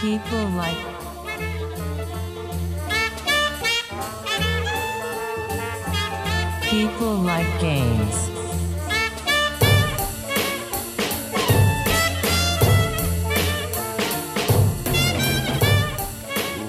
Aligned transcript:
People 0.00 0.46
like 0.50 0.78
People 6.70 7.16
like 7.16 7.60
games. 7.60 8.28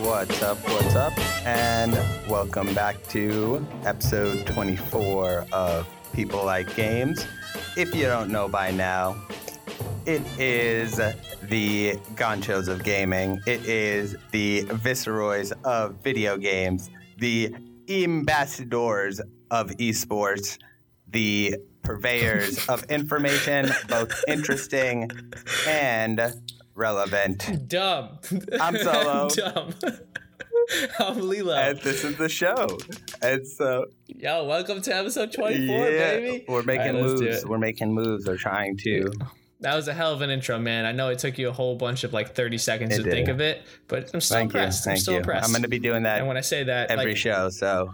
What's 0.01 0.41
up? 0.41 0.57
What's 0.63 0.95
up? 0.95 1.13
And 1.45 1.93
welcome 2.27 2.73
back 2.73 2.95
to 3.09 3.63
episode 3.85 4.47
24 4.47 5.45
of 5.51 5.87
People 6.13 6.43
Like 6.43 6.75
Games. 6.75 7.27
If 7.77 7.93
you 7.93 8.07
don't 8.07 8.31
know 8.31 8.47
by 8.47 8.71
now, 8.71 9.21
it 10.07 10.23
is 10.39 10.99
the 11.49 11.95
Gonchos 12.13 12.67
of 12.67 12.83
gaming. 12.83 13.41
It 13.47 13.65
is 13.65 14.15
the 14.31 14.61
Viceroys 14.61 15.51
of 15.63 15.95
video 16.03 16.37
games, 16.37 16.89
the 17.17 17.55
ambassadors 17.89 19.19
of 19.49 19.71
esports, 19.77 20.59
the 21.07 21.55
purveyors 21.81 22.65
of 22.69 22.83
information, 22.83 23.71
both 23.87 24.23
interesting 24.27 25.09
and 25.67 26.21
relevant. 26.75 27.67
Dumb. 27.67 28.19
I'm 28.61 28.77
Solo. 28.77 29.29
Dumb. 29.35 29.73
I'm 30.99 31.19
Lilo. 31.27 31.55
And 31.55 31.79
this 31.79 32.03
is 32.03 32.15
the 32.17 32.29
show. 32.29 32.77
And 33.23 33.47
so, 33.47 33.85
Yo, 34.05 34.43
welcome 34.43 34.81
to 34.83 34.95
episode 34.95 35.31
24, 35.31 35.75
yeah, 35.75 36.15
baby. 36.15 36.45
we're 36.47 36.61
making 36.61 36.93
right, 36.93 37.03
moves. 37.03 37.43
We're 37.43 37.57
making 37.57 37.91
moves. 37.91 38.27
We're 38.27 38.37
trying 38.37 38.77
to. 38.83 39.11
That 39.61 39.75
was 39.75 39.87
a 39.89 39.93
hell 39.93 40.13
of 40.13 40.21
an 40.21 40.29
intro, 40.29 40.57
man. 40.57 40.85
I 40.85 40.93
know 40.93 41.09
it 41.09 41.19
took 41.19 41.37
you 41.37 41.49
a 41.49 41.51
whole 41.51 41.75
bunch 41.75 42.03
of 42.05 42.13
like 42.13 42.33
30 42.33 42.57
seconds 42.57 42.97
It 42.97 43.03
to 43.03 43.11
think 43.11 43.27
of 43.27 43.41
it, 43.41 43.61
but 43.87 44.09
I'm 44.13 44.21
still 44.21 44.37
Thank 44.37 44.53
you. 44.53 44.59
impressed. 44.59 44.87
I'm 44.87 44.91
Thank 44.91 45.01
still 45.01 45.13
you. 45.15 45.19
impressed. 45.19 45.45
I'm 45.45 45.51
going 45.51 45.63
to 45.63 45.67
be 45.67 45.79
doing 45.79 46.03
that 46.03 46.19
and 46.19 46.27
when 46.27 46.37
I 46.37 46.41
say 46.41 46.63
that, 46.63 46.91
every 46.91 47.07
like, 47.07 47.17
show. 47.17 47.49
So, 47.49 47.93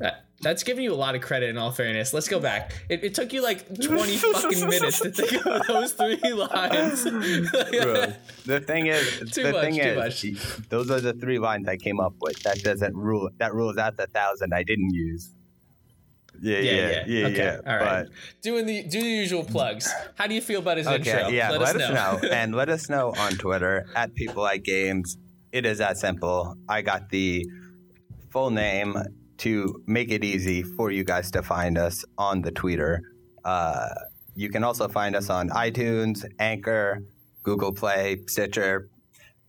that- 0.00 0.24
that's 0.40 0.64
giving 0.64 0.82
you 0.82 0.92
a 0.92 0.96
lot 0.96 1.14
of 1.14 1.20
credit 1.22 1.50
in 1.50 1.56
all 1.56 1.70
fairness. 1.70 2.12
Let's 2.12 2.26
go 2.28 2.40
back. 2.40 2.72
It, 2.88 3.04
it 3.04 3.14
took 3.14 3.32
you 3.32 3.42
like 3.44 3.64
20 3.80 4.16
fucking 4.16 4.68
minutes 4.68 4.98
to 5.00 5.10
think 5.12 5.46
of 5.46 5.66
those 5.68 5.92
three 5.92 6.16
lines. 6.32 7.04
bro, 7.04 8.12
the 8.44 8.60
thing 8.60 8.88
is, 8.88 9.18
Too 9.32 9.44
the 9.44 9.52
much, 9.52 9.62
thing 9.62 9.74
too 9.76 10.00
is, 10.00 10.56
those 10.68 10.90
are 10.90 11.00
the 11.00 11.12
three 11.12 11.38
lines 11.38 11.68
I 11.68 11.76
came 11.76 12.00
up 12.00 12.14
with. 12.20 12.42
That 12.42 12.60
doesn't 12.62 12.96
rule. 12.96 13.30
That 13.38 13.54
rules 13.54 13.76
out 13.78 13.96
the 13.96 14.08
thousand 14.08 14.52
I 14.52 14.64
didn't 14.64 14.90
use. 14.92 15.30
Yeah, 16.42 16.58
yeah, 16.58 16.72
yeah, 16.72 17.04
yeah. 17.06 17.26
Okay, 17.26 17.58
all 17.64 17.76
right. 17.76 18.04
But 18.04 18.42
Doing 18.42 18.66
the 18.66 18.82
do 18.82 19.00
the 19.00 19.08
usual 19.08 19.44
plugs. 19.44 19.88
How 20.16 20.26
do 20.26 20.34
you 20.34 20.40
feel 20.40 20.58
about 20.58 20.76
his 20.76 20.88
Okay, 20.88 20.96
intro? 20.96 21.28
yeah, 21.28 21.50
let, 21.50 21.76
us 21.76 21.88
know. 22.22 22.28
and 22.32 22.52
let 22.54 22.68
us 22.68 22.88
know 22.90 23.14
on 23.16 23.32
Twitter 23.34 23.86
at 23.94 24.12
People 24.14 24.42
Like 24.42 24.64
Games. 24.64 25.16
It 25.52 25.64
is 25.64 25.78
that 25.78 25.98
simple. 25.98 26.56
I 26.68 26.82
got 26.82 27.10
the 27.10 27.46
full 28.30 28.50
name 28.50 28.96
to 29.38 29.82
make 29.86 30.10
it 30.10 30.24
easy 30.24 30.62
for 30.62 30.90
you 30.90 31.04
guys 31.04 31.30
to 31.32 31.42
find 31.42 31.78
us 31.78 32.04
on 32.18 32.42
the 32.42 32.50
Twitter. 32.50 33.02
Uh, 33.44 33.88
you 34.34 34.48
can 34.48 34.64
also 34.64 34.88
find 34.88 35.14
us 35.14 35.30
on 35.30 35.48
iTunes, 35.50 36.24
Anchor, 36.38 37.02
Google 37.42 37.72
Play, 37.72 38.18
Stitcher, 38.26 38.88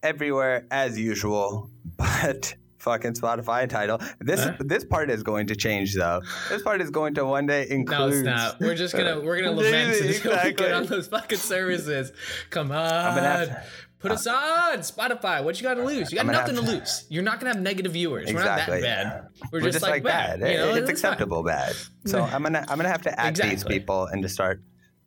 everywhere 0.04 0.68
as 0.70 1.00
usual. 1.00 1.70
But 1.98 2.56
fucking 2.84 3.14
Spotify 3.14 3.68
title. 3.68 4.00
This 4.20 4.44
Huh? 4.44 4.54
this 4.60 4.84
part 4.84 5.10
is 5.10 5.24
going 5.24 5.48
to 5.48 5.56
change 5.56 5.96
though. 5.96 6.22
This 6.50 6.62
part 6.62 6.82
is 6.82 6.90
going 6.90 7.16
to 7.16 7.26
one 7.26 7.46
day 7.46 7.66
include. 7.70 8.00
No, 8.00 8.08
it's 8.08 8.24
not. 8.24 8.60
We're 8.60 8.76
just 8.76 8.96
gonna 8.96 9.20
we're 9.22 9.38
gonna 9.42 9.52
lament 9.60 10.02
Exactly. 10.02 10.54
get 10.54 10.72
on 10.74 10.86
those 10.86 11.08
fucking 11.08 11.38
services. 11.38 12.12
Come 12.50 12.72
on, 12.72 13.16
gonna 13.16 13.22
have 13.22 13.48
to- 13.48 13.64
put 14.00 14.12
us 14.12 14.28
on 14.28 14.80
Spotify. 14.80 15.42
What 15.44 15.56
you 15.60 15.64
got 15.64 15.76
to 15.76 15.84
lose? 15.86 16.12
You 16.12 16.18
got 16.18 16.26
nothing 16.26 16.56
to 16.58 16.62
to- 16.62 16.68
lose. 16.68 17.06
You're 17.10 17.24
not 17.24 17.40
gonna 17.40 17.54
have 17.54 17.62
negative 17.64 17.94
viewers. 17.94 18.30
Exactly. 18.30 18.82
We're 18.82 18.82
not 18.82 18.82
that 18.82 19.04
bad. 19.04 19.28
We're, 19.52 19.62
We're 19.62 19.72
just, 19.72 19.82
like, 19.82 20.04
bad. 20.04 20.40
You 20.42 20.46
know, 20.58 20.70
it's 20.76 20.82
fine. 20.82 20.90
acceptable 20.90 21.42
bad. 21.44 21.74
So 22.06 22.22
I'm 22.34 22.44
gonna 22.44 22.66
I'm 22.68 22.78
gonna 22.78 22.90
have 22.90 23.04
to 23.04 23.20
add 23.20 23.36
these 23.38 23.64
people 23.64 24.08
and 24.08 24.22
to 24.24 24.30
start 24.30 24.62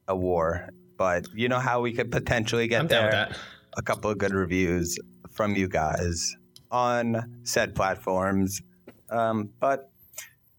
a 0.09 0.17
war. 0.17 0.71
But 0.97 1.27
you 1.35 1.51
know 1.51 1.59
how 1.59 1.83
we 1.83 1.93
could 1.93 2.11
potentially 2.11 2.69
get 2.69 2.81
I'm 2.81 2.87
down 2.87 3.11
there? 3.11 3.27
with 3.29 3.37
that. 3.37 3.39
A 3.77 3.83
couple 3.83 4.11
of 4.11 4.17
good 4.17 4.33
reviews 4.33 4.99
from 5.31 5.55
you 5.55 5.69
guys 5.69 6.35
on 6.77 7.41
said 7.43 7.75
platforms. 7.75 8.61
Um, 9.09 9.51
but 9.61 9.91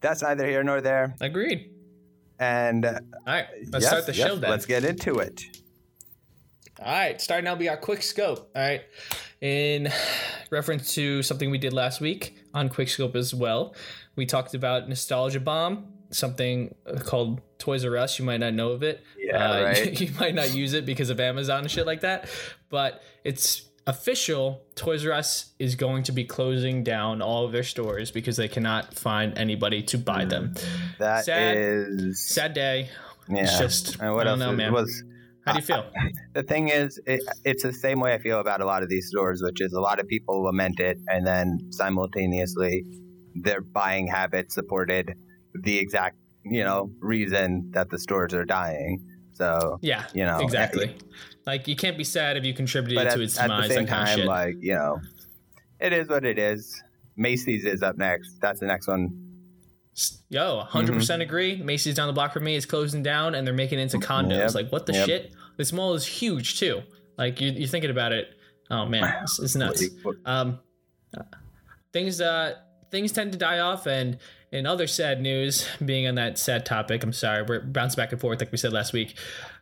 that's 0.02 0.24
neither 0.24 0.48
here 0.48 0.64
nor 0.64 0.82
there. 0.82 1.16
Agreed. 1.22 1.70
And 2.40 2.86
uh, 2.86 3.00
All 3.26 3.34
right, 3.34 3.46
let's 3.72 3.84
yes, 3.84 3.88
start 3.88 4.06
the 4.08 4.14
yes, 4.16 4.28
show 4.28 4.36
then. 4.36 4.50
Let's 4.50 4.66
get 4.66 4.84
into 4.84 5.20
it. 5.20 5.44
All 6.80 6.92
right, 6.92 7.20
starting 7.20 7.48
out, 7.48 7.58
we 7.58 7.66
got 7.66 7.82
Quick 7.82 8.04
Scope. 8.04 8.52
All 8.56 8.62
right, 8.62 8.82
in 9.42 9.90
reference 10.52 10.94
to 10.96 11.24
something 11.24 11.50
we 11.50 11.58
did 11.58 11.74
last 11.74 12.02
week 12.02 12.38
on 12.54 12.70
Quick 12.70 12.90
Scope 12.90 13.16
as 13.16 13.34
well, 13.34 13.76
we 14.16 14.26
talked 14.26 14.54
about 14.54 14.88
Nostalgia 14.88 15.40
Bomb, 15.40 15.88
something 16.12 16.76
called 17.06 17.42
Toys 17.58 17.84
R 17.84 17.98
Us. 17.98 18.20
You 18.20 18.26
might 18.26 18.40
not 18.40 18.54
know 18.54 18.72
of 18.72 18.84
it. 18.84 19.04
Yeah, 19.18 19.52
Uh, 19.52 19.64
right. 19.64 20.00
You 20.02 20.12
might 20.20 20.36
not 20.36 20.54
use 20.54 20.74
it 20.74 20.86
because 20.86 21.10
of 21.10 21.20
Amazon 21.20 21.62
and 21.62 21.72
shit 21.72 21.88
like 21.88 22.02
that, 22.02 22.30
but 22.70 23.02
it's 23.24 23.67
official. 23.88 24.62
Toys 24.76 25.06
R 25.06 25.14
Us 25.14 25.54
is 25.58 25.76
going 25.76 26.04
to 26.04 26.12
be 26.12 26.24
closing 26.26 26.84
down 26.84 27.22
all 27.22 27.46
of 27.46 27.52
their 27.52 27.64
stores 27.64 28.12
because 28.12 28.38
they 28.38 28.48
cannot 28.48 28.94
find 28.94 29.36
anybody 29.38 29.82
to 29.84 29.98
buy 29.98 30.26
them. 30.26 30.54
That 31.00 31.28
is 31.28 32.24
Sad. 32.24 32.34
Sad 32.36 32.54
day. 32.54 32.90
yeah. 33.30 33.44
It's 33.44 33.58
just 33.58 34.00
and 34.00 34.14
what 34.14 34.28
I 34.28 34.32
don't 34.32 34.40
know, 34.40 34.52
is- 34.52 34.58
man. 34.58 34.74
was 34.74 35.04
How 35.46 35.54
do 35.54 35.60
you 35.60 35.66
feel? 35.66 35.86
the 36.34 36.44
thing 36.44 36.68
is, 36.70 37.00
it, 37.08 37.22
it's 37.46 37.64
the 37.64 37.74
same 37.74 38.00
way 38.00 38.14
I 38.14 38.20
feel 38.20 38.40
about 38.40 38.62
a 38.62 38.66
lot 38.66 38.84
of 38.84 38.90
these 38.90 39.08
stores, 39.08 39.42
which 39.42 39.62
is 39.62 39.74
a 39.74 39.80
lot 39.82 40.00
of 40.00 40.08
people 40.08 40.44
lament 40.44 40.80
it, 40.80 40.98
and 41.08 41.26
then 41.26 41.58
simultaneously, 41.72 42.84
their 43.36 43.62
buying 43.62 44.08
habits 44.08 44.54
supported 44.56 45.14
the 45.64 45.78
exact, 45.80 46.18
you 46.44 46.64
know, 46.64 46.92
reason 47.00 47.70
that 47.72 47.90
the 47.90 47.98
stores 47.98 48.34
are 48.34 48.46
dying. 48.46 49.00
So, 49.34 49.78
Yeah, 49.82 50.06
you 50.14 50.26
know, 50.26 50.40
exactly. 50.40 50.96
Like 51.48 51.68
you 51.68 51.76
can't 51.76 51.98
be 51.98 52.04
sad 52.04 52.36
if 52.38 52.44
you 52.46 52.54
contributed 52.54 52.98
but 52.98 53.08
at, 53.08 53.16
to 53.16 53.22
its 53.22 53.40
at 53.40 53.48
the 53.48 53.56
demise. 53.56 53.68
same 53.74 53.86
That 53.86 53.90
kind 53.90 54.10
of 54.10 54.16
time, 54.18 54.26
like 54.28 54.56
you 54.60 54.74
know, 54.76 55.00
it 55.80 55.94
is 55.94 56.08
what 56.10 56.26
it 56.26 56.38
is. 56.38 56.84
Macy's 57.16 57.66
is 57.66 57.82
up 57.82 57.98
next. 57.98 58.40
That's 58.42 58.60
the 58.60 58.68
next 58.68 58.88
one. 58.88 59.24
Yo, 60.30 60.58
100 60.58 60.88
Mm-hmm. 60.92 61.00
percent 61.00 61.22
agree. 61.24 61.56
Macy's 61.56 61.96
down 61.96 62.06
the 62.08 62.14
block 62.14 62.34
from 62.34 62.44
me 62.44 62.56
is 62.56 62.66
closing 62.68 63.02
down, 63.02 63.34
and 63.34 63.48
they're 63.48 63.54
making 63.54 63.80
it 63.80 63.84
into 63.84 63.98
condos. 63.98 64.38
Yep, 64.38 64.54
Like 64.56 64.72
what 64.72 64.86
the 64.86 64.94
yep. 64.94 65.06
shit? 65.08 65.32
This 65.58 65.74
mall 65.74 65.96
is 65.96 66.06
huge 66.06 66.60
too. 66.60 66.84
Like 67.18 67.42
you, 67.42 67.50
you're 67.52 67.68
thinking 67.68 67.90
about 67.90 68.12
it. 68.12 68.28
Oh 68.70 68.86
man, 68.86 69.16
it's, 69.24 69.40
it's 69.40 69.56
nuts. 69.56 69.84
Um, 70.26 70.60
things 71.94 72.22
uh 72.22 72.56
things 72.92 73.12
tend 73.12 73.32
to 73.32 73.38
die 73.38 73.60
off, 73.60 73.86
and 73.88 74.18
in 74.52 74.66
other 74.66 74.86
sad 74.88 75.22
news, 75.22 75.68
being 75.84 76.08
on 76.08 76.16
that 76.16 76.38
sad 76.38 76.66
topic, 76.66 77.04
I'm 77.04 77.14
sorry, 77.14 77.44
we're 77.44 77.62
bouncing 77.62 77.98
back 77.98 78.12
and 78.12 78.20
forth 78.22 78.40
like 78.40 78.52
we 78.52 78.58
said 78.58 78.74
last 78.74 78.94
week. 78.94 79.16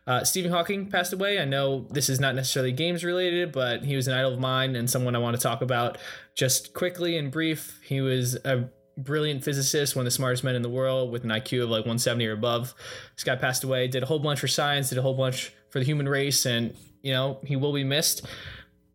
Uh, 0.06 0.22
Stephen 0.22 0.52
Hawking 0.52 0.88
passed 0.88 1.12
away. 1.12 1.40
I 1.40 1.44
know 1.44 1.86
this 1.90 2.08
is 2.08 2.20
not 2.20 2.34
necessarily 2.36 2.70
games 2.70 3.02
related, 3.02 3.50
but 3.50 3.84
he 3.84 3.96
was 3.96 4.06
an 4.06 4.14
idol 4.14 4.34
of 4.34 4.38
mine 4.38 4.76
and 4.76 4.88
someone 4.88 5.16
I 5.16 5.18
want 5.18 5.36
to 5.36 5.42
talk 5.42 5.62
about 5.62 5.98
just 6.34 6.74
quickly 6.74 7.16
and 7.16 7.30
brief. 7.32 7.80
He 7.82 8.00
was 8.00 8.36
a 8.44 8.68
brilliant 8.96 9.44
physicist, 9.44 9.96
one 9.96 10.02
of 10.02 10.06
the 10.06 10.12
smartest 10.12 10.44
men 10.44 10.54
in 10.54 10.62
the 10.62 10.68
world 10.68 11.10
with 11.10 11.24
an 11.24 11.30
IQ 11.30 11.64
of 11.64 11.70
like 11.70 11.80
170 11.80 12.26
or 12.26 12.32
above. 12.32 12.74
This 13.14 13.24
guy 13.24 13.36
passed 13.36 13.64
away, 13.64 13.88
did 13.88 14.02
a 14.02 14.06
whole 14.06 14.20
bunch 14.20 14.40
for 14.40 14.48
science, 14.48 14.90
did 14.90 14.98
a 14.98 15.02
whole 15.02 15.14
bunch 15.14 15.52
for 15.70 15.80
the 15.80 15.84
human 15.84 16.08
race, 16.08 16.46
and 16.46 16.74
you 17.02 17.12
know, 17.12 17.38
he 17.44 17.56
will 17.56 17.72
be 17.72 17.84
missed. 17.84 18.26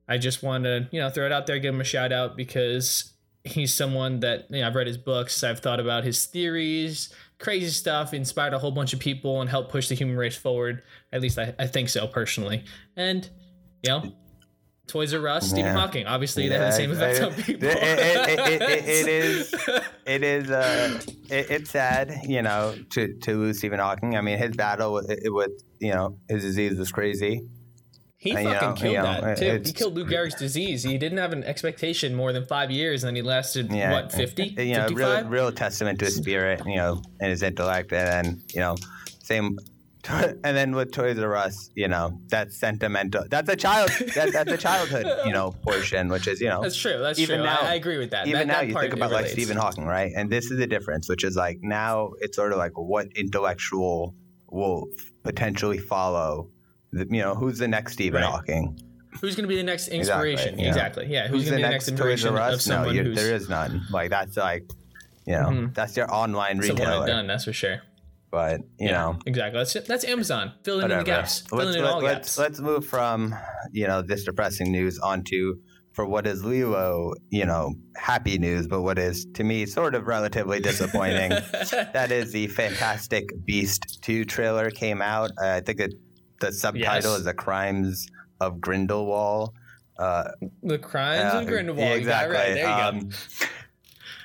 I 0.07 0.17
just 0.17 0.43
want 0.43 0.63
to, 0.63 0.88
you 0.91 0.99
know, 0.99 1.09
throw 1.09 1.25
it 1.25 1.31
out 1.31 1.45
there, 1.45 1.59
give 1.59 1.73
him 1.73 1.81
a 1.81 1.85
shout 1.85 2.11
out 2.11 2.35
because 2.35 3.13
he's 3.43 3.73
someone 3.73 4.19
that 4.22 4.49
you 4.49 4.61
know, 4.61 4.67
I've 4.67 4.75
read 4.75 4.88
his 4.88 4.97
books, 4.97 5.43
I've 5.43 5.59
thought 5.59 5.79
about 5.79 6.03
his 6.03 6.25
theories, 6.25 7.13
crazy 7.41 7.68
stuff, 7.72 8.13
inspired 8.13 8.53
a 8.53 8.59
whole 8.59 8.72
bunch 8.72 8.94
of 8.94 9.00
people 9.00 9.41
and 9.41 9.50
helped 9.50 9.69
push 9.72 9.90
the 9.90 9.96
human 9.96 10.16
race 10.16 10.38
forward. 10.38 10.84
At 11.12 11.22
least 11.22 11.38
I, 11.38 11.53
I 11.59 11.67
think 11.67 11.90
so 11.90 12.08
personally. 12.08 12.64
And 12.96 13.29
you 13.84 13.90
know, 13.90 14.14
Toys 14.88 15.14
R 15.14 15.28
Us, 15.28 15.47
Stephen 15.49 15.66
Yeah. 15.66 15.73
Hawking. 15.79 16.05
Obviously, 16.05 16.47
they 16.49 16.55
have 16.55 16.67
the 16.72 16.78
same 16.78 16.91
effect 16.91 17.20
I- 17.22 17.26
on 17.26 17.34
people. 17.34 17.67
it- 17.70 17.78
it- 17.78 18.40
it- 18.40 18.88
it- 18.88 19.08
is- 19.08 19.53
it 20.05 20.23
is 20.23 20.49
uh 20.52 20.99
it, 21.29 21.49
it's 21.52 21.70
sad 21.70 22.11
you 22.26 22.41
know 22.41 22.76
to 22.90 23.14
to 23.20 23.38
lose 23.38 23.59
stephen 23.59 23.79
hawking 23.79 24.17
i 24.17 24.22
mean 24.22 24.37
his 24.40 24.55
battle 24.55 24.94
with, 24.94 25.08
with 25.26 25.52
you 25.79 25.94
know 25.94 26.17
his 26.28 26.41
disease 26.41 26.78
was 26.78 26.91
crazy 26.91 27.41
He 28.22 28.35
Uh, 28.35 28.40
you 28.40 28.50
fucking 28.50 28.68
know, 28.70 28.76
killed 28.76 28.96
know, 28.97 29.22
that 29.22 29.38
too. 29.40 29.62
He 29.66 29.73
killed 29.73 29.96
Lou 29.96 30.06
Gehrig's 30.06 30.35
disease. 30.35 30.84
He 30.84 31.00
didn't 31.00 31.18
have 31.18 31.34
an 31.34 31.44
expectation 31.44 32.14
more 32.14 32.32
than 32.32 32.46
five 32.46 32.70
years, 32.70 33.03
and 33.03 33.08
then 33.08 33.16
he 33.16 33.23
lasted 33.23 33.73
yeah 33.73 33.91
what 33.91 34.12
50, 34.12 34.44
you 34.44 34.76
know 34.76 34.88
55? 34.90 34.96
real, 34.96 35.29
real 35.32 35.52
testament 35.52 35.97
to 36.00 36.06
his 36.06 36.18
spirit 36.18 36.62
you 36.68 36.76
know 36.76 37.02
and 37.20 37.32
his 37.32 37.41
intellect 37.41 37.91
and 37.91 38.08
then 38.08 38.41
you 38.53 38.59
know 38.59 38.76
same 39.23 39.58
and 40.09 40.38
then 40.44 40.76
with 40.76 40.91
Toys 40.91 41.18
R 41.20 41.35
Us, 41.35 41.70
you 41.76 41.88
know, 41.88 42.20
that's 42.28 42.59
sentimental. 42.59 43.23
That's 43.29 43.50
a 43.50 43.56
child. 43.56 43.90
That, 44.16 44.32
that's 44.34 44.52
a 44.52 44.58
childhood, 44.58 45.06
you 45.26 45.32
know, 45.32 45.52
portion, 45.64 46.09
which 46.09 46.28
is, 46.28 46.41
you 46.41 46.50
know, 46.50 46.62
That's 46.62 46.76
true. 46.76 46.97
That's 46.97 47.20
Even 47.20 47.38
true. 47.38 47.46
now- 47.46 47.59
I, 47.62 47.72
I 47.72 47.73
agree 47.76 47.97
with 48.00 48.09
that. 48.12 48.28
even 48.28 48.40
that, 48.40 48.47
now 48.47 48.59
that 48.62 48.68
you 48.68 48.73
think 48.73 48.94
about 48.94 49.12
like 49.12 49.26
relates. 49.26 49.34
Stephen 49.34 49.58
Hawking, 49.58 49.85
right? 49.85 50.12
And 50.16 50.29
this 50.29 50.50
is 50.50 50.58
the 50.58 50.66
difference, 50.66 51.08
which 51.08 51.23
is 51.23 51.35
like 51.35 51.59
now 51.62 52.12
it's 52.20 52.35
sort 52.35 52.52
of 52.52 52.58
like 52.58 52.78
what 52.78 53.08
intellectual 53.16 54.16
will 54.50 54.88
potentially 55.23 55.78
follow. 55.78 56.50
You 56.93 57.05
know, 57.22 57.35
who's 57.35 57.58
the 57.59 57.67
next 57.67 57.93
Stephen 57.93 58.22
Right. 58.22 58.29
Hawking? 58.29 58.79
who's 59.20 59.35
going 59.35 59.43
to 59.43 59.47
be 59.49 59.58
the 59.58 59.64
next 59.64 59.90
inspiration? 59.90 60.58
yeah. 60.58 60.67
Exactly. 60.70 61.05
Yeah. 61.08 61.28
Who's, 61.28 61.41
Who's 61.43 61.49
going 61.49 61.52
the 61.52 61.52
to 61.52 61.55
be 61.58 61.61
the 61.64 61.70
next 61.70 61.88
next 61.88 61.90
inspiration 61.90 62.29
of? 62.29 62.35
No, 62.35 62.58
someone 62.58 62.96
you, 62.96 63.03
who's 63.03 63.16
there 63.17 63.35
is 63.35 63.49
none. 63.49 63.82
Like 63.91 64.09
that's 64.09 64.38
like, 64.38 64.70
you 65.26 65.34
know, 65.34 65.70
that's 65.73 65.96
your 65.97 66.14
online 66.14 66.59
it's 66.59 66.70
a 66.70 66.73
one 66.73 66.82
and 66.82 66.90
retailer. 66.90 67.08
done? 67.08 67.28
That's 67.28 67.43
for 67.46 67.53
sure. 67.53 67.82
But 68.32 68.61
you 68.79 68.88
Yeah, 68.88 68.91
know, 68.93 69.20
exactly. 69.26 69.59
That's 69.59 69.73
that's 69.88 70.05
Amazon 70.05 70.53
filling 70.64 70.90
in 70.90 70.97
the 70.97 71.03
gaps, 71.03 71.41
filling 71.41 71.66
Let's 71.66 71.78
in 71.78 71.84
let, 71.84 71.93
all 71.93 72.02
let's 72.02 72.17
gaps. 72.20 72.38
let's 72.38 72.59
move 72.61 72.85
from 72.85 73.35
you 73.73 73.85
know 73.87 74.02
this 74.02 74.23
depressing 74.23 74.72
news 74.72 74.97
onto 74.99 75.55
for 75.91 76.05
what 76.05 76.26
is 76.26 76.46
Lilo, 76.46 77.11
you 77.29 77.46
know, 77.46 77.73
happy 77.97 78.37
news, 78.37 78.66
but 78.67 78.82
what 78.82 78.97
is 78.97 79.26
to 79.34 79.44
me 79.44 79.66
sort 79.66 79.94
of 79.94 80.08
relatively 80.08 80.61
disappointing. 80.61 81.32
that 81.94 82.14
is 82.14 82.32
the 82.32 82.47
Fantastic 82.47 83.26
Beast 83.46 84.02
2 84.02 84.23
trailer 84.23 84.72
came 84.72 85.02
out. 85.02 85.32
Uh, 85.44 85.47
I 85.49 85.59
think 85.59 85.82
it, 85.82 85.94
the 86.41 86.52
subtitle 86.52 87.11
Yes. 87.11 87.20
is 87.20 87.23
The 87.26 87.34
Crimes 87.34 88.08
of 88.41 88.59
Grindelwald. 88.59 89.53
Uh, 89.97 90.32
the 90.64 90.78
crimes 90.79 91.34
uh, 91.34 91.38
of 91.40 91.47
Grindelwald. 91.47 91.88
yeah, 91.88 91.93
it 91.96 91.97
exactly. 91.99 92.35
right. 92.35 92.53
There 92.55 92.67
you 92.67 92.73
Um, 92.73 93.09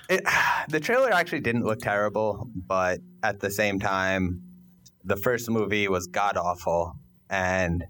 it, 0.09 0.23
the 0.71 0.81
trailer 0.81 1.13
actually 1.13 1.41
didn't 1.41 1.65
look 1.65 1.81
terrible, 1.81 2.49
but 2.67 3.01
at 3.23 3.41
the 3.41 3.51
same 3.51 3.79
time, 3.79 4.43
the 5.05 5.17
first 5.17 5.49
movie 5.51 5.87
was 5.89 6.07
god 6.09 6.37
awful, 6.37 6.97
and. 7.31 7.85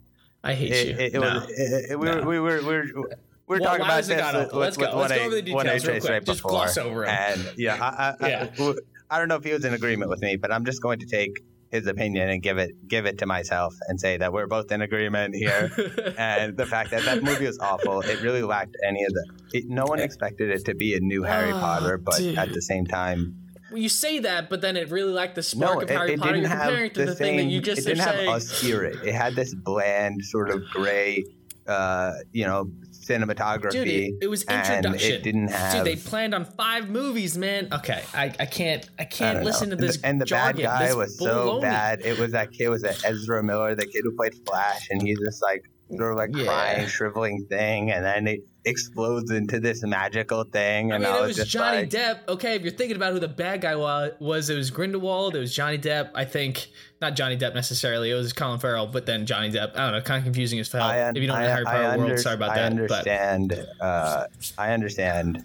I 0.45 0.55
hate 0.55 0.73
it, 0.73 0.87
you. 0.87 0.93
it, 0.95 1.15
it 1.15 1.21
no. 1.21 1.21
was. 1.21 1.51
It, 1.51 1.91
it, 1.93 1.99
we, 1.99 2.09
were, 2.09 2.21
No. 2.21 2.27
we 2.29 2.39
were 2.39 2.59
we 2.59 2.65
were 2.65 2.85
we 2.85 3.01
were 3.03 3.09
Well, 3.49 3.61
talking 3.61 3.85
about 3.85 4.01
it 4.01 4.07
this 4.07 4.35
with. 4.35 4.53
Let's 4.53 4.77
with 4.79 4.91
go. 4.91 4.97
Let's 4.99 5.13
go 5.15 5.21
over 5.25 5.35
the 5.35 5.43
details 5.43 5.87
real 5.87 6.01
quick. 6.01 6.11
right 6.11 6.25
Just 6.25 6.39
before. 6.39 6.51
gloss 6.51 6.79
over 6.79 7.05
'em. 7.05 7.17
And 7.19 7.53
yeah, 7.59 7.75
I, 7.81 8.15
I, 8.25 8.29
Yeah. 8.29 8.49
I, 8.59 8.75
I 9.11 9.19
don't 9.19 9.29
know 9.29 9.37
if 9.37 9.45
he 9.45 9.53
was 9.53 9.65
in 9.65 9.75
agreement 9.75 10.09
with 10.11 10.21
me, 10.21 10.37
but 10.37 10.53
I'm 10.53 10.65
just 10.65 10.83
going 10.83 10.99
to 11.01 11.07
take 11.07 11.43
his 11.71 11.87
opinion 11.87 12.29
and 12.31 12.43
give 12.43 12.59
it 12.59 12.87
give 12.89 13.07
it 13.07 13.19
to 13.19 13.27
myself 13.27 13.75
and 13.89 14.01
say 14.01 14.17
that 14.17 14.33
we're 14.33 14.47
both 14.47 14.71
in 14.71 14.83
agreement 14.83 15.35
here. 15.35 15.71
and 16.19 16.57
the 16.57 16.67
fact 16.67 16.91
that 16.93 17.05
that 17.05 17.23
movie 17.23 17.47
was 17.47 17.59
awful, 17.59 18.01
it 18.03 18.21
really 18.23 18.43
lacked 18.43 18.77
any 18.87 19.03
of 19.05 19.13
the. 19.13 19.27
It, 19.53 19.65
no 19.69 19.85
one 19.85 19.99
expected 20.01 20.51
it 20.51 20.65
to 20.67 20.75
be 20.75 20.95
a 20.95 21.01
new 21.01 21.23
Harry 21.25 21.51
Oh, 21.53 21.59
Potter, 21.59 21.99
but 21.99 22.21
at 22.21 22.53
the 22.53 22.63
same 22.63 22.87
time, 22.87 23.35
Well, 23.71 23.81
you 23.81 23.89
say 23.89 24.21
that, 24.21 24.49
but 24.49 24.61
then 24.61 24.77
it 24.77 24.91
really 24.91 25.13
lacked 25.13 25.35
the 25.35 25.43
spark 25.43 25.75
no, 25.75 25.81
of 25.83 25.91
it, 25.91 25.95
Harry 25.97 26.13
it 26.13 26.19
Potter. 26.21 26.33
didn't 26.35 26.43
You're 26.49 26.57
have 26.57 26.61
comparing 26.69 26.87
it 26.87 26.95
to 26.95 27.05
the, 27.07 27.15
thing, 27.15 27.37
thing. 27.39 27.49
that 27.49 27.53
you 27.53 27.61
just 27.61 27.81
it 27.83 27.85
didn't 27.87 28.05
have 28.05 28.15
saying. 28.17 28.29
a 28.35 28.41
spirit. 28.41 28.97
It 29.05 29.15
had 29.15 29.35
this 29.35 29.55
bland, 29.55 30.25
sort 30.25 30.51
of 30.51 30.63
gray, 30.71 31.25
uh, 31.67 32.13
you 32.33 32.47
know, 32.47 32.71
cinematography. 33.07 33.71
Dude, 33.73 33.89
it, 33.89 34.15
it 34.23 34.27
was 34.29 34.45
and 34.45 34.67
introduction. 34.67 35.13
it 35.13 35.23
didn't 35.23 35.49
have. 35.49 35.73
Dude, 35.75 35.85
they 35.85 35.97
planned 35.97 36.35
on 36.35 36.45
five 36.45 36.89
movies, 36.89 37.37
man. 37.39 37.69
Okay, 37.73 38.03
I, 38.15 38.33
I 38.39 38.47
can't 38.47 38.89
I 38.99 39.03
I 39.03 39.05
can't 39.05 39.37
don't 39.37 39.45
listen 39.45 39.71
know. 39.71 39.77
to 39.77 39.83
this. 39.83 40.01
And 40.03 40.21
the 40.21 40.25
jargon, 40.25 40.65
bad 40.65 40.89
guy 40.89 40.95
was 40.95 41.19
so 41.19 41.61
bad. 41.61 42.01
It 42.05 42.19
was 42.19 42.33
that 42.33 42.53
kid 42.53 42.69
was 42.69 42.83
that 42.83 43.03
Ezra 43.05 43.43
Miller, 43.43 43.75
the 43.75 43.87
kid 43.87 44.03
who 44.05 44.15
played 44.17 44.35
Flash, 44.47 44.89
and 44.91 45.01
he's 45.01 45.19
just 45.21 45.43
like 45.43 45.65
sort 45.91 46.13
of 46.13 46.17
like 46.17 46.31
Yeah. 46.35 46.45
crying, 46.47 46.87
shriveling 46.89 47.47
thing, 47.49 47.91
and 47.93 48.05
then 48.05 48.27
it 48.27 48.41
explodes 48.65 49.31
into 49.31 49.61
this 49.61 49.85
magical 49.85 50.43
thing. 50.43 50.91
I 50.91 50.97
And 50.97 51.05
mean, 51.05 51.13
I 51.13 51.19
it 51.19 51.21
was, 51.21 51.29
was 51.29 51.37
just 51.37 51.51
Johnny 51.51 51.79
like, 51.79 51.91
Depp. 51.91 52.19
Okay, 52.29 52.57
if 52.57 52.63
you're 52.63 52.73
thinking 52.73 52.97
about 52.97 53.13
who 53.13 53.21
the 53.21 53.29
bad 53.29 53.61
guy 53.61 53.77
wa- 53.77 54.09
was, 54.19 54.51
it 54.51 54.57
was 54.57 54.71
Grindelwald. 54.73 55.37
It 55.37 55.39
was 55.39 55.55
Johnny 55.55 55.79
Depp. 55.79 56.11
I 56.15 56.25
think 56.25 56.67
not 57.01 57.15
Johnny 57.15 57.37
Depp 57.37 57.55
necessarily. 57.55 58.11
It 58.11 58.15
was 58.15 58.33
Colin 58.33 58.59
Farrell, 58.59 58.89
but 58.89 59.07
then 59.07 59.25
Johnny 59.27 59.53
Depp. 59.53 59.77
I 59.77 59.85
don't 59.85 59.93
know. 59.93 60.01
Kind 60.01 60.19
of 60.19 60.25
confusing 60.25 60.59
as 60.59 60.73
hell. 60.73 60.83
I, 60.83 61.05
un- 61.05 61.17
if 61.17 61.23
you 61.23 61.29
don't 61.29 61.37
I, 61.37 61.43
know 61.43 61.49
Harry 61.53 61.67
I 61.67 61.71
Potter 61.73 61.85
under- 61.87 62.07
world, 62.07 62.19
sorry 62.19 62.35
about 62.35 62.51
I 62.51 62.55
that. 62.69 62.89
But 62.89 63.07
understand. 63.07 63.67
Uh, 63.81 64.25
I 64.59 64.73
understand 64.73 65.45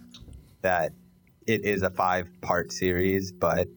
that 0.63 0.91
it 1.45 1.63
is 1.65 1.83
a 1.83 1.91
five-part 1.91 2.71
series, 2.71 3.31
but 3.31 3.67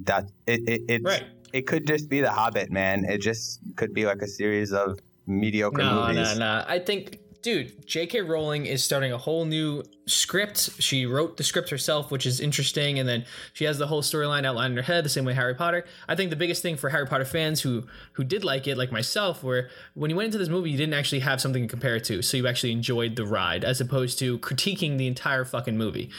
that 0.00 0.30
it 0.46 0.60
it 0.68 0.82
it's, 0.88 1.04
Right. 1.04 1.24
it 1.52 1.66
could 1.66 1.86
just 1.86 2.08
be 2.08 2.20
The 2.20 2.30
Hobbit, 2.30 2.70
man. 2.70 3.04
It 3.04 3.18
just 3.18 3.58
could 3.76 3.92
be 3.94 4.04
like 4.06 4.22
a 4.22 4.28
series 4.28 4.72
of 4.72 4.98
mediocre 5.26 5.82
no, 5.82 6.06
movies. 6.06 6.38
no, 6.38 6.58
no. 6.58 6.64
I 6.66 6.78
think, 6.78 7.18
dude, 7.42 7.86
J.K. 7.86 8.22
Rowling 8.22 8.66
is 8.66 8.82
starting 8.82 9.12
a 9.12 9.18
whole 9.18 9.44
new 9.44 9.82
script. 10.06 10.70
She 10.82 11.06
wrote 11.06 11.36
the 11.36 11.44
script 11.44 11.70
herself, 11.70 12.10
which 12.10 12.26
is 12.26 12.40
interesting, 12.40 12.98
and 12.98 13.08
then 13.08 13.24
she 13.52 13.64
has 13.64 13.78
the 13.78 13.86
whole 13.86 14.02
storyline 14.02 14.44
outlined 14.44 14.72
in 14.72 14.76
her 14.76 14.82
head, 14.82 15.04
the 15.04 15.08
same 15.08 15.24
way 15.24 15.34
Harry 15.34 15.54
Potter. 15.54 15.84
I 16.08 16.14
think 16.14 16.30
the 16.30 16.36
biggest 16.36 16.62
thing 16.62 16.76
for 16.76 16.90
Harry 16.90 17.06
Potter 17.06 17.24
fans 17.24 17.62
who 17.62 17.84
who 18.12 18.24
did 18.24 18.44
like 18.44 18.66
it, 18.66 18.76
like 18.76 18.92
myself, 18.92 19.42
where 19.42 19.70
when 19.94 20.10
you 20.10 20.16
went 20.16 20.26
into 20.26 20.38
this 20.38 20.48
movie, 20.48 20.70
you 20.70 20.76
didn't 20.76 20.94
actually 20.94 21.20
have 21.20 21.40
something 21.40 21.62
to 21.62 21.68
compare 21.68 21.96
it 21.96 22.04
to, 22.04 22.22
so 22.22 22.36
you 22.36 22.46
actually 22.46 22.72
enjoyed 22.72 23.16
the 23.16 23.26
ride, 23.26 23.64
as 23.64 23.80
opposed 23.80 24.18
to 24.18 24.38
critiquing 24.38 24.98
the 24.98 25.06
entire 25.06 25.44
fucking 25.44 25.76
movie. 25.76 26.10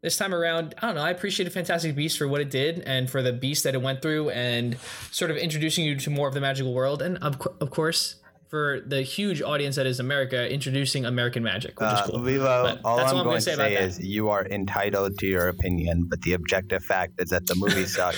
This 0.00 0.16
time 0.16 0.32
around, 0.32 0.76
I 0.78 0.86
don't 0.86 0.94
know. 0.94 1.02
I 1.02 1.10
appreciated 1.10 1.52
Fantastic 1.52 1.96
Beasts 1.96 2.16
for 2.16 2.28
what 2.28 2.40
it 2.40 2.50
did 2.50 2.84
and 2.86 3.10
for 3.10 3.20
the 3.20 3.32
beast 3.32 3.64
that 3.64 3.74
it 3.74 3.82
went 3.82 4.00
through, 4.00 4.30
and 4.30 4.76
sort 5.10 5.30
of 5.32 5.36
introducing 5.36 5.84
you 5.84 5.96
to 5.96 6.10
more 6.10 6.28
of 6.28 6.34
the 6.34 6.40
magical 6.40 6.72
world, 6.72 7.02
and 7.02 7.18
of, 7.18 7.36
of 7.60 7.70
course, 7.70 8.16
for 8.48 8.80
the 8.80 9.02
huge 9.02 9.42
audience 9.42 9.76
that 9.76 9.86
is 9.86 10.00
America, 10.00 10.50
introducing 10.50 11.04
American 11.04 11.42
magic, 11.42 11.78
which 11.78 11.86
is 11.92 11.98
Uh, 12.00 12.06
cool. 12.06 12.20
Lilo, 12.20 12.62
But 12.64 12.80
all 12.84 12.98
I'm 12.98 13.06
I'm 13.08 13.12
going 13.16 13.24
gonna 13.26 13.40
say 13.42 13.54
say 13.56 13.76
is 13.76 14.00
you 14.00 14.30
are 14.30 14.46
entitled 14.46 15.18
to 15.18 15.26
your 15.26 15.48
opinion, 15.48 16.04
but 16.08 16.22
the 16.22 16.32
objective 16.32 16.82
fact 16.82 17.20
is 17.20 17.28
that 17.28 17.46
the 17.46 17.54
movie 17.54 17.84
sucked. 17.96 18.16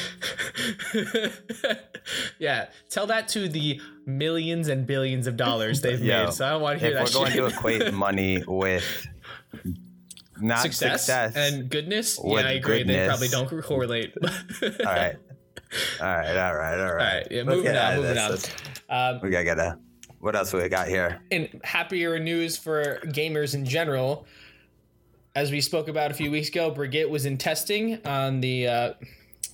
yeah, 2.38 2.67
tell 2.88 3.06
that 3.09 3.29
to 3.29 3.49
the 3.49 3.81
millions 4.06 4.69
and 4.69 4.87
billions 4.87 5.27
of 5.27 5.37
dollars 5.37 5.81
they've 5.85 6.00
Yo, 6.03 6.27
made. 6.27 6.32
So 6.32 6.47
I 6.47 6.50
don't 6.50 6.62
want 6.62 6.79
to 6.79 6.87
hear 6.87 6.97
if 6.97 7.12
that 7.12 7.19
we're 7.19 7.25
going 7.27 7.32
to 7.37 7.47
equate 7.47 7.93
money 7.93 8.43
with 8.47 9.06
not 10.41 10.61
success, 10.62 11.03
success, 11.06 11.35
and 11.37 11.69
goodness, 11.69 12.19
yeah, 12.25 12.35
I 12.37 12.50
agree. 12.53 12.82
They 12.85 13.06
probably 13.06 13.29
don't 13.29 13.49
correlate. 13.62 14.15
all 14.23 14.29
right, 14.85 15.17
all 16.00 16.06
right, 16.06 16.37
all 16.37 16.55
right, 16.55 16.56
all 16.56 16.56
right. 16.56 16.79
All 16.79 16.94
right, 16.94 17.27
yeah, 17.31 17.43
moving 17.43 17.77
on, 17.77 17.97
moving 17.97 18.15
this. 18.15 18.49
on. 18.88 19.15
Um, 19.17 19.21
We 19.23 19.31
gotta 19.31 19.44
get 19.44 19.59
a. 19.59 19.79
What 20.20 20.37
else 20.37 20.52
we 20.52 20.69
got 20.69 20.87
here? 20.88 21.20
in 21.31 21.61
happier 21.64 22.19
news 22.19 22.56
for 22.56 23.00
gamers 23.06 23.55
in 23.55 23.64
general, 23.64 24.26
as 25.34 25.50
we 25.50 25.61
spoke 25.61 25.88
about 25.88 26.11
a 26.11 26.14
few 26.14 26.31
weeks 26.31 26.49
ago, 26.49 26.70
Brigitte 26.70 27.08
was 27.08 27.25
in 27.25 27.38
testing 27.38 28.05
on 28.06 28.40
the 28.40 28.67
uh, 28.67 28.93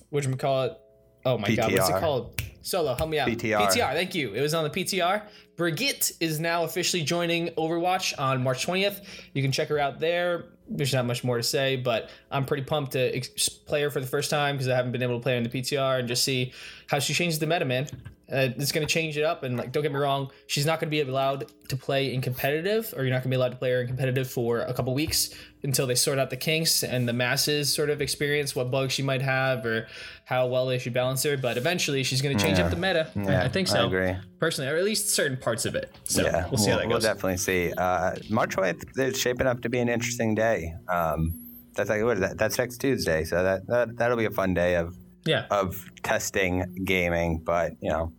what 0.09 0.39
call 0.39 0.63
it? 0.65 0.77
Oh 1.25 1.37
my 1.37 1.53
god, 1.55 1.71
what's 1.71 1.89
it 1.89 1.99
called? 1.99 2.41
Solo, 2.61 2.95
help 2.95 3.09
me 3.09 3.17
out. 3.17 3.29
PTR. 3.29 3.59
PTR, 3.59 3.93
thank 3.93 4.13
you. 4.13 4.33
It 4.33 4.41
was 4.41 4.53
on 4.53 4.65
the 4.65 4.69
PTR. 4.69 5.21
Brigitte 5.55 6.11
is 6.19 6.39
now 6.39 6.65
officially 6.65 7.01
joining 7.01 7.47
Overwatch 7.51 8.13
on 8.19 8.43
March 8.43 8.67
20th. 8.67 9.05
You 9.33 9.41
can 9.41 9.53
check 9.53 9.69
her 9.69 9.79
out 9.79 10.01
there. 10.01 10.45
There's 10.69 10.93
not 10.93 11.05
much 11.05 11.23
more 11.23 11.37
to 11.37 11.43
say, 11.43 11.77
but 11.77 12.09
I'm 12.29 12.45
pretty 12.45 12.63
pumped 12.63 12.91
to 12.91 13.15
ex- 13.15 13.47
play 13.47 13.81
her 13.83 13.89
for 13.89 14.01
the 14.01 14.07
first 14.07 14.29
time 14.29 14.55
because 14.55 14.67
I 14.67 14.75
haven't 14.75 14.91
been 14.91 15.01
able 15.01 15.17
to 15.17 15.23
play 15.23 15.31
her 15.31 15.37
in 15.37 15.43
the 15.43 15.49
PTR 15.49 15.99
and 15.99 16.09
just 16.09 16.25
see 16.25 16.51
how 16.87 16.99
she 16.99 17.13
changes 17.13 17.39
the 17.39 17.47
meta, 17.47 17.63
man. 17.63 17.87
Uh, 18.29 18.49
it's 18.57 18.73
going 18.73 18.85
to 18.85 18.91
change 18.91 19.17
it 19.17 19.23
up, 19.23 19.43
and 19.43 19.57
like, 19.57 19.71
don't 19.71 19.83
get 19.83 19.91
me 19.91 19.97
wrong, 19.97 20.29
she's 20.47 20.65
not 20.65 20.81
going 20.81 20.89
to 20.89 20.91
be 20.91 20.99
allowed 20.99 21.45
to 21.69 21.77
play 21.77 22.13
in 22.13 22.19
competitive, 22.19 22.93
or 22.97 23.03
you're 23.03 23.11
not 23.11 23.17
going 23.23 23.23
to 23.23 23.29
be 23.29 23.35
allowed 23.35 23.51
to 23.51 23.55
play 23.55 23.71
her 23.71 23.81
in 23.81 23.87
competitive 23.87 24.29
for 24.29 24.59
a 24.59 24.73
couple 24.73 24.93
weeks 24.93 25.29
until 25.63 25.87
they 25.87 25.95
sort 25.95 26.19
out 26.19 26.29
the 26.29 26.35
kinks 26.37 26.83
and 26.83 27.07
the 27.07 27.13
masses 27.13 27.73
sort 27.73 27.89
of 27.89 28.01
experience 28.01 28.53
what 28.55 28.69
bugs 28.69 28.91
she 28.91 29.01
might 29.01 29.21
have 29.21 29.65
or 29.65 29.87
how 30.25 30.45
well 30.45 30.65
they 30.65 30.77
should 30.77 30.93
balance 30.93 31.23
her. 31.23 31.37
But 31.37 31.57
eventually, 31.57 32.03
she's 32.03 32.21
going 32.21 32.37
to 32.37 32.43
change 32.43 32.59
up 32.59 32.69
the 32.69 32.75
meta. 32.75 33.09
I- 33.15 33.45
I 33.45 33.49
think 33.49 33.69
so. 33.69 33.83
I 33.83 33.87
agree. 33.87 34.15
personally, 34.39 34.69
or 34.71 34.75
at 34.75 34.83
least 34.83 35.09
certain 35.09 35.37
parts 35.37 35.65
of 35.65 35.75
it. 35.75 35.95
So 36.03 36.23
yeah, 36.23 36.47
we'll 36.49 36.57
see 36.57 36.69
how 36.71 36.77
that 36.77 36.83
goes. 36.83 37.03
we'll 37.03 37.13
definitely 37.13 37.37
see. 37.37 37.71
Uh, 37.77 38.15
March 38.29 38.55
20th 38.55 38.99
is 38.99 39.17
shaping 39.19 39.47
up 39.47 39.61
to 39.61 39.69
be 39.69 39.79
an 39.79 39.87
interesting 39.87 40.35
day. 40.35 40.73
Um, 40.89 41.33
that's 41.75 41.89
like 41.89 42.03
what 42.03 42.17
is 42.17 42.21
that? 42.21 42.37
That's 42.37 42.57
next 42.57 42.79
Tuesday, 42.79 43.23
so 43.23 43.41
that, 43.43 43.67
that 43.67 43.97
that'll 43.97 44.17
be 44.17 44.25
a 44.25 44.31
fun 44.31 44.53
day 44.53 44.75
of 44.75 44.97
yeah. 45.25 45.45
of 45.51 45.85
testing 46.03 46.65
gaming. 46.85 47.39
But 47.45 47.73
you 47.81 47.89
know, 47.91 48.11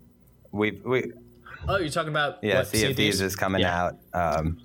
we 0.52 0.81
we 0.85 1.12
Oh, 1.67 1.76
you're 1.76 1.90
talking 1.90 2.11
about 2.11 2.38
yeah, 2.43 2.59
what, 2.59 2.62
of 2.75 2.97
Thieves 2.97 3.21
is 3.21 3.37
coming 3.37 3.61
Yeah. 3.61 3.85
out. 3.85 3.95
Um, 4.14 4.59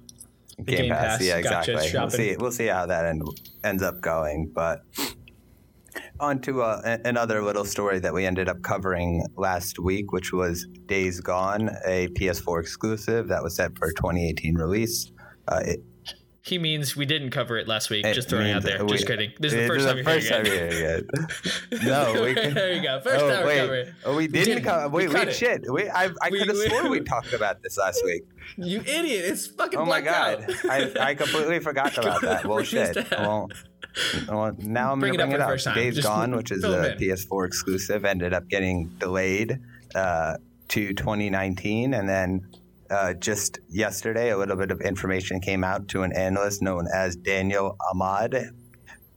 Game, 0.63 0.77
Game 0.83 0.91
Pass. 0.91 1.17
Pass. 1.17 1.25
yeah, 1.25 1.41
Gotcha, 1.41 1.73
exactly. 1.73 1.99
We'll 1.99 2.09
see. 2.11 2.35
We'll 2.39 2.51
see 2.51 2.67
how 2.67 2.85
that 2.85 3.05
end, 3.05 3.23
ends 3.63 3.81
up 3.83 3.99
going. 4.01 4.51
But 4.53 4.83
on 6.19 6.39
to 6.41 6.61
uh, 6.61 6.81
a- 6.85 7.07
another 7.07 7.41
little 7.41 7.65
story 7.65 7.99
that 7.99 8.13
we 8.13 8.25
ended 8.25 8.47
up 8.47 8.61
covering 8.61 9.25
last 9.35 9.79
week, 9.79 10.11
which 10.11 10.31
was 10.31 10.65
Days 10.85 11.19
Gone, 11.19 11.69
a 11.85 12.07
PS4 12.09 12.61
exclusive 12.61 13.27
that 13.29 13.43
was 13.43 13.55
set 13.55 13.75
for 13.77 13.89
2018 13.91 14.55
release. 14.55 15.11
Uh, 15.47 15.61
it, 15.65 15.83
He 16.45 16.57
means 16.57 16.93
we 16.93 17.05
didn't 17.05 17.29
cover 17.29 17.57
it 17.57 17.69
last 17.69 17.89
week. 17.89 18.05
it 18.05 18.13
just 18.13 18.27
throwing 18.27 18.47
it 18.47 18.51
out 18.51 18.63
there. 18.63 18.83
we- 18.83 18.91
just 18.91 19.07
kidding. 19.07 19.31
This 19.39 19.53
is 19.53 19.62
the 19.62 19.67
first 19.67 19.85
time 19.85 19.95
you're 19.95 20.03
first 20.03 20.27
time 20.27 20.45
you're 20.45 20.55
hearing 20.69 21.05
it. 21.71 21.83
no, 21.85 22.21
we 22.21 22.33
can. 22.33 22.53
there 22.53 22.73
you 22.73 22.81
go. 22.81 23.00
First 23.00 23.23
oh, 23.23 23.29
time 23.29 23.45
wait. 23.45 23.57
covering 23.59 23.88
it. 23.88 23.93
Oh, 24.03 24.15
we 24.17 24.27
didn't 24.27 24.45
didn't. 24.47 24.63
cover. 24.65 24.89
We 24.89 25.07
Wait, 25.07 25.15
cut 25.15 25.27
wait, 25.27 25.35
shit. 25.38 25.63
We, 25.71 25.89
I, 25.89 26.09
I 26.21 26.29
could 26.29 26.47
have 26.50 26.57
sworn 26.67 26.89
we 26.89 27.00
talked 27.00 27.31
about 27.31 27.63
this 27.63 27.77
last 27.77 28.03
week. 28.03 28.23
You 28.57 28.81
idiot! 28.81 29.23
It's 29.23 29.47
fucking 29.47 29.79
Oh 29.79 29.85
my 29.85 30.01
god. 30.01 30.45
I, 30.69 30.91
I 31.00 31.15
completely 31.15 31.59
forgot 31.59 31.97
about 31.97 32.21
that. 32.21 32.43
Well, 32.45 32.62
shit. 32.63 32.97
Well, 33.12 33.50
well, 34.27 34.53
now 34.59 34.91
I'm 34.91 35.00
Bring 35.00 35.13
gonna 35.15 35.33
it 35.33 35.39
up 35.39 35.47
bring 35.47 35.47
for 35.47 35.53
it 35.55 35.59
up. 35.67 35.73
time. 35.75 35.75
Days 35.75 35.95
Just 35.95 36.07
Gone, 36.07 36.35
which 36.35 36.51
is 36.51 36.65
a 36.65 36.91
in. 36.91 36.97
PS4 37.00 37.47
exclusive, 37.47 38.03
ended 38.03 38.33
up 38.33 38.50
getting 38.50 38.89
delayed 38.97 39.59
uh, 39.95 40.35
to 40.67 40.93
2019, 40.93 41.93
and 41.93 42.09
then 42.09 42.45
uh, 42.93 43.13
just 43.13 43.59
yesterday, 43.69 44.29
a 44.29 44.38
little 44.38 44.55
bit 44.55 44.71
of 44.71 44.81
information 44.81 45.39
came 45.39 45.63
out 45.63 45.88
to 45.89 46.03
an 46.03 46.13
analyst 46.13 46.62
known 46.62 46.88
as 46.93 47.15
Daniel 47.15 47.75
Ahmad. 47.91 48.51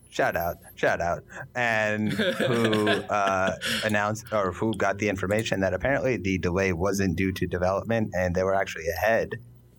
Shout 0.08 0.34
out, 0.34 0.56
shout 0.76 1.02
out, 1.02 1.22
and 1.54 2.12
who 2.12 2.88
uh, 3.10 3.54
announced 3.84 4.32
or 4.32 4.52
who 4.52 4.74
got 4.74 4.98
the 4.98 5.10
information 5.10 5.60
that 5.60 5.74
apparently 5.74 6.16
the 6.16 6.38
delay 6.38 6.72
wasn't 6.72 7.16
due 7.16 7.32
to 7.32 7.46
development, 7.46 8.12
and 8.14 8.34
they 8.34 8.42
were 8.42 8.54
actually 8.54 8.88
ahead 8.88 9.34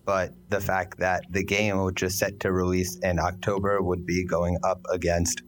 but 0.08 0.32
the 0.48 0.58
fact 0.58 1.00
that 1.00 1.22
the 1.28 1.44
game, 1.44 1.84
which 1.84 2.02
is 2.02 2.18
set 2.18 2.40
to 2.40 2.50
release 2.50 2.96
in 3.02 3.18
October, 3.18 3.82
would 3.82 4.06
be 4.06 4.24
going 4.24 4.56
up 4.64 4.80
against 4.90 5.42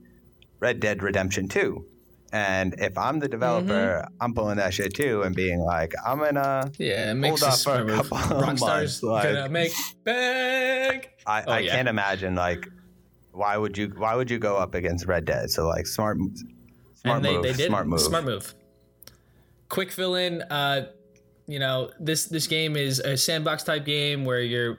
Red 0.59 0.81
Dead 0.81 1.03
Redemption 1.03 1.49
2. 1.49 1.83
And 2.33 2.75
if 2.79 2.97
I'm 2.97 3.19
the 3.19 3.29
developer, 3.29 4.07
I'm 4.21 4.35
pulling 4.35 4.57
that 4.59 4.73
shit 4.73 4.95
too 4.95 5.23
and 5.23 5.35
being 5.35 5.59
like, 5.61 5.93
I'm 6.07 6.19
gonna 6.19 6.71
Yeah, 6.79 7.13
it 7.13 7.25
hold 7.25 7.43
off 7.43 7.63
for 7.63 7.81
a 7.83 7.87
couple 7.87 8.17
of 8.19 8.61
months. 8.61 9.03
Like, 9.03 9.25
gonna 9.25 9.49
make 9.49 9.73
big. 10.05 11.11
I, 11.27 11.43
Oh, 11.47 11.53
I 11.53 11.59
yeah. 11.61 11.73
can't 11.73 11.89
imagine 11.89 12.35
like 12.37 12.69
why 13.33 13.57
would 13.57 13.77
you 13.77 13.93
why 13.97 14.15
would 14.15 14.31
you 14.31 14.39
go 14.39 14.57
up 14.57 14.75
against 14.75 15.07
Red 15.07 15.25
Dead? 15.25 15.51
So 15.51 15.67
like 15.67 15.87
smart 15.87 16.19
smart 16.95 17.17
and 17.17 17.25
they, 17.25 17.35
move, 17.35 17.43
they 17.43 17.53
did 17.53 17.67
smart 17.67 17.87
move. 17.89 18.01
Smart 18.01 18.25
move. 18.25 18.55
Quick 19.69 19.91
fill 19.91 20.15
in. 20.15 20.43
Uh, 20.43 20.87
you 21.47 21.59
know 21.59 21.91
this 21.99 22.27
this 22.27 22.47
game 22.47 22.77
is 22.77 23.01
a 23.01 23.17
sandbox 23.17 23.65
type 23.65 23.85
game 23.85 24.25
where 24.25 24.41
you're 24.41 24.79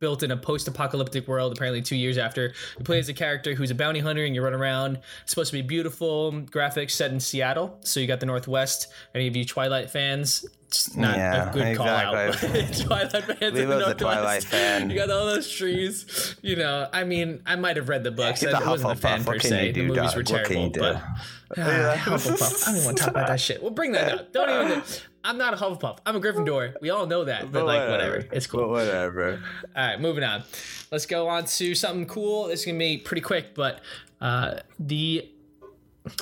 built 0.00 0.22
in 0.22 0.30
a 0.30 0.36
post-apocalyptic 0.36 1.28
world. 1.28 1.52
Apparently, 1.52 1.82
two 1.82 1.94
years 1.96 2.16
after 2.18 2.52
you 2.78 2.84
play 2.84 2.98
as 2.98 3.08
a 3.08 3.14
character 3.14 3.54
who's 3.54 3.70
a 3.70 3.74
bounty 3.74 4.00
hunter 4.00 4.24
and 4.24 4.34
you 4.34 4.42
run 4.42 4.54
around. 4.54 4.98
It's 5.22 5.30
supposed 5.32 5.50
to 5.50 5.58
be 5.58 5.62
beautiful 5.62 6.32
graphics 6.32 6.92
set 6.92 7.12
in 7.12 7.20
Seattle. 7.20 7.78
So 7.84 8.00
you 8.00 8.06
got 8.06 8.18
the 8.20 8.26
Northwest. 8.26 8.88
Any 9.14 9.28
of 9.28 9.36
you 9.36 9.44
Twilight 9.44 9.90
fans? 9.90 10.46
It's 10.68 10.96
not 10.96 11.16
Yeah, 11.16 11.50
a 11.50 11.52
good 11.52 11.76
call 11.76 11.88
out. 11.88 12.28
exactly. 12.34 12.84
Twilight 12.84 13.10
fans 13.24 13.42
in 13.42 13.68
the 13.68 13.78
Northwest. 13.78 13.98
Twilight 13.98 14.44
fan. 14.44 14.88
You 14.90 14.96
got 14.96 15.10
all 15.10 15.26
those 15.26 15.50
trees. 15.50 16.36
You 16.42 16.56
know, 16.56 16.88
I 16.92 17.04
mean, 17.04 17.42
I 17.44 17.56
might 17.56 17.76
have 17.76 17.88
read 17.90 18.02
the 18.02 18.10
books. 18.10 18.40
He's 18.40 18.54
I 18.54 18.66
wasn't 18.66 18.92
a 18.92 18.96
fan 18.96 19.22
per 19.24 19.38
se. 19.38 19.72
do, 19.72 19.82
the 19.82 19.88
movies 19.88 20.02
dog? 20.02 20.16
were 20.16 20.22
terrible, 20.22 20.54
you 20.64 20.70
do? 20.70 20.80
but 20.80 21.02
Ah, 21.58 21.94
Hufflepuff. 21.96 22.62
I 22.62 22.70
don't 22.70 22.76
even 22.76 22.84
want 22.86 22.96
to 22.98 23.02
talk 23.04 23.10
about 23.10 23.26
that 23.26 23.40
shit. 23.40 23.60
We'll 23.60 23.72
bring 23.72 23.90
that 23.92 24.12
up. 24.12 24.32
Don't 24.32 24.70
even. 24.70 24.82
I'm 25.24 25.38
not 25.38 25.54
a 25.54 25.56
Hufflepuff. 25.56 25.98
I'm 26.06 26.16
a 26.16 26.20
Gryffindor. 26.20 26.80
We 26.80 26.90
all 26.90 27.06
know 27.06 27.24
that, 27.24 27.52
but 27.52 27.66
like 27.66 27.88
whatever. 27.88 28.24
It's 28.32 28.46
cool. 28.46 28.60
But 28.60 28.68
whatever. 28.70 29.42
All 29.76 29.86
right, 29.86 30.00
moving 30.00 30.24
on. 30.24 30.44
Let's 30.90 31.06
go 31.06 31.28
on 31.28 31.44
to 31.44 31.74
something 31.74 32.06
cool. 32.06 32.48
This 32.48 32.60
is 32.60 32.66
gonna 32.66 32.78
be 32.78 32.98
pretty 32.98 33.20
quick, 33.20 33.54
but 33.54 33.80
uh, 34.20 34.60
the 34.78 35.28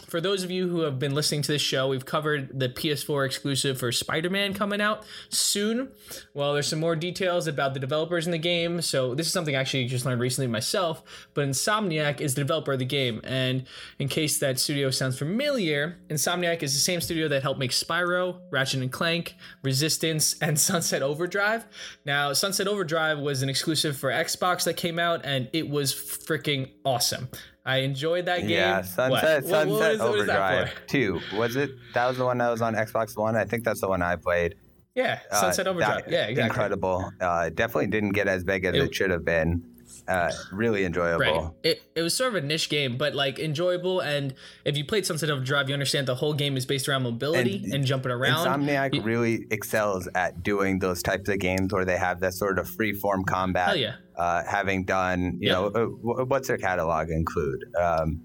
for 0.08 0.20
those 0.20 0.42
of 0.42 0.50
you 0.50 0.68
who 0.68 0.80
have 0.80 0.98
been 0.98 1.14
listening 1.14 1.42
to 1.42 1.52
this 1.52 1.62
show, 1.62 1.88
we've 1.88 2.04
covered 2.04 2.58
the 2.58 2.68
PS4 2.68 3.24
exclusive 3.24 3.78
for 3.78 3.92
Spider-Man 3.92 4.54
coming 4.54 4.80
out 4.80 5.04
soon. 5.28 5.90
Well, 6.34 6.52
there's 6.52 6.66
some 6.66 6.80
more 6.80 6.96
details 6.96 7.46
about 7.46 7.74
the 7.74 7.80
developers 7.80 8.26
in 8.26 8.32
the 8.32 8.38
game. 8.38 8.82
So 8.82 9.14
this 9.14 9.26
is 9.26 9.32
something 9.32 9.54
I 9.54 9.60
actually 9.60 9.86
just 9.86 10.04
learned 10.04 10.20
recently 10.20 10.48
myself. 10.48 11.02
But 11.34 11.48
Insomniac 11.48 12.20
is 12.20 12.34
the 12.34 12.40
developer 12.40 12.72
of 12.72 12.78
the 12.78 12.84
game, 12.84 13.20
and 13.24 13.64
in 13.98 14.08
case 14.08 14.38
that 14.38 14.58
studio 14.58 14.90
sounds 14.90 15.18
familiar, 15.18 15.98
Insomniac 16.08 16.62
is 16.62 16.74
the 16.74 16.80
same 16.80 17.00
studio 17.00 17.28
that 17.28 17.42
helped 17.42 17.60
make 17.60 17.70
Spyro, 17.70 18.40
Ratchet 18.50 18.82
and 18.82 18.90
Clank, 18.92 19.36
Resistance, 19.62 20.36
and 20.40 20.58
Sunset 20.68 21.02
Overdrive. 21.02 21.66
Now, 22.04 22.32
Sunset 22.32 22.66
Overdrive 22.66 23.18
was 23.18 23.42
an 23.42 23.48
exclusive 23.48 23.96
for 23.96 24.10
Xbox 24.10 24.64
that 24.64 24.74
came 24.74 24.98
out, 24.98 25.24
and 25.24 25.48
it 25.52 25.68
was 25.68 25.94
freaking 25.94 26.70
awesome. 26.84 27.28
I 27.68 27.76
enjoyed 27.78 28.24
that 28.26 28.40
game. 28.40 28.50
Yeah, 28.50 28.76
What? 28.78 28.86
Sunset 28.86 29.44
What- 29.44 29.50
what 29.50 29.50
Sunset 29.50 29.92
is- 29.92 29.98
what 30.00 30.08
is 30.08 30.20
Overdrive 30.22 30.70
two. 30.86 31.20
Was 31.36 31.54
it 31.56 31.70
that 31.94 32.06
was 32.08 32.16
the 32.18 32.24
one 32.24 32.38
that 32.38 32.48
was 32.50 32.62
on 32.62 32.74
Xbox 32.74 33.16
One? 33.16 33.36
I 33.36 33.44
think 33.44 33.62
that's 33.64 33.80
the 33.80 33.88
one 33.88 34.02
I 34.02 34.16
played. 34.16 34.54
Yeah, 34.94 35.20
Uh, 35.30 35.40
Sunset 35.42 35.66
Overdrive. 35.68 36.04
that- 36.06 36.10
yeah, 36.12 36.26
exactly. 36.26 36.42
Incredible. 36.48 37.12
Uh, 37.20 37.50
definitely 37.50 37.86
didn't 37.88 38.10
get 38.14 38.26
as 38.26 38.42
big 38.42 38.64
as 38.64 38.74
it, 38.74 38.82
It- 38.82 38.94
should 38.94 39.10
have 39.10 39.24
been. 39.24 39.62
Uh, 40.06 40.30
really 40.52 40.84
enjoyable. 40.84 41.18
Right. 41.42 41.50
It, 41.62 41.82
it 41.94 42.02
was 42.02 42.14
sort 42.14 42.34
of 42.34 42.42
a 42.42 42.46
niche 42.46 42.68
game, 42.70 42.96
but 42.96 43.14
like 43.14 43.38
enjoyable. 43.38 44.00
And 44.00 44.34
if 44.64 44.76
you 44.76 44.84
played 44.84 45.04
Sunset 45.06 45.28
Overdrive, 45.30 45.68
you 45.68 45.74
understand 45.74 46.06
the 46.06 46.14
whole 46.14 46.32
game 46.34 46.56
is 46.56 46.64
based 46.66 46.88
around 46.88 47.02
mobility 47.04 47.62
and, 47.64 47.74
And 47.74 47.84
jumping 47.86 48.12
around. 48.12 48.46
Insomniac 48.46 48.94
You- 48.94 49.02
really 49.02 49.46
excels 49.50 50.08
at 50.14 50.42
doing 50.42 50.78
those 50.78 51.02
types 51.02 51.28
of 51.28 51.38
games 51.38 51.72
where 51.72 51.84
they 51.84 51.96
have 51.96 52.20
that 52.20 52.34
sort 52.34 52.58
of 52.58 52.68
free 52.68 52.92
form 52.92 53.24
combat. 53.24 53.68
Hell 53.68 53.76
yeah. 53.76 53.94
Uh, 54.18 54.42
having 54.50 54.84
done, 54.84 55.38
you 55.40 55.48
Yeah. 55.48 55.52
know, 55.52 55.66
uh, 55.66 55.84
wh- 55.86 56.28
what's 56.28 56.48
their 56.48 56.58
catalog 56.58 57.08
include? 57.10 57.64
Um, 57.80 58.20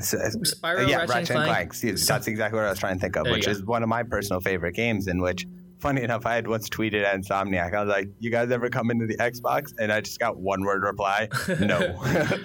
so- 0.00 0.16
Spyro, 0.18 0.78
uh, 0.84 0.86
yeah, 0.88 0.96
Ratchet, 0.96 1.08
Ratchet 1.08 1.10
and 1.10 1.16
and 1.18 1.26
Clank. 1.26 1.46
Clank. 1.48 1.66
Excuse, 1.66 2.06
that's 2.06 2.26
exactly 2.26 2.56
what 2.58 2.66
I 2.66 2.70
was 2.70 2.78
trying 2.78 2.94
to 2.94 3.00
think 3.00 3.16
of, 3.16 3.24
There 3.24 3.32
which 3.34 3.46
is 3.46 3.62
one 3.64 3.82
of 3.82 3.88
my 3.90 4.02
personal 4.02 4.40
favorite 4.40 4.72
games. 4.74 5.08
In 5.08 5.20
which, 5.20 5.46
funny 5.78 6.02
enough, 6.02 6.24
I 6.24 6.34
had 6.36 6.48
once 6.48 6.70
tweeted 6.70 7.04
at 7.04 7.14
Insomniac. 7.20 7.74
I 7.74 7.82
was 7.84 7.90
like, 7.92 8.08
"You 8.18 8.30
guys 8.30 8.50
ever 8.50 8.70
come 8.70 8.90
into 8.90 9.04
the 9.06 9.16
Xbox?" 9.18 9.74
And 9.78 9.92
I 9.92 10.00
just 10.00 10.18
got 10.18 10.38
one 10.38 10.64
word 10.64 10.82
reply: 10.82 11.28
"No." 11.60 12.00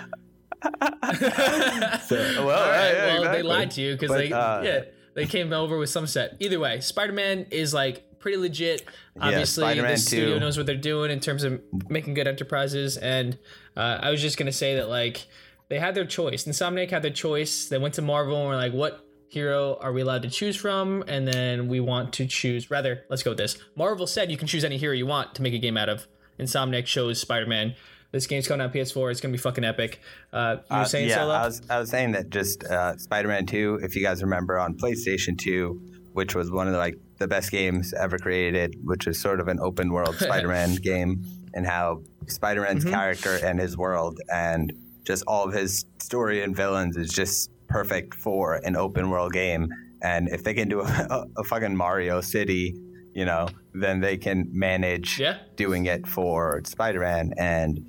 So, 2.08 2.46
well, 2.46 2.60
All 2.60 2.70
right, 2.70 2.94
yeah, 2.94 3.20
well, 3.20 3.32
they 3.32 3.42
lied 3.42 3.72
to 3.72 3.82
you 3.82 3.94
because 3.94 4.16
they 4.16 4.32
uh, 4.32 4.62
yeah 4.62 4.82
they 5.16 5.26
came 5.26 5.52
over 5.54 5.78
with 5.78 5.90
Sunset. 5.90 6.36
Either 6.40 6.60
way, 6.60 6.82
Spider 6.82 7.14
Man 7.14 7.46
is 7.52 7.74
like 7.74 8.04
pretty 8.22 8.38
legit. 8.38 8.84
Obviously, 9.20 9.64
Spider-Man 9.64 9.92
the 9.92 9.98
studio 9.98 10.34
2. 10.36 10.40
knows 10.40 10.58
what 10.58 10.66
they're 10.66 10.76
doing 10.76 11.12
in 11.12 11.20
terms 11.20 11.44
of 11.44 11.62
making 11.90 12.14
good 12.14 12.28
enterprises. 12.28 12.98
And 12.98 13.38
uh, 13.76 14.00
I 14.02 14.10
was 14.12 14.22
just 14.22 14.38
gonna 14.38 14.52
say 14.52 14.76
that 14.76 14.88
like 14.90 15.26
they 15.70 15.80
had 15.80 15.96
their 15.96 16.06
choice. 16.06 16.46
Insomniac 16.46 16.90
had 16.92 17.02
their 17.02 17.12
choice. 17.12 17.68
They 17.68 17.78
went 17.78 17.94
to 17.96 18.02
Marvel 18.02 18.38
and 18.38 18.48
were 18.50 18.56
like, 18.56 18.74
what 18.74 19.06
hero 19.28 19.78
are 19.82 19.92
we 19.94 20.02
allowed 20.02 20.22
to 20.24 20.30
choose 20.30 20.56
from? 20.56 21.04
And 21.08 21.28
then 21.28 21.68
we 21.68 21.80
want 21.80 22.14
to 22.14 22.28
choose. 22.28 22.70
Rather, 22.70 23.04
let's 23.10 23.24
go 23.24 23.32
with 23.32 23.38
this. 23.38 23.58
Marvel 23.76 24.06
said 24.08 24.30
you 24.32 24.38
can 24.38 24.48
choose 24.48 24.64
any 24.64 24.78
hero 24.78 24.94
you 24.94 25.06
want 25.06 25.34
to 25.36 25.42
make 25.42 25.54
a 25.54 25.60
game 25.60 25.78
out 25.78 25.90
of. 25.90 26.08
Insomniac 26.40 26.86
chose 26.86 27.20
Spider 27.20 27.46
Man. 27.48 27.76
This 28.12 28.28
game's 28.28 28.46
coming 28.46 28.62
out 28.66 28.74
PS4. 28.74 29.10
It's 29.12 29.22
gonna 29.22 29.32
be 29.32 29.38
fucking 29.38 29.64
epic. 29.64 30.02
Uh, 30.34 30.58
you 30.70 30.76
were 30.76 30.82
Uh, 30.82 30.86
saying 30.86 31.08
yeah, 31.08 31.16
Solo? 31.16 31.34
I 31.34 31.46
was 31.46 31.62
I 31.70 31.80
was 31.80 31.90
saying 31.90 32.12
that 32.12 32.30
just 32.30 32.62
uh, 32.66 32.98
Spider-Man 32.98 33.46
2, 33.46 33.80
if 33.84 33.96
you 33.96 34.02
guys 34.02 34.22
remember 34.22 34.60
on 34.60 34.76
PlayStation 34.78 35.38
2, 35.38 35.91
which 36.14 36.36
was 36.36 36.52
one 36.52 36.68
of 36.68 36.74
the, 36.74 36.80
like 36.80 36.96
the 37.20 37.28
best 37.28 37.52
games 37.52 37.94
ever 37.94 38.18
created, 38.18 38.76
which 38.84 39.08
is 39.08 39.20
sort 39.22 39.40
of 39.40 39.48
an 39.48 39.60
open 39.60 39.92
world 39.92 40.16
Spider-Man 40.20 40.76
game, 40.76 41.24
and 41.54 41.66
how 41.66 42.02
Spider-Man's 42.28 42.84
Mm-hmm. 42.86 42.94
character 42.94 43.36
and 43.44 43.60
his 43.60 43.78
world 43.78 44.20
and 44.34 44.72
just 45.06 45.24
all 45.28 45.44
of 45.48 45.54
his 45.54 45.86
story 46.00 46.44
and 46.44 46.56
villains 46.56 46.96
is 46.96 47.10
just 47.12 47.50
perfect 47.68 48.14
for 48.14 48.56
an 48.64 48.76
open 48.76 49.10
world 49.10 49.34
game. 49.34 49.68
And 50.04 50.30
if 50.30 50.44
they 50.44 50.54
can 50.54 50.68
do 50.70 50.82
a, 51.10 51.26
a 51.38 51.44
fucking 51.44 51.76
Mario 51.76 52.22
City, 52.22 52.76
you 53.14 53.26
know, 53.26 53.48
then 53.74 54.00
they 54.00 54.18
can 54.18 54.48
manage 54.52 55.20
Yeah. 55.20 55.38
doing 55.56 55.86
it 55.88 56.08
for 56.08 56.62
Spider-Man 56.66 57.34
and 57.38 57.80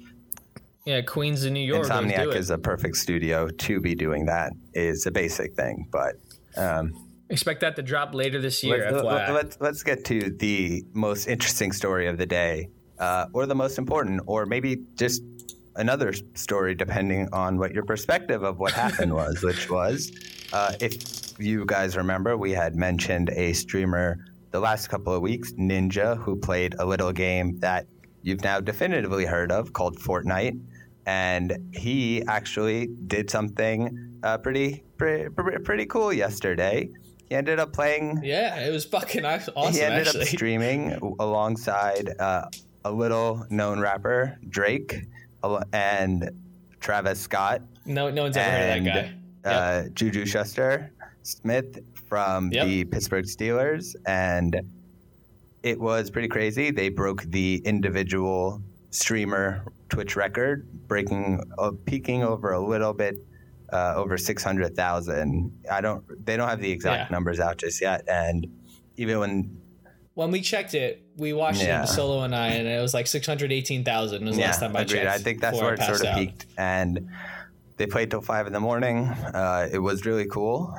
Yeah, 0.85 1.01
Queens 1.03 1.45
of 1.45 1.53
New 1.53 1.61
York. 1.61 1.87
Insomniac 1.87 2.35
is 2.35 2.51
a 2.51 2.59
perfect 2.59 2.97
studio 2.97 3.49
to 3.49 3.81
be 3.81 3.95
doing 3.95 4.27
that. 4.27 4.53
Is 4.75 5.07
a 5.07 5.11
basic 5.11 5.55
thing, 5.55 5.87
but 5.93 6.15
um, 6.57 6.91
Expect 7.33 7.63
that 7.63 7.77
to 7.77 7.83
drop 7.83 8.15
later 8.15 8.41
this 8.41 8.63
year. 8.63 8.91
let's, 8.93 9.05
FYI. 9.05 9.35
let, 9.35 9.47
us 9.47 9.57
let's 9.59 9.83
get 9.83 10.05
to 10.05 10.31
the 10.31 10.85
most 10.93 11.27
interesting 11.27 11.73
story 11.73 12.07
of 12.07 12.19
the 12.19 12.27
day, 12.27 12.69
uh, 12.99 13.27
or 13.33 13.47
the 13.47 13.55
most 13.55 13.79
important, 13.79 14.21
or 14.27 14.45
maybe 14.45 14.83
just 14.97 15.23
another 15.77 16.13
story, 16.35 16.75
depending 16.75 17.29
on 17.33 17.59
what 17.59 17.73
your 17.73 17.85
perspective 17.85 18.43
of 18.43 18.59
what 18.59 18.73
happened 18.73 19.15
was. 19.23 19.43
Which 19.43 19.71
was, 19.71 20.13
uh, 20.53 20.75
if 20.79 21.41
you 21.41 21.65
guys 21.65 21.97
remember, 21.97 22.37
we 22.37 22.53
had 22.53 22.77
mentioned 22.77 23.31
a 23.31 23.55
streamer 23.55 24.19
the 24.51 24.61
last 24.61 24.89
couple 24.89 25.15
of 25.15 25.23
weeks, 25.23 25.53
Ninja, 25.55 26.19
who 26.19 26.37
played 26.37 26.75
a 26.79 26.85
little 26.85 27.13
game 27.13 27.59
that 27.61 27.87
you've 28.21 28.45
now 28.45 28.61
definitively 28.61 29.25
heard 29.25 29.51
of 29.51 29.73
called 29.73 29.99
Fortnite 29.99 30.61
and 31.07 31.59
he 31.73 32.23
actually 32.29 32.89
did 33.07 33.31
something 33.31 34.19
uh, 34.23 34.39
pretty, 34.39 34.85
pretty 34.97 35.29
pretty 35.65 35.87
cool 35.87 36.13
yesterday. 36.13 36.89
He 37.33 37.37
ended 37.39 37.59
up 37.59 37.73
playing. 37.73 38.21
yeah, 38.23 38.61
it 38.61 38.71
was 38.71 38.85
fucking 38.85 39.25
awesome. 39.25 39.55
he 39.73 39.81
ended 39.81 40.07
actually, 40.07 40.21
up 40.21 40.29
streaming 40.37 41.15
alongside 41.19 42.11
uh, 42.19 42.45
a 42.85 42.93
little 42.93 43.47
known 43.49 43.81
rapper 43.81 44.39
Drake 44.51 45.07
and 45.73 46.31
Travis 46.81 47.19
Scott 47.21 47.63
no, 47.87 48.11
no 48.11 48.25
one's 48.25 48.37
ever 48.37 48.51
heard 48.51 48.79
of 48.81 48.85
that 48.85 49.15
guy. 49.45 49.51
uh, 49.51 49.89
Juju 49.95 50.27
Schuster 50.27 50.93
Smith 51.23 51.79
from 52.05 52.53
Yep. 52.53 52.67
the 52.67 52.85
Pittsburgh 52.85 53.25
Steelers, 53.25 53.97
and 54.05 54.61
it 55.63 55.81
was 55.81 56.11
pretty 56.11 56.29
crazy. 56.29 56.71
They 56.71 56.91
broke 56.91 57.23
the 57.23 57.63
individual 57.65 58.61
streamer 58.91 59.65
Twitch 59.89 60.17
record, 60.17 60.67
breaking, 60.87 61.41
uh, 61.57 61.71
peaking 61.87 62.25
over 62.25 62.53
a 62.53 62.61
little 62.61 62.93
bit. 62.93 63.17
Uh, 63.73 63.95
over 63.97 64.19
six 64.19 64.43
hundred 64.45 64.77
thousand. 64.77 65.51
I 65.71 65.81
don't. 65.81 66.05
They 66.27 66.37
don't 66.37 66.49
have 66.49 66.61
the 66.61 66.71
exact 66.71 67.11
Yeah. 67.11 67.15
numbers 67.15 67.41
out 67.41 67.57
just 67.57 67.81
yet. 67.81 68.05
And 68.09 68.47
even 68.97 69.19
when 69.19 69.57
When 70.15 70.31
we 70.31 70.43
checked 70.43 70.75
it, 70.75 71.03
we 71.17 71.33
watched 71.33 71.63
Yeah. 71.63 71.85
it 71.85 71.87
Solo 71.87 72.23
and 72.23 72.35
I, 72.35 72.49
and 72.49 72.69
it 72.69 72.81
was 72.83 72.93
like 72.93 73.07
six 73.07 73.27
hundred 73.27 73.51
eighteen 73.51 73.83
thousand. 73.83 74.27
Was 74.27 74.37
the 74.37 74.43
last 74.43 74.61
time 74.61 74.77
I 74.77 74.83
agreed. 74.83 74.99
checked. 74.99 75.11
I 75.11 75.19
think 75.19 75.41
that's 75.41 75.59
where 75.59 75.73
it 75.75 75.81
sort 75.83 76.01
of 76.01 76.07
out. 76.07 76.19
peaked. 76.19 76.45
And 76.59 77.09
they 77.79 77.87
played 77.87 78.11
till 78.11 78.21
five 78.21 78.47
in 78.47 78.53
the 78.53 78.61
morning. 78.61 79.09
Uh, 79.09 79.69
it 79.73 79.79
was 79.79 80.05
really 80.05 80.27
cool. 80.27 80.75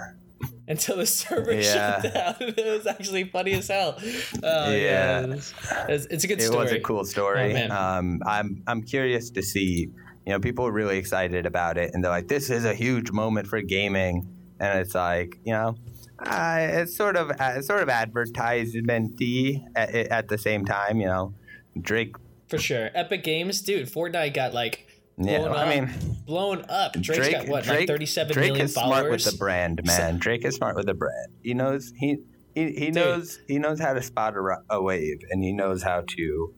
until 0.68 0.98
the 0.98 1.06
server 1.06 1.52
Yeah. 1.60 2.02
shut 2.02 2.14
down. 2.14 2.36
it 2.40 2.66
was 2.78 2.86
actually 2.86 3.24
funny 3.26 3.54
as 3.54 3.68
hell. 3.70 3.96
Oh, 4.44 4.70
yeah, 4.72 5.26
Yeah. 5.26 5.34
It's, 5.34 6.06
it's- 6.06 6.24
a 6.24 6.28
good 6.28 6.40
it 6.40 6.44
story. 6.46 6.64
was 6.66 6.72
a 6.74 6.80
cool 6.80 7.04
story. 7.06 7.56
Oh, 7.58 7.76
um, 7.76 8.22
I'm 8.26 8.62
I'm 8.68 8.84
curious 8.84 9.30
to 9.32 9.42
see. 9.42 9.90
You 10.26 10.34
know, 10.34 10.40
people 10.40 10.66
are 10.66 10.72
really 10.72 10.98
excited 10.98 11.46
about 11.46 11.78
it, 11.78 11.92
and 11.94 12.04
they're 12.04 12.12
like, 12.12 12.28
"This 12.28 12.50
is 12.50 12.66
a 12.66 12.74
huge 12.74 13.12
moment 13.12 13.48
for 13.48 13.62
gaming." 13.62 14.28
And 14.60 14.80
it's 14.80 14.96
like, 14.96 15.40
you 15.44 15.52
know, 15.52 15.76
uh, 16.20 16.58
it's 16.60 16.96
sort 16.96 17.18
of 17.18 17.32
uh, 17.32 17.54
it's 17.58 17.68
sort 17.68 17.82
of 17.82 17.90
advertisement-y 17.90 19.66
at, 19.76 19.94
at 19.94 20.28
the 20.30 20.38
same 20.38 20.64
time. 20.66 21.00
You 21.02 21.08
know, 21.08 21.34
Drake 21.80 22.16
for 22.48 22.58
sure. 22.58 22.90
Epic 22.94 23.24
Games, 23.24 23.62
dude. 23.62 23.88
Fortnite 23.88 24.34
got 24.34 24.54
like 24.54 24.88
Yeah, 25.18 25.40
blown 25.40 25.52
I 25.52 25.64
up, 25.64 25.70
mean, 25.70 26.16
blown 26.26 26.66
up. 26.70 26.94
Drake's 26.94 27.18
Drake, 27.18 27.32
got 27.34 27.48
what, 27.48 27.64
Drake, 27.66 27.80
like 27.80 27.88
thirty-seven 27.88 28.34
Drake 28.34 28.48
million 28.52 28.66
is 28.66 28.74
followers. 28.74 28.98
smart 29.00 29.12
with 29.12 29.24
the 29.26 29.38
brand, 29.38 29.82
man. 29.86 30.18
Drake 30.20 30.46
is 30.46 30.56
smart 30.56 30.76
with 30.76 30.86
the 30.86 30.94
brand. 30.94 31.34
He 31.42 31.54
knows 31.54 31.92
he 31.98 32.18
he, 32.56 32.72
he 32.72 32.92
knows 32.92 33.40
he 33.48 33.60
knows 33.60 33.80
how 33.80 33.94
to 33.94 34.02
spot 34.02 34.36
a, 34.38 34.58
a 34.70 34.82
wave, 34.82 35.20
and 35.32 35.44
he 35.44 35.52
knows 35.52 35.84
how 35.84 36.04
to 36.08 36.54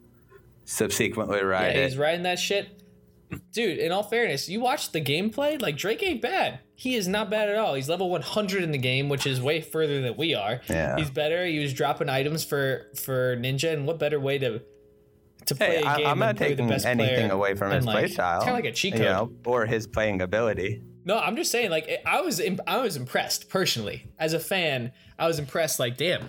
subsequently 0.66 1.44
ride 1.44 1.76
yeah, 1.76 1.82
it. 1.82 1.90
he's 1.90 1.98
riding 1.98 2.24
that 2.24 2.40
shit. 2.40 2.75
Dude, 3.52 3.78
in 3.78 3.92
all 3.92 4.04
fairness, 4.04 4.50
you 4.50 4.60
watch 4.60 4.92
the 4.92 5.02
gameplay, 5.02 5.62
like 5.62 5.78
Drake 5.78 6.04
ain't 6.04 6.22
bad. 6.22 6.60
He 6.76 6.96
is 6.96 7.08
not 7.08 7.30
bad 7.30 7.50
at 7.50 7.58
all. 7.58 7.74
He's 7.74 7.88
level 7.90 8.10
100 8.10 8.64
in 8.64 8.72
the 8.72 8.78
game, 8.78 9.08
which 9.08 9.26
is 9.26 9.42
way 9.42 9.62
further 9.62 10.02
than 10.02 10.18
we 10.18 10.36
are. 10.36 10.60
Yeah. 10.70 10.98
He's 10.98 11.10
better. 11.10 11.46
He 11.46 11.60
was 11.60 11.74
dropping 11.74 12.10
items 12.10 12.44
for 12.44 12.88
for 12.96 13.38
Ninja, 13.38 13.72
and 13.74 13.88
what 13.88 13.98
better 14.00 14.20
way 14.20 14.38
to 14.40 14.62
to 15.46 15.56
play 15.56 15.78
Hey, 15.78 15.84
a 15.84 15.98
game 15.98 16.08
I'm 16.08 16.20
not 16.20 16.38
the 16.38 16.46
taking 16.46 16.72
anything 16.72 17.32
away 17.32 17.56
from 17.56 17.72
his 17.72 17.86
like, 17.86 17.94
play 17.94 18.04
It's 18.06 18.14
style, 18.14 18.40
kind 18.40 18.50
of 18.52 18.56
like 18.56 18.66
a 18.66 18.72
cheat 18.72 18.94
you 18.94 19.00
code. 19.00 19.08
know, 19.08 19.32
or 19.52 19.66
his 19.66 19.88
playing 19.88 20.22
ability. 20.22 20.82
No, 21.08 21.20
I'm 21.20 21.36
just 21.36 21.52
saying, 21.52 21.70
like 21.70 22.02
I 22.06 22.22
was, 22.22 22.40
im- 22.40 22.60
I 22.66 22.82
was 22.82 22.98
impressed 22.98 23.48
personally 23.50 24.12
as 24.18 24.34
a 24.34 24.40
fan. 24.40 24.92
I 25.20 25.28
was 25.28 25.38
impressed. 25.38 25.80
Like, 25.80 25.98
damn, 25.98 26.28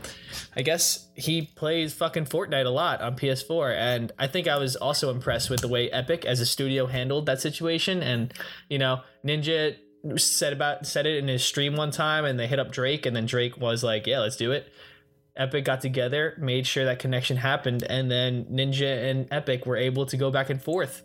I 0.54 0.60
guess 0.60 1.08
he 1.14 1.42
plays 1.56 1.94
fucking 1.94 2.26
Fortnite 2.26 2.66
a 2.66 2.70
lot 2.70 3.00
on 3.00 3.16
PS4, 3.16 3.74
and 3.74 4.12
I 4.18 4.26
think 4.26 4.46
I 4.46 4.58
was 4.58 4.76
also 4.76 5.10
impressed 5.10 5.48
with 5.48 5.60
the 5.60 5.68
way 5.68 5.90
Epic 5.90 6.26
as 6.26 6.40
a 6.40 6.46
studio 6.46 6.86
handled 6.86 7.24
that 7.26 7.40
situation. 7.40 8.02
And 8.02 8.34
you 8.68 8.78
know, 8.78 9.00
Ninja 9.26 9.76
said 10.16 10.52
about 10.52 10.86
said 10.86 11.06
it 11.06 11.16
in 11.16 11.26
his 11.26 11.42
stream 11.42 11.74
one 11.74 11.90
time, 11.90 12.26
and 12.26 12.38
they 12.38 12.46
hit 12.46 12.58
up 12.58 12.70
Drake, 12.70 13.06
and 13.06 13.16
then 13.16 13.24
Drake 13.24 13.56
was 13.56 13.82
like, 13.82 14.06
"Yeah, 14.06 14.20
let's 14.20 14.36
do 14.36 14.52
it." 14.52 14.70
Epic 15.36 15.64
got 15.64 15.80
together, 15.82 16.34
made 16.38 16.66
sure 16.66 16.84
that 16.86 16.98
connection 16.98 17.36
happened, 17.36 17.82
and 17.82 18.10
then 18.10 18.44
Ninja 18.46 19.10
and 19.10 19.26
Epic 19.30 19.66
were 19.66 19.76
able 19.76 20.06
to 20.06 20.16
go 20.16 20.30
back 20.30 20.48
and 20.48 20.62
forth 20.62 21.02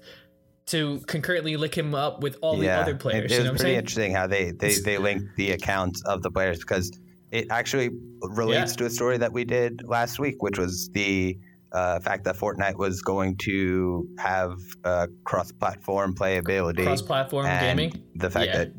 to 0.72 1.00
concurrently 1.08 1.58
lick 1.58 1.76
him 1.78 1.94
up 1.96 2.22
with 2.22 2.38
all 2.42 2.58
the 2.58 2.70
other 2.70 2.96
players. 2.96 3.26
It, 3.26 3.32
it 3.32 3.38
you 3.38 3.44
know 3.46 3.52
was 3.52 3.62
pretty 3.62 3.72
saying? 3.74 3.80
interesting 3.80 4.14
how 4.14 4.28
they 4.28 4.52
they 4.52 4.74
they 4.76 4.98
linked 4.98 5.36
the 5.36 5.52
accounts 5.52 6.02
of 6.04 6.22
the 6.22 6.32
players 6.32 6.60
because 6.60 6.92
it 7.32 7.48
actually 7.50 7.90
relates 8.22 8.72
Yeah. 8.72 8.78
to 8.78 8.86
a 8.86 8.90
story 8.90 9.18
that 9.18 9.32
we 9.32 9.46
did 9.46 9.84
last 9.88 10.20
week, 10.20 10.44
which 10.44 10.58
was 10.58 10.90
the 10.94 11.38
uh, 11.72 12.00
fact 12.02 12.26
that 12.26 12.36
Fortnite 12.36 12.76
was 12.78 13.02
going 13.02 13.38
to 13.44 14.06
have 14.20 14.58
uh, 14.84 15.08
cross-platform 15.24 16.16
playability, 16.16 16.84
cross-platform 16.84 17.46
gaming 17.46 18.04
the 18.16 18.30
fact 18.30 18.48
Yeah. 18.48 18.58
that 18.58 18.74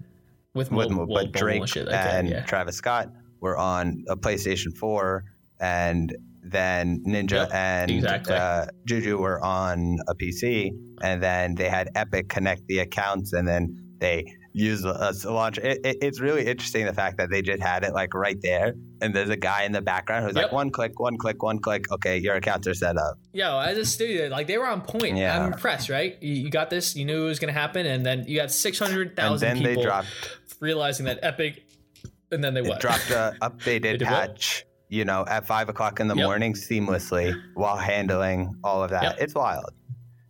with, 0.54 0.70
with 0.70 0.90
mobile, 0.90 1.06
but 1.14 1.26
mobile 1.26 1.32
Drake 1.32 1.66
shit 1.68 1.88
that, 1.88 2.14
and 2.14 2.28
yeah. 2.28 2.42
Travis 2.44 2.76
Scott 2.76 3.08
were 3.40 3.56
on 3.56 4.04
a 4.08 4.16
PlayStation 4.16 4.76
4, 4.76 5.24
and 5.60 6.14
then 6.42 7.02
Ninja 7.06 7.30
Yep, 7.32 7.50
and 7.54 7.90
exactly. 7.90 8.34
uh, 8.34 8.66
Juju 8.84 9.16
were 9.18 9.42
on 9.44 9.98
a 10.08 10.14
PC, 10.14 10.70
and 11.02 11.22
then 11.22 11.54
they 11.54 11.68
had 11.68 11.88
Epic 11.94 12.28
connect 12.28 12.66
the 12.66 12.80
accounts, 12.80 13.32
and 13.32 13.46
then 13.46 13.76
they 14.00 14.24
use 14.54 14.84
a, 14.84 15.12
a 15.24 15.30
launch. 15.30 15.56
It, 15.58 15.78
it, 15.84 15.96
it's 16.02 16.20
really 16.20 16.44
interesting 16.46 16.84
the 16.84 16.92
fact 16.92 17.16
that 17.18 17.30
they 17.30 17.40
just 17.42 17.62
had 17.62 17.84
it 17.84 17.94
like 17.94 18.12
right 18.12 18.36
there, 18.42 18.74
and 19.00 19.14
there's 19.14 19.30
a 19.30 19.36
guy 19.36 19.62
in 19.62 19.72
the 19.72 19.80
background 19.80 20.24
who's 20.26 20.34
Yep. 20.34 20.44
like 20.46 20.52
one 20.52 20.70
click, 20.70 20.98
one 20.98 21.16
click, 21.16 21.42
one 21.42 21.58
click. 21.60 21.90
Okay, 21.92 22.18
your 22.18 22.34
accounts 22.34 22.66
are 22.66 22.74
set 22.74 22.96
up. 22.98 23.18
Yo, 23.32 23.58
as 23.60 23.78
a 23.78 23.84
studio, 23.84 24.26
like 24.28 24.48
they 24.48 24.58
were 24.58 24.66
on 24.66 24.80
point. 24.82 25.16
Yeah. 25.16 25.38
I'm 25.38 25.52
impressed, 25.52 25.88
right? 25.88 26.20
You, 26.20 26.34
you 26.34 26.50
got 26.50 26.70
this. 26.70 26.96
You 26.96 27.04
knew 27.04 27.24
it 27.24 27.28
was 27.28 27.38
gonna 27.38 27.52
happen, 27.52 27.86
and 27.86 28.04
then 28.04 28.24
you 28.26 28.36
got 28.40 28.50
six 28.50 28.78
hundred 28.80 29.08
And 29.10 29.16
thousand 29.16 29.48
then 29.48 29.56
people 29.58 29.74
they 29.76 29.82
dropped 29.88 30.08
realizing 30.60 31.06
that 31.06 31.20
Epic, 31.22 31.62
and 32.32 32.42
then 32.42 32.52
they 32.52 32.62
what? 32.62 32.80
dropped 32.80 33.10
a 33.10 33.36
updated 33.42 34.02
patch. 34.02 34.64
what? 34.66 34.71
You 34.92 35.06
know, 35.06 35.24
at 35.26 35.46
five 35.46 35.70
o'clock 35.70 36.00
in 36.00 36.06
the 36.06 36.14
Yep. 36.14 36.24
morning 36.26 36.52
seamlessly 36.52 37.34
while 37.54 37.78
handling 37.78 38.54
all 38.62 38.84
of 38.84 38.90
that. 38.90 39.02
Yep. 39.02 39.16
It's 39.20 39.34
wild. 39.34 39.72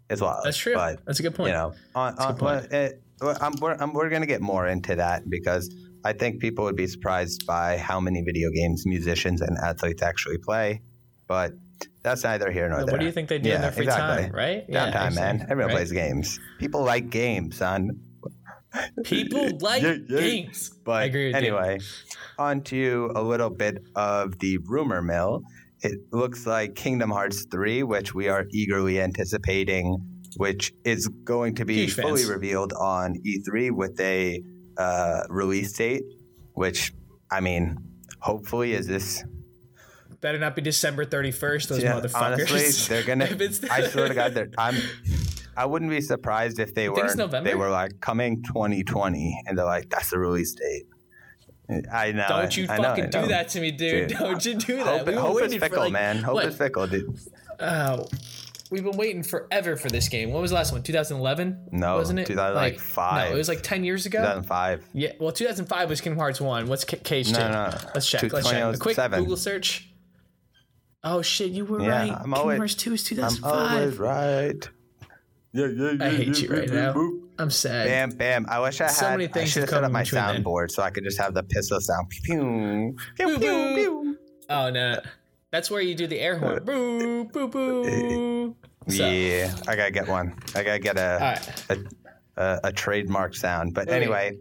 It's 0.08 0.20
wild. 0.20 0.44
That's 0.44 0.56
true. 0.56 0.74
But 0.74 1.04
That's 1.04 1.18
a 1.18 1.22
good 1.24 1.34
point. 1.34 1.48
you 1.48 1.54
know, 1.54 1.74
on, 1.96 2.16
on, 2.16 2.36
point. 2.36 2.72
Uh, 2.72 2.76
uh, 2.76 2.78
it, 2.78 3.02
I'm, 3.40 3.54
we're, 3.60 3.74
I'm, 3.74 3.92
we're 3.92 4.08
going 4.08 4.22
to 4.22 4.26
get 4.26 4.40
more 4.40 4.68
into 4.68 4.94
that 4.94 5.28
because 5.28 5.74
I 6.04 6.12
think 6.12 6.40
people 6.40 6.62
would 6.64 6.76
be 6.76 6.86
surprised 6.86 7.44
by 7.44 7.76
how 7.76 7.98
many 7.98 8.22
video 8.22 8.50
games 8.50 8.86
musicians 8.86 9.40
and 9.40 9.58
athletes 9.58 10.00
actually 10.00 10.38
play. 10.38 10.80
But 11.26 11.54
that's 12.04 12.22
neither 12.22 12.52
here 12.52 12.68
nor 12.68 12.78
What 12.78 12.86
there. 12.86 12.92
What 12.94 13.00
do 13.00 13.06
you 13.06 13.12
think 13.12 13.30
they 13.30 13.40
do 13.40 13.50
in 13.50 13.62
their 13.62 13.72
free 13.72 13.86
exactly. 13.86 14.26
time, 14.26 14.32
right? 14.32 14.70
Downtime, 14.70 15.16
man. 15.16 15.40
Everyone 15.50 15.70
right? 15.70 15.78
plays 15.78 15.90
games. 15.90 16.38
People 16.60 16.84
like 16.84 17.10
games, 17.10 17.56
son. 17.56 18.00
People 19.04 19.58
like 19.60 19.82
Yeah, 19.82 19.96
yeah. 20.08 20.20
games. 20.20 20.70
But 20.84 20.92
I 20.92 21.04
agree 21.04 21.32
with 21.32 21.42
you. 21.42 21.56
anyway, 21.56 21.78
on 22.38 22.62
to 22.64 23.10
a 23.14 23.22
little 23.22 23.50
bit 23.50 23.78
of 23.94 24.38
the 24.38 24.58
rumor 24.66 25.02
mill. 25.02 25.42
It 25.80 25.98
looks 26.12 26.46
like 26.46 26.74
Kingdom 26.76 27.10
Hearts 27.10 27.44
3, 27.50 27.82
which 27.82 28.14
we 28.14 28.28
are 28.28 28.46
eagerly 28.52 29.00
anticipating, 29.00 29.98
which 30.36 30.72
is 30.84 31.08
going 31.24 31.56
to 31.56 31.64
be 31.64 31.74
Huge 31.74 31.94
fans. 31.94 32.08
fully 32.08 32.24
revealed 32.24 32.72
on 32.72 33.16
E3 33.26 33.72
with 33.72 33.98
a 34.00 34.40
uh, 34.78 35.22
release 35.28 35.72
date, 35.72 36.04
which, 36.54 36.92
I 37.32 37.40
mean, 37.40 37.76
hopefully 38.20 38.74
is 38.74 38.86
this. 38.86 39.24
Better 40.20 40.38
not 40.38 40.54
be 40.54 40.62
December 40.62 41.04
31st. 41.04 41.68
Those 41.68 41.82
Yeah, 41.82 41.94
motherfuckers. 42.00 42.14
honestly, 42.50 42.94
they're 42.94 43.02
gonna. 43.04 43.24
I 43.70 43.88
swear 43.88 44.06
to 44.08 44.14
God, 44.14 44.34
they're. 44.34 44.50
I'm. 44.56 44.76
I 45.56 45.66
wouldn't 45.66 45.90
be 45.90 46.00
surprised 46.00 46.58
if 46.58 46.74
they 46.74 46.88
were. 46.88 47.14
They 47.42 47.54
were 47.54 47.70
like 47.70 48.00
coming 48.00 48.42
2020, 48.42 49.42
and 49.46 49.58
they're 49.58 49.64
like, 49.64 49.90
"That's 49.90 50.10
the 50.10 50.18
release 50.18 50.54
date." 50.54 50.86
I 51.92 52.12
know. 52.12 52.26
Don't 52.28 52.56
you 52.56 52.64
I 52.68 52.76
fucking 52.76 53.04
I 53.04 53.08
do 53.08 53.20
know. 53.22 53.26
that 53.28 53.48
to 53.50 53.60
me, 53.60 53.70
dude. 53.70 54.08
Dude. 54.08 54.18
Don't 54.18 54.44
you 54.44 54.54
do 54.54 54.76
that. 54.78 55.06
Hope, 55.06 55.14
hope 55.14 55.42
is 55.42 55.54
fickle, 55.56 55.84
like, 55.84 55.92
man. 55.92 56.18
Hope 56.18 56.34
what? 56.34 56.46
is 56.46 56.56
fickle, 56.56 56.86
dude. 56.86 57.18
Oh, 57.60 58.06
we've 58.70 58.82
been 58.84 58.96
waiting 58.96 59.22
forever 59.22 59.76
for 59.76 59.88
this 59.88 60.08
game. 60.08 60.32
What 60.32 60.42
was 60.42 60.50
the 60.50 60.56
last 60.56 60.72
one? 60.72 60.82
2011? 60.82 61.68
No, 61.70 61.96
wasn't 61.96 62.18
it? 62.18 62.26
2005. 62.26 63.28
no, 63.28 63.34
it 63.34 63.38
was 63.38 63.48
like 63.48 63.62
10 63.62 63.84
years 63.84 64.06
ago. 64.06 64.18
2005. 64.18 64.84
Yeah, 64.92 65.12
well, 65.20 65.32
2005 65.32 65.88
was 65.88 66.00
Kingdom 66.00 66.18
Hearts 66.18 66.40
1. 66.40 66.66
What's 66.66 66.84
K- 66.84 66.96
KH 66.98 67.28
2? 67.28 67.32
No, 67.32 67.38
no, 67.38 67.70
no. 67.70 67.78
Let's 67.94 68.08
check. 68.08 68.22
Let's 68.32 68.50
check. 68.50 68.62
A 68.62 68.66
oh 68.66 68.74
quick 68.78 68.96
Google 68.96 69.36
search. 69.36 69.88
Oh 71.04 71.22
shit, 71.22 71.50
you 71.50 71.64
were 71.64 71.80
Yeah, 71.80 71.88
right. 71.88 72.00
I'm 72.10 72.16
Kingdom 72.16 72.34
always- 72.34 72.58
Hearts 72.58 72.74
2 72.74 72.92
is 72.94 73.04
2005. 73.04 73.52
I'm 73.52 73.58
2005. 73.58 73.78
always 73.78 73.98
right. 73.98 74.70
Yeah, 75.52 75.66
yeah, 75.66 75.90
yeah. 75.92 76.04
I 76.04 76.10
hate 76.10 76.28
yeah, 76.40 76.48
you 76.48 76.56
right 76.56 76.68
yeah, 76.68 76.74
now. 76.74 76.92
boop. 76.94 77.20
I'm 77.38 77.50
sad. 77.50 77.86
Bam, 77.86 78.10
bam. 78.10 78.46
I 78.48 78.60
wish 78.60 78.80
I 78.80 78.84
had. 78.84 78.92
So 78.92 79.10
many 79.10 79.24
I 79.24 79.28
things 79.28 79.50
should 79.50 79.60
have 79.62 79.70
have 79.70 79.78
set 79.78 79.84
up 79.84 79.92
my 79.92 80.02
soundboard 80.02 80.70
so 80.70 80.82
I 80.82 80.90
could 80.90 81.04
just 81.04 81.18
have 81.18 81.34
the 81.34 81.42
pistol 81.42 81.80
sound. 81.80 82.08
Pew, 82.10 82.94
pew, 83.16 83.26
Boo, 83.26 83.38
pew, 83.38 83.38
boo. 83.38 83.74
pew. 83.74 84.18
Oh 84.48 84.70
no, 84.70 85.00
that's 85.50 85.70
where 85.70 85.80
you 85.80 85.94
do 85.94 86.06
the 86.06 86.18
air 86.20 86.38
horn. 86.38 86.64
Boo, 86.64 87.24
boo, 87.24 87.48
boo. 87.48 88.56
So, 88.88 89.08
Yeah, 89.08 89.54
I 89.68 89.76
gotta 89.76 89.90
get 89.90 90.08
one. 90.08 90.34
I 90.54 90.62
gotta 90.62 90.78
get 90.78 90.96
a 90.98 91.18
right. 91.20 91.64
a, 91.70 92.42
a, 92.42 92.60
a 92.64 92.72
trademark 92.72 93.34
sound. 93.36 93.74
But 93.74 93.88
Wait. 93.88 93.94
anyway, 93.96 94.36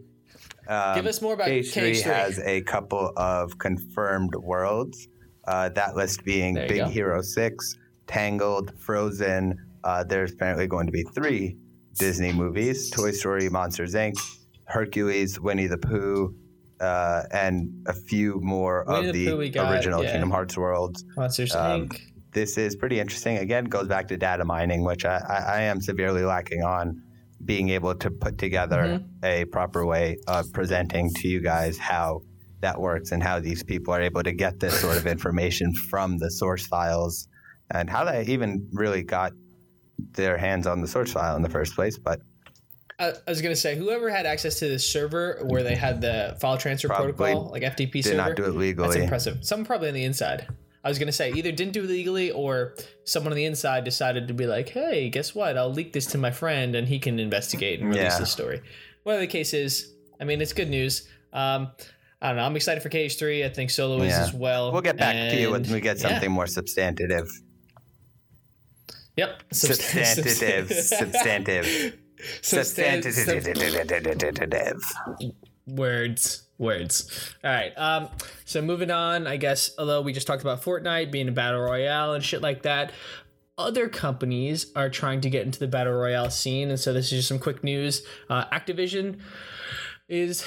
um, 0.68 0.94
Give 0.94 1.06
us 1.06 1.20
more 1.22 1.34
about 1.34 1.46
KH 1.48 1.70
KH 1.70 1.74
3 1.74 1.94
3. 1.94 2.12
has 2.12 2.38
a 2.40 2.60
couple 2.62 3.12
of 3.16 3.56
confirmed 3.58 4.34
worlds. 4.34 5.08
Uh, 5.46 5.68
that 5.70 5.94
list 5.96 6.24
being 6.24 6.54
Big 6.54 6.76
go. 6.76 6.88
Hero 6.88 7.20
6, 7.22 7.76
Tangled, 8.06 8.72
Frozen. 8.78 9.58
Uh, 9.84 10.04
there's 10.04 10.32
apparently 10.32 10.66
going 10.66 10.86
to 10.86 10.92
be 10.92 11.02
three 11.02 11.56
Disney 11.98 12.32
movies 12.32 12.90
Toy 12.90 13.10
Story, 13.12 13.48
Monsters 13.48 13.94
Inc., 13.94 14.14
Hercules, 14.66 15.38
Winnie 15.40 15.66
the 15.66 15.78
Pooh, 15.78 16.34
uh, 16.80 17.22
and 17.32 17.84
a 17.86 17.92
few 17.92 18.40
more 18.40 18.84
Winnie 18.86 19.08
of 19.08 19.14
the 19.14 19.36
the, 19.36 19.50
got, 19.50 19.72
original 19.72 20.02
yeah. 20.02 20.12
Kingdom 20.12 20.30
Hearts 20.30 20.56
worlds. 20.56 21.04
Monsters 21.16 21.54
Um, 21.54 21.88
Inc. 21.88 22.00
This 22.32 22.56
is 22.56 22.76
pretty 22.76 22.98
interesting. 22.98 23.36
Again, 23.36 23.66
goes 23.66 23.88
back 23.88 24.08
to 24.08 24.16
data 24.16 24.44
mining, 24.44 24.84
which 24.84 25.04
I, 25.04 25.18
I, 25.18 25.36
I 25.58 25.60
am 25.62 25.82
severely 25.82 26.22
lacking 26.24 26.62
on 26.62 27.02
being 27.44 27.68
able 27.70 27.94
to 27.96 28.10
put 28.10 28.38
together 28.38 28.82
Mm-hmm. 28.82 29.24
a 29.24 29.44
proper 29.46 29.84
way 29.84 30.16
of 30.28 30.50
presenting 30.52 31.10
to 31.16 31.28
you 31.28 31.40
guys 31.42 31.76
how 31.76 32.22
that 32.60 32.80
works 32.80 33.10
and 33.12 33.22
how 33.22 33.40
these 33.40 33.62
people 33.64 33.92
are 33.92 34.00
able 34.00 34.22
to 34.22 34.32
get 34.32 34.60
this 34.60 34.80
sort 34.80 34.96
of 34.96 35.06
information 35.06 35.74
from 35.90 36.18
the 36.18 36.30
source 36.30 36.66
files 36.66 37.28
and 37.70 37.90
how 37.90 38.04
they 38.04 38.24
even 38.26 38.68
really 38.72 39.02
got 39.02 39.32
their 40.12 40.36
hands 40.36 40.66
on 40.66 40.80
the 40.80 40.88
source 40.88 41.12
file 41.12 41.36
in 41.36 41.42
the 41.42 41.48
first 41.48 41.74
place. 41.74 41.98
But 41.98 42.20
I, 42.98 43.08
I 43.26 43.30
was 43.30 43.40
gonna 43.42 43.56
say 43.56 43.76
whoever 43.76 44.10
had 44.10 44.26
access 44.26 44.58
to 44.60 44.68
the 44.68 44.78
server 44.78 45.40
where 45.46 45.62
they 45.62 45.74
had 45.74 46.00
the 46.00 46.36
file 46.40 46.58
transfer 46.58 46.88
protocol, 46.88 47.50
like 47.50 47.62
FTP 47.62 47.92
did 47.92 48.04
server, 48.04 48.16
not 48.16 48.36
do 48.36 48.44
it 48.44 48.54
legally. 48.54 48.88
that's 48.88 49.00
impressive. 49.00 49.44
Someone 49.44 49.66
probably 49.66 49.88
on 49.88 49.94
the 49.94 50.04
inside. 50.04 50.46
I 50.84 50.88
was 50.88 50.98
gonna 50.98 51.12
say 51.12 51.32
either 51.32 51.52
didn't 51.52 51.72
do 51.74 51.84
it 51.84 51.88
legally 51.88 52.30
or 52.32 52.74
someone 53.04 53.32
on 53.32 53.36
the 53.36 53.44
inside 53.44 53.84
decided 53.84 54.28
to 54.28 54.34
be 54.34 54.46
like, 54.46 54.68
"Hey, 54.68 55.08
guess 55.10 55.34
what? 55.34 55.56
I'll 55.56 55.72
leak 55.72 55.92
this 55.92 56.06
to 56.06 56.18
my 56.18 56.30
friend 56.30 56.74
and 56.74 56.88
he 56.88 56.98
can 56.98 57.18
investigate 57.20 57.80
and 57.80 57.88
release 57.88 58.02
Yeah. 58.12 58.18
the 58.18 58.26
story." 58.26 58.62
Whatever 59.04 59.20
the 59.22 59.26
case 59.32 59.54
is, 59.54 59.92
I 60.20 60.24
mean, 60.24 60.40
it's 60.40 60.52
good 60.52 60.70
news. 60.70 61.08
Um, 61.32 61.70
I 62.20 62.28
don't 62.28 62.36
know. 62.36 62.44
I'm 62.44 62.54
excited 62.54 62.82
for 62.84 62.88
KH3. 62.88 63.44
I 63.44 63.48
think 63.48 63.70
Solo 63.70 64.00
is 64.02 64.10
Yeah. 64.10 64.22
as 64.22 64.32
well. 64.32 64.70
We'll 64.70 64.80
get 64.80 64.96
back 64.96 65.30
to 65.30 65.36
you 65.40 65.50
when 65.50 65.62
we 65.64 65.80
get 65.80 65.96
yeah. 66.00 66.08
something 66.08 66.30
more 66.30 66.46
substantive. 66.46 67.28
Yep. 69.16 69.42
Substantive. 69.52 70.72
Substantive. 70.72 71.98
Substantive. 72.40 73.14
Substantive. 73.14 74.82
Words. 75.66 76.42
Words. 76.58 77.34
All 77.44 77.50
right. 77.50 77.72
Um. 77.76 78.08
So 78.44 78.62
moving 78.62 78.90
on, 78.90 79.26
I 79.26 79.36
guess. 79.36 79.72
Although 79.78 80.02
we 80.02 80.12
just 80.12 80.26
talked 80.26 80.42
about 80.42 80.62
Fortnite 80.62 81.10
being 81.10 81.28
a 81.28 81.32
battle 81.32 81.60
royale 81.60 82.14
and 82.14 82.24
shit 82.24 82.42
like 82.42 82.62
that, 82.62 82.92
other 83.58 83.88
companies 83.88 84.72
are 84.76 84.88
trying 84.88 85.20
to 85.22 85.30
get 85.30 85.44
into 85.44 85.58
the 85.58 85.68
battle 85.68 85.92
royale 85.92 86.30
scene, 86.30 86.70
and 86.70 86.78
so 86.78 86.92
this 86.92 87.06
is 87.06 87.10
just 87.10 87.28
some 87.28 87.38
quick 87.38 87.64
news. 87.64 88.02
Uh, 88.30 88.44
Activision 88.46 89.18
is 90.08 90.44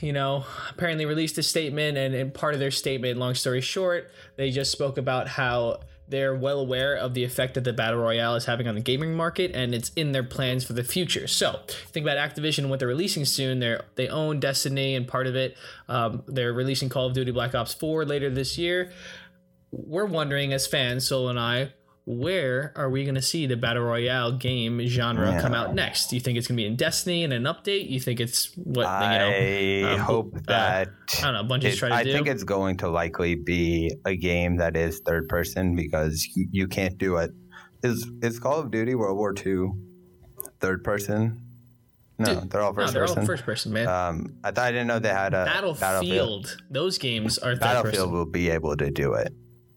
you 0.00 0.12
know, 0.12 0.44
apparently 0.70 1.06
released 1.06 1.38
a 1.38 1.42
statement, 1.42 1.96
and, 1.96 2.14
and 2.14 2.34
part 2.34 2.52
of 2.52 2.60
their 2.60 2.70
statement, 2.70 3.18
long 3.18 3.34
story 3.34 3.62
short, 3.62 4.10
they 4.36 4.50
just 4.50 4.70
spoke 4.70 4.98
about 4.98 5.28
how 5.28 5.80
they're 6.14 6.34
well 6.34 6.60
aware 6.60 6.94
of 6.94 7.14
the 7.14 7.24
effect 7.24 7.54
that 7.54 7.64
the 7.64 7.72
battle 7.72 7.98
royale 7.98 8.36
is 8.36 8.44
having 8.44 8.68
on 8.68 8.74
the 8.74 8.80
gaming 8.80 9.14
market 9.14 9.50
and 9.54 9.74
it's 9.74 9.90
in 9.96 10.12
their 10.12 10.22
plans 10.22 10.64
for 10.64 10.72
the 10.72 10.84
future. 10.84 11.26
So 11.26 11.60
think 11.66 12.06
about 12.06 12.16
activision 12.16 12.68
what 12.68 12.78
they're 12.78 12.88
releasing 12.88 13.24
soon. 13.24 13.58
They 13.58 13.76
they 13.96 14.08
own 14.08 14.40
destiny 14.40 14.94
and 14.94 15.08
part 15.08 15.26
of 15.26 15.34
it. 15.34 15.56
Um, 15.88 16.22
they're 16.28 16.52
releasing 16.52 16.88
call 16.88 17.06
of 17.06 17.14
duty 17.14 17.32
black 17.32 17.54
ops 17.54 17.74
4 17.74 18.04
later 18.04 18.30
this 18.30 18.56
year. 18.56 18.92
We're 19.72 20.06
wondering 20.06 20.52
as 20.52 20.66
fans 20.68 21.06
solo 21.08 21.28
and 21.28 21.40
i 21.40 21.72
where 22.06 22.72
are 22.76 22.90
we 22.90 23.04
going 23.04 23.14
to 23.14 23.22
see 23.22 23.46
the 23.46 23.56
battle 23.56 23.82
royale 23.82 24.30
game 24.30 24.80
genre 24.86 25.30
yeah. 25.30 25.40
come 25.40 25.54
out 25.54 25.74
next? 25.74 26.08
Do 26.08 26.16
you 26.16 26.20
think 26.20 26.36
it's 26.36 26.46
going 26.46 26.56
to 26.56 26.62
be 26.62 26.66
in 26.66 26.76
Destiny 26.76 27.24
and 27.24 27.32
an 27.32 27.44
update? 27.44 27.88
You 27.88 27.98
think 27.98 28.20
it's 28.20 28.52
what 28.56 28.86
I 28.86 29.78
you 29.78 29.82
know, 29.82 29.94
um, 29.94 30.00
hope 30.00 30.34
that 30.46 30.88
uh, 30.88 30.90
I 31.26 31.32
don't 31.32 31.48
know. 31.48 31.54
Bungie's 31.54 31.74
it, 31.74 31.78
trying 31.78 31.92
to 31.92 31.96
I 31.96 32.04
do. 32.04 32.12
think 32.12 32.26
it's 32.26 32.44
going 32.44 32.76
to 32.78 32.88
likely 32.88 33.36
be 33.36 33.90
a 34.04 34.16
game 34.16 34.56
that 34.56 34.76
is 34.76 35.00
third 35.00 35.28
person 35.28 35.74
because 35.74 36.26
you, 36.34 36.46
you 36.50 36.68
can't 36.68 36.98
do 36.98 37.16
it. 37.16 37.30
Is 37.82 38.10
is 38.22 38.38
Call 38.38 38.60
of 38.60 38.70
Duty 38.70 38.94
World 38.94 39.16
War 39.16 39.34
II 39.34 39.70
third 40.60 40.84
person? 40.84 41.40
No, 42.18 42.34
they're 42.34 42.60
all 42.60 42.72
first 42.72 42.92
no, 42.92 43.00
they're 43.00 43.08
person. 43.08 43.18
all 43.20 43.26
first 43.26 43.44
person, 43.44 43.72
man. 43.72 43.88
Um, 43.88 44.36
I 44.44 44.52
thought 44.52 44.66
I 44.66 44.72
didn't 44.72 44.86
know 44.86 44.98
they 44.98 45.08
had 45.08 45.34
a 45.34 45.46
Battlefield. 45.46 45.80
Battlefield. 45.80 46.56
Those 46.70 46.98
games 46.98 47.38
are 47.38 47.56
Battlefield 47.56 47.94
person. 47.94 48.12
will 48.12 48.26
be 48.26 48.50
able 48.50 48.76
to 48.76 48.90
do 48.90 49.14
it, 49.14 49.32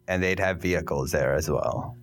and 0.07 0.21
they'd 0.21 0.39
have 0.39 0.61
vehicles 0.61 1.11
there 1.11 1.33
as 1.33 1.49
well 1.49 1.96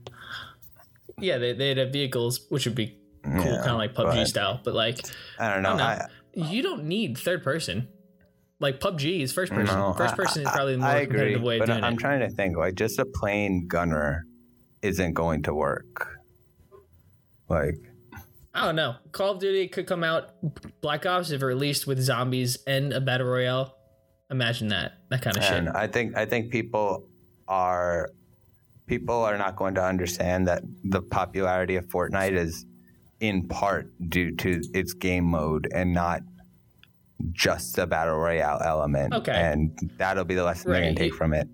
yeah, 1.18 1.38
they 1.38 1.52
they'd 1.52 1.78
have 1.78 1.92
vehicles, 1.92 2.46
which 2.48 2.66
would 2.66 2.74
be 2.74 2.98
cool, 3.22 3.34
yeah, 3.36 3.56
kind 3.58 3.70
of 3.70 3.76
like 3.76 3.94
PUBG 3.94 4.14
but, 4.14 4.28
style. 4.28 4.60
But 4.62 4.74
like, 4.74 4.98
I 5.38 5.52
don't 5.52 5.62
know. 5.62 5.70
I 5.70 5.72
don't 5.72 5.78
know. 5.78 5.84
I, 5.84 6.08
you 6.50 6.62
don't 6.62 6.84
need 6.84 7.16
third 7.16 7.42
person. 7.42 7.88
Like 8.60 8.80
PUBG 8.80 9.20
is 9.20 9.32
first 9.32 9.52
person. 9.52 9.78
No, 9.78 9.92
first 9.92 10.16
person 10.16 10.42
is 10.42 10.48
probably 10.50 10.72
the 10.72 10.78
more 10.78 10.90
agree, 10.90 11.06
competitive 11.06 11.42
way 11.42 11.58
of 11.58 11.66
doing 11.66 11.78
I'm 11.78 11.84
it. 11.84 11.86
I'm 11.86 11.96
trying 11.96 12.20
to 12.20 12.30
think. 12.30 12.56
Like, 12.56 12.74
just 12.74 12.98
a 12.98 13.04
plain 13.04 13.66
gunner 13.66 14.26
isn't 14.82 15.12
going 15.12 15.42
to 15.44 15.54
work. 15.54 16.08
Like, 17.48 17.76
I 18.54 18.66
don't 18.66 18.76
know. 18.76 18.94
Call 19.12 19.32
of 19.32 19.40
Duty 19.40 19.68
could 19.68 19.86
come 19.86 20.04
out. 20.04 20.30
Black 20.80 21.04
Ops 21.04 21.30
if 21.30 21.42
released 21.42 21.86
with 21.86 22.00
zombies 22.00 22.58
and 22.66 22.92
a 22.92 23.00
battle 23.00 23.26
royale. 23.26 23.76
Imagine 24.30 24.68
that. 24.68 24.92
That 25.10 25.22
kind 25.22 25.36
of 25.36 25.42
and 25.42 25.66
shit. 25.66 25.74
I 25.74 25.86
think 25.86 26.16
I 26.16 26.24
think 26.24 26.50
people 26.50 27.08
are 27.48 28.08
people 28.86 29.22
are 29.22 29.38
not 29.38 29.56
going 29.56 29.74
to 29.74 29.84
understand 29.84 30.46
that 30.48 30.62
the 30.84 31.02
popularity 31.02 31.76
of 31.76 31.86
Fortnite 31.86 32.36
is 32.36 32.66
in 33.20 33.48
part 33.48 33.90
due 34.10 34.34
to 34.36 34.60
its 34.74 34.92
game 34.92 35.24
mode 35.24 35.68
and 35.72 35.94
not 35.94 36.22
just 37.32 37.76
the 37.76 37.86
battle 37.86 38.16
royale 38.16 38.60
element. 38.62 39.14
Okay. 39.14 39.32
And 39.32 39.92
that'll 39.96 40.24
be 40.24 40.34
the 40.34 40.44
lesson 40.44 40.70
right. 40.70 40.80
they 40.80 40.86
can 40.86 40.96
take 40.96 41.14
from 41.14 41.32
it. 41.32 41.48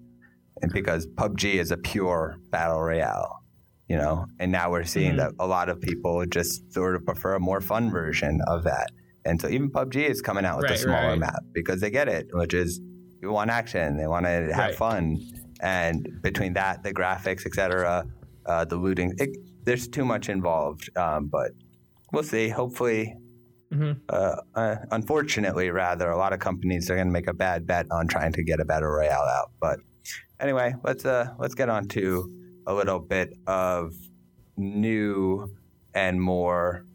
And 0.63 0.73
because 0.73 1.07
PUBG 1.07 1.55
is 1.55 1.71
a 1.71 1.77
pure 1.77 2.39
battle 2.51 2.81
royale, 2.81 3.43
you 3.89 3.97
know, 3.97 4.27
and 4.39 4.53
now 4.53 4.71
we're 4.71 4.85
seeing 4.85 5.13
mm-hmm. 5.13 5.19
that 5.19 5.33
a 5.39 5.47
lot 5.47 5.69
of 5.69 5.81
people 5.81 6.25
just 6.27 6.73
sort 6.73 6.97
of 6.97 7.05
prefer 7.05 7.35
a 7.35 7.41
more 7.41 7.61
fun 7.61 7.91
version 7.91 8.41
of 8.47 8.65
that. 8.65 8.91
And 9.25 9.41
so 9.41 9.49
even 9.49 9.71
PUBG 9.71 10.09
is 10.09 10.23
coming 10.23 10.45
out 10.45 10.57
with 10.57 10.67
right, 10.67 10.75
a 10.75 10.79
smaller 10.79 11.11
right. 11.11 11.19
map 11.19 11.43
because 11.53 11.81
they 11.81 11.91
get 11.91 12.09
it, 12.09 12.29
which 12.33 12.55
is 12.55 12.81
you 13.23 13.31
want 13.31 13.51
action, 13.51 13.97
they 13.97 14.07
want 14.07 14.27
to 14.27 14.51
have 14.55 14.75
fun 14.77 15.21
and 15.61 16.07
between 16.23 16.55
that, 16.55 16.83
the 16.83 16.93
graphics, 16.93 17.47
etc., 17.47 18.07
uh, 18.47 18.65
the 18.65 18.77
looting, 18.77 19.15
it, 19.19 19.31
there's 19.65 19.87
too 19.89 20.05
much 20.05 20.29
involved. 20.29 20.91
Um, 20.97 21.27
but 21.27 21.53
we'll 22.13 22.23
see. 22.23 22.49
Hopefully, 22.49 23.15
mm-hmm. 23.73 23.93
uh, 24.09 24.37
uh, 24.55 24.77
unfortunately, 24.91 25.71
rather, 25.71 26.11
a 26.11 26.17
lot 26.17 26.33
of 26.33 26.41
companies 26.41 26.91
are 26.91 26.95
going 26.95 27.07
to 27.07 27.13
make 27.13 27.29
a 27.29 27.35
bad 27.35 27.67
bet 27.67 27.87
on 27.91 28.09
trying 28.09 28.33
to 28.33 28.43
get 28.43 28.61
a 28.61 28.65
battle 28.65 28.89
royale 28.89 29.23
out. 29.23 29.51
But 29.61 29.81
anyway, 30.41 30.75
let's 30.83 31.05
uh, 31.05 31.29
let's 31.39 31.55
get 31.55 31.69
on 31.69 31.89
to 31.89 32.31
a 32.67 32.75
little 32.75 32.99
bit 32.99 33.35
of 33.47 33.93
new 34.57 35.55
and 35.95 36.21
more 36.21 36.87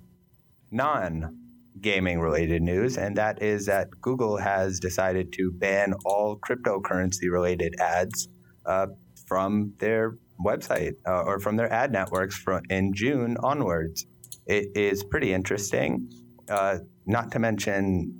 non 0.72 1.40
gaming 1.82 2.20
related 2.20 2.62
news, 2.62 2.98
and 2.98 3.16
that 3.18 3.44
is 3.44 3.68
that 3.68 3.90
Google 4.02 4.38
has 4.38 4.80
decided 4.80 5.32
to 5.34 5.52
ban 5.52 5.94
all 6.06 6.40
cryptocurrency 6.40 7.30
related 7.30 7.76
ads 7.80 8.28
uh, 8.66 8.88
from 9.28 9.74
their 9.80 10.18
website 10.44 10.94
uh, 11.08 11.22
or 11.22 11.40
from 11.40 11.56
their 11.56 11.72
ad 11.72 11.92
networks 11.92 12.36
from 12.36 12.62
in 12.70 12.94
June 12.94 13.38
onwards. 13.42 14.06
It 14.46 14.68
is 14.76 15.04
pretty 15.04 15.34
interesting. 15.34 16.10
Uh, 16.50 16.80
not 17.06 17.32
to 17.32 17.40
mention 17.40 18.14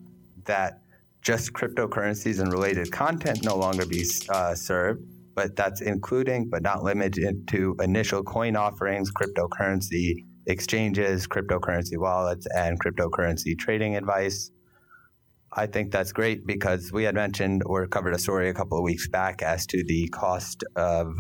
that 0.46 0.82
just 1.22 1.54
cryptocurrencies 1.54 2.40
and 2.40 2.52
related 2.52 2.92
content 2.92 3.44
no 3.44 3.56
longer 3.56 3.86
be 3.86 4.06
uh, 4.30 4.54
served, 4.56 5.04
but 5.36 5.56
that's 5.56 5.82
including 5.82 6.50
but 6.50 6.62
not 6.62 6.84
limited 6.84 7.48
to 7.48 7.76
initial 7.82 8.24
coin 8.24 8.56
offerings, 8.56 9.12
cryptocurrency 9.12 10.24
exchanges, 10.48 11.28
cryptocurrency 11.28 11.98
wallets, 11.98 12.48
and 12.56 12.80
cryptocurrency 12.80 13.58
trading 13.58 13.96
advice. 13.96 14.52
I 15.58 15.68
think 15.68 15.92
that's 15.92 16.12
great 16.12 16.46
because 16.46 16.92
we 16.92 17.04
had 17.04 17.16
mentioned 17.16 17.64
or 17.66 17.88
covered 17.88 18.14
a 18.14 18.20
story 18.20 18.50
a 18.50 18.54
couple 18.54 18.78
of 18.78 18.84
weeks 18.84 19.08
back 19.08 19.42
as 19.42 19.66
to 19.68 19.84
the 19.86 20.10
cost 20.10 20.66
of 20.76 21.18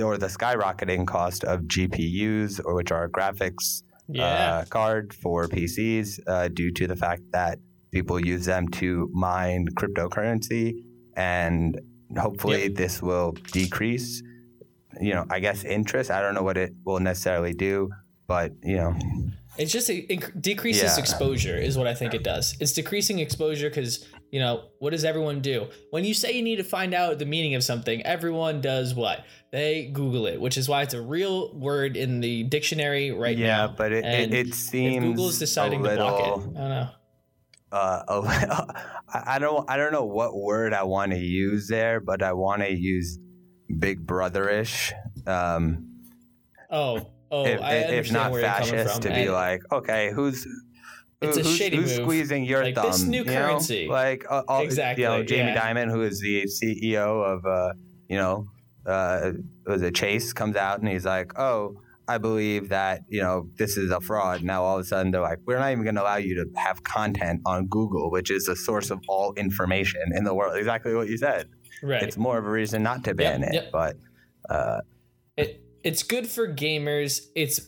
or 0.00 0.18
the 0.18 0.26
skyrocketing 0.26 1.06
cost 1.06 1.44
of 1.44 1.60
GPUs, 1.62 2.60
or 2.64 2.74
which 2.74 2.90
are 2.90 3.08
graphics 3.08 3.84
yeah. 4.08 4.24
uh, 4.24 4.64
card 4.64 5.14
for 5.14 5.46
PCs, 5.46 6.18
uh, 6.26 6.48
due 6.48 6.72
to 6.72 6.88
the 6.88 6.96
fact 6.96 7.22
that 7.30 7.60
people 7.92 8.18
use 8.18 8.44
them 8.46 8.66
to 8.68 9.08
mine 9.12 9.68
cryptocurrency, 9.74 10.74
and 11.16 11.80
hopefully 12.18 12.64
yep. 12.64 12.74
this 12.74 13.00
will 13.00 13.32
decrease. 13.52 14.20
You 15.00 15.14
know, 15.14 15.26
I 15.30 15.38
guess 15.38 15.62
interest. 15.62 16.10
I 16.10 16.20
don't 16.20 16.34
know 16.34 16.42
what 16.42 16.56
it 16.56 16.72
will 16.84 17.00
necessarily 17.00 17.52
do, 17.52 17.90
but 18.26 18.50
you 18.64 18.78
know. 18.78 18.96
It's 19.58 19.72
just 19.72 19.88
a, 19.88 20.12
it 20.12 20.40
decreases 20.40 20.96
yeah. 20.96 20.98
exposure 20.98 21.56
is 21.56 21.78
what 21.78 21.86
I 21.86 21.94
think 21.94 22.14
it 22.14 22.22
does. 22.22 22.56
It's 22.60 22.72
decreasing 22.72 23.18
exposure 23.18 23.68
because 23.68 24.06
you 24.30 24.40
know 24.40 24.64
what 24.78 24.90
does 24.90 25.04
everyone 25.04 25.40
do 25.40 25.68
when 25.90 26.04
you 26.04 26.12
say 26.12 26.32
you 26.32 26.42
need 26.42 26.56
to 26.56 26.64
find 26.64 26.92
out 26.94 27.18
the 27.18 27.26
meaning 27.26 27.54
of 27.54 27.64
something? 27.64 28.04
Everyone 28.04 28.60
does 28.60 28.94
what 28.94 29.24
they 29.52 29.86
Google 29.86 30.26
it, 30.26 30.40
which 30.40 30.56
is 30.56 30.68
why 30.68 30.82
it's 30.82 30.94
a 30.94 31.00
real 31.00 31.54
word 31.54 31.96
in 31.96 32.20
the 32.20 32.44
dictionary 32.44 33.12
right 33.12 33.36
yeah, 33.36 33.46
now. 33.46 33.64
Yeah, 33.66 33.74
but 33.76 33.92
it, 33.92 34.04
it, 34.04 34.34
it, 34.34 34.54
seems 34.54 35.04
Google's 35.04 35.38
deciding 35.38 35.82
little, 35.82 36.06
to 36.06 36.12
block 36.12 36.20
it. 36.20 36.58
I 36.58 36.60
don't 36.60 36.68
know. 36.68 36.88
Uh, 37.72 38.62
I 39.14 39.38
don't 39.38 39.68
I 39.70 39.76
don't 39.76 39.92
know 39.92 40.04
what 40.04 40.36
word 40.36 40.72
I 40.72 40.84
want 40.84 41.12
to 41.12 41.18
use 41.18 41.68
there, 41.68 42.00
but 42.00 42.22
I 42.22 42.32
want 42.32 42.62
to 42.62 42.70
use 42.70 43.18
Big 43.78 44.06
Brotherish. 44.06 44.92
Um, 45.26 46.00
oh, 46.70 47.10
Oh, 47.30 47.44
if, 47.44 47.60
I 47.60 47.74
if 47.74 48.12
not 48.12 48.32
fascist, 48.32 49.02
to 49.02 49.10
be 49.10 49.28
like, 49.28 49.62
okay, 49.72 50.12
who's 50.12 50.46
it's 51.20 51.36
who's, 51.38 51.56
shady 51.56 51.76
who's 51.76 51.98
move. 51.98 52.06
squeezing 52.06 52.44
your 52.44 52.64
like 52.64 52.74
thumb? 52.74 52.86
This 52.86 53.02
new 53.02 53.24
currency, 53.24 53.86
know? 53.86 53.92
like 53.92 54.24
uh, 54.30 54.42
all, 54.46 54.60
exactly. 54.60 55.02
You 55.02 55.10
know, 55.10 55.22
Jamie 55.22 55.52
yeah. 55.52 55.74
Dimon, 55.74 55.90
who 55.90 56.02
is 56.02 56.20
the 56.20 56.44
CEO 56.44 57.24
of, 57.24 57.44
uh, 57.44 57.72
you 58.08 58.16
know, 58.16 58.46
uh, 58.86 59.32
was 59.66 59.82
it 59.82 59.94
Chase, 59.94 60.32
comes 60.32 60.56
out 60.56 60.78
and 60.80 60.88
he's 60.88 61.04
like, 61.04 61.38
oh. 61.38 61.80
I 62.08 62.18
believe 62.18 62.68
that 62.68 63.00
you 63.08 63.20
know 63.20 63.48
this 63.56 63.76
is 63.76 63.90
a 63.90 64.00
fraud. 64.00 64.44
Now 64.44 64.62
all 64.62 64.76
of 64.76 64.82
a 64.82 64.84
sudden 64.84 65.10
they're 65.10 65.20
like, 65.20 65.40
we're 65.44 65.58
not 65.58 65.72
even 65.72 65.82
going 65.82 65.96
to 65.96 66.02
allow 66.02 66.18
you 66.18 66.36
to 66.36 66.46
have 66.54 66.84
content 66.84 67.40
on 67.44 67.66
Google, 67.66 68.12
which 68.12 68.30
is 68.30 68.44
the 68.44 68.54
source 68.54 68.92
of 68.92 69.00
all 69.08 69.34
information 69.34 70.12
in 70.14 70.22
the 70.22 70.32
world. 70.32 70.56
Exactly 70.56 70.94
what 70.94 71.08
you 71.08 71.18
said. 71.18 71.48
Right. 71.82 72.00
It's 72.00 72.16
more 72.16 72.38
of 72.38 72.46
a 72.46 72.48
reason 72.48 72.84
not 72.84 73.02
to 73.04 73.14
ban 73.14 73.40
yep, 73.40 73.50
it, 73.50 73.54
yep. 73.54 73.72
but 73.72 73.96
uh, 74.48 74.82
it's 75.86 76.02
good 76.02 76.26
for 76.26 76.52
gamers. 76.52 77.28
It's 77.36 77.60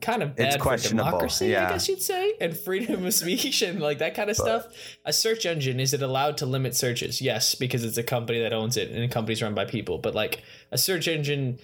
kind 0.00 0.22
of 0.22 0.36
bad 0.36 0.62
for 0.62 0.76
democracy, 0.76 1.48
yeah. 1.48 1.66
I 1.66 1.72
guess 1.72 1.88
you'd 1.88 2.00
say, 2.00 2.34
and 2.40 2.56
freedom 2.56 3.04
of 3.04 3.12
speech 3.12 3.62
and 3.62 3.80
like 3.80 3.98
that 3.98 4.14
kind 4.14 4.30
of 4.30 4.36
but, 4.36 4.44
stuff. 4.44 4.96
A 5.04 5.12
search 5.12 5.44
engine 5.44 5.80
is 5.80 5.92
it 5.92 6.00
allowed 6.00 6.36
to 6.38 6.46
limit 6.46 6.76
searches? 6.76 7.20
Yes, 7.20 7.56
because 7.56 7.82
it's 7.82 7.98
a 7.98 8.04
company 8.04 8.40
that 8.42 8.52
owns 8.52 8.76
it 8.76 8.90
and 8.90 9.02
the 9.02 9.12
company's 9.12 9.42
run 9.42 9.54
by 9.54 9.64
people. 9.64 9.98
But 9.98 10.14
like 10.14 10.44
a 10.70 10.78
search 10.78 11.08
engine 11.08 11.58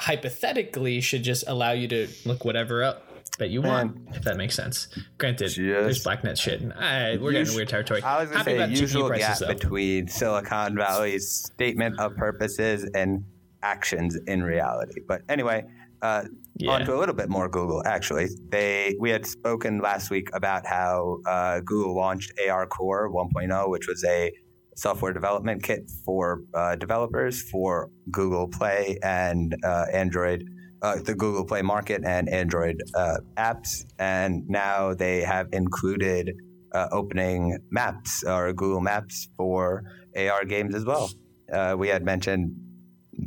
hypothetically 0.00 1.00
should 1.00 1.22
just 1.22 1.44
allow 1.46 1.70
you 1.70 1.86
to 1.88 2.08
look 2.24 2.44
whatever 2.44 2.82
up 2.82 3.04
that 3.38 3.50
you 3.50 3.62
want, 3.62 3.96
if 4.14 4.22
that 4.22 4.36
makes 4.36 4.56
sense. 4.56 4.88
Granted, 5.18 5.44
just, 5.44 5.56
there's 5.58 6.02
blacknet 6.02 6.38
shit, 6.38 6.60
and 6.60 6.72
I, 6.72 7.18
we're 7.18 7.32
getting 7.32 7.54
weird 7.54 7.68
territory. 7.68 8.02
I 8.02 8.22
was 8.22 8.30
going 8.30 8.44
to 8.44 8.50
say 8.50 8.80
usual 8.80 9.08
prices, 9.08 9.26
gap 9.26 9.38
though. 9.38 9.54
between 9.54 10.08
Silicon 10.08 10.74
Valley's 10.74 11.30
statement 11.30 12.00
of 12.00 12.16
purposes 12.16 12.88
and 12.94 13.24
actions 13.62 14.16
in 14.26 14.42
reality. 14.42 15.00
But 15.06 15.22
anyway, 15.28 15.64
uh, 16.02 16.24
yeah. 16.56 16.72
on 16.72 16.84
to 16.84 16.94
a 16.94 16.98
little 16.98 17.14
bit 17.14 17.28
more 17.28 17.48
Google. 17.48 17.82
Actually, 17.86 18.28
they 18.48 18.94
we 19.00 19.10
had 19.10 19.26
spoken 19.26 19.80
last 19.80 20.10
week 20.10 20.28
about 20.32 20.66
how 20.66 21.18
uh, 21.26 21.60
Google 21.60 21.96
launched 21.96 22.32
AR 22.48 22.66
Core 22.66 23.10
1.0, 23.10 23.70
which 23.70 23.88
was 23.88 24.04
a 24.04 24.32
software 24.76 25.12
development 25.12 25.62
kit 25.62 25.90
for 26.04 26.42
uh, 26.54 26.76
developers 26.76 27.42
for 27.50 27.90
Google 28.10 28.46
Play 28.46 28.98
and 29.02 29.56
uh, 29.64 29.86
Android 29.92 30.44
uh, 30.82 30.96
the 31.02 31.14
Google 31.14 31.44
Play 31.44 31.62
Market 31.62 32.02
and 32.04 32.28
Android 32.28 32.82
uh, 32.94 33.16
apps, 33.36 33.84
and 33.98 34.48
now 34.48 34.94
they 34.94 35.22
have 35.22 35.48
included 35.52 36.32
uh, 36.72 36.88
opening 36.92 37.58
maps 37.70 38.22
or 38.24 38.52
Google 38.52 38.80
Maps 38.80 39.28
for 39.36 39.84
AR 40.16 40.44
games 40.44 40.74
as 40.74 40.84
well. 40.84 41.10
Uh, 41.52 41.74
we 41.78 41.88
had 41.88 42.04
mentioned 42.04 42.54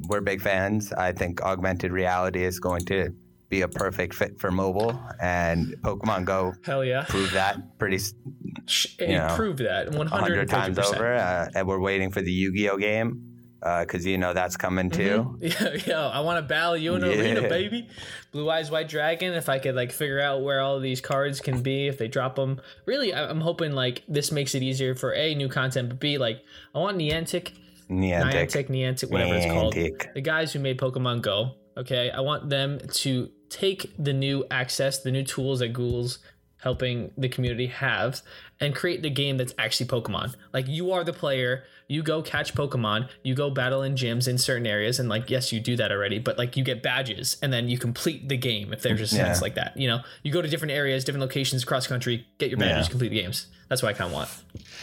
we're 0.08 0.22
big 0.22 0.42
fans. 0.42 0.94
I 0.94 1.12
think 1.12 1.42
augmented 1.42 1.92
reality 1.92 2.44
is 2.44 2.60
going 2.60 2.86
to 2.86 3.14
be 3.50 3.62
a 3.62 3.68
perfect 3.68 4.14
fit 4.14 4.40
for 4.40 4.52
mobile, 4.52 5.00
and 5.20 5.76
Pokemon 5.82 6.26
Go 6.26 6.54
Hell 6.64 6.86
yeah. 6.86 7.06
proved 7.10 7.34
that 7.34 7.80
pretty 7.80 7.98
It 7.98 9.10
know, 9.10 9.34
proved 9.36 9.60
that 9.60 9.92
100 9.92 10.08
hundred 10.08 10.50
times 10.50 10.78
over. 10.78 11.16
Uh, 11.16 11.50
and 11.56 11.68
we're 11.68 11.80
waiting 11.80 12.12
for 12.12 12.22
the 12.22 12.32
Yu-Gi-Oh 12.32 12.78
game 12.78 13.30
because 13.60 14.06
you 14.06 14.18
know 14.18 14.34
that's 14.34 14.56
coming 14.56 14.90
too. 14.90 15.38
Yeah, 15.42 15.76
yeah. 15.86 16.08
I 16.08 16.22
want 16.22 16.38
to 16.38 16.48
battle 16.48 16.78
you 16.78 16.96
in 16.96 17.04
an 17.04 17.10
arena, 17.10 17.42
baby. 17.42 17.88
Blue 18.32 18.50
Eyes 18.50 18.72
White 18.72 18.88
Dragon. 18.88 19.34
If 19.34 19.50
I 19.50 19.60
could 19.60 19.76
like 19.76 19.92
figure 19.92 20.22
out 20.22 20.44
where 20.44 20.62
all 20.62 20.80
these 20.80 21.02
cards 21.02 21.42
can 21.42 21.62
be, 21.62 21.88
if 21.88 21.98
they 21.98 22.08
drop 22.08 22.36
them, 22.36 22.62
really, 22.86 23.14
I'm 23.14 23.42
hoping 23.42 23.74
like 23.74 24.04
this 24.08 24.32
makes 24.32 24.56
it 24.56 24.64
easier 24.64 24.96
for 24.96 25.14
a 25.14 25.36
new 25.36 25.50
content, 25.50 25.90
but 25.90 26.00
b 26.00 26.18
like 26.18 26.44
I 26.74 26.80
want 26.80 26.98
Niantic, 26.98 27.52
Niantic, 27.90 28.34
Niantic, 28.34 28.70
Niantic, 28.70 29.12
whatever 29.12 29.36
it's 29.36 29.46
called, 29.46 29.74
the 29.74 30.22
guys 30.22 30.54
who 30.54 30.60
made 30.60 30.78
Pokemon 30.78 31.22
Go. 31.22 31.56
Okay, 31.78 32.12
I 32.12 32.20
want 32.20 32.50
them 32.50 32.80
to 32.80 33.30
take 33.50 33.92
the 33.98 34.14
new 34.14 34.46
access, 34.52 35.00
the 35.00 35.12
new 35.12 35.24
tools 35.24 35.60
that 35.60 35.70
Google's 35.70 36.20
helping 36.62 37.12
the 37.18 37.30
community 37.30 37.68
have, 37.68 38.22
and 38.62 38.76
create 38.76 39.02
the 39.02 39.10
game 39.10 39.38
that's 39.38 39.54
actually 39.58 39.88
Pokemon. 39.88 40.36
Like 40.54 40.68
you 40.68 40.92
are 40.92 41.04
the 41.04 41.14
player, 41.14 41.64
you 41.88 42.04
go 42.04 42.22
catch 42.22 42.54
Pokemon, 42.54 43.10
you 43.24 43.34
go 43.36 43.50
battle 43.50 43.82
in 43.84 43.96
gyms 43.96 44.28
in 44.28 44.38
certain 44.38 44.68
areas, 44.68 45.00
and 45.00 45.08
like 45.10 45.30
yes, 45.30 45.52
you 45.54 45.60
do 45.60 45.76
that 45.78 45.92
already, 45.92 46.20
but 46.20 46.38
like 46.38 46.58
you 46.58 46.64
get 46.64 46.84
badges, 46.84 47.38
and 47.42 47.52
then 47.54 47.70
you 47.70 47.78
complete 47.78 48.28
the 48.30 48.38
game 48.38 48.74
if 48.74 48.82
there's 48.82 49.02
a 49.02 49.08
sense 49.08 49.38
Yeah. 49.38 49.42
like 49.42 49.56
that. 49.56 49.78
You 49.78 49.88
know, 49.88 50.02
you 50.24 50.32
go 50.32 50.42
to 50.42 50.48
different 50.48 50.74
areas, 50.74 51.04
different 51.04 51.22
locations 51.22 51.64
across 51.64 51.88
country, 51.88 52.28
get 52.38 52.50
your 52.50 52.58
badges, 52.60 52.88
Yeah. 52.88 52.92
complete 52.92 53.10
the 53.10 53.22
games. 53.22 53.48
That's 53.70 53.84
what 53.84 53.90
I 53.90 53.98
kind 53.98 54.08
of 54.10 54.14
want. 54.14 54.30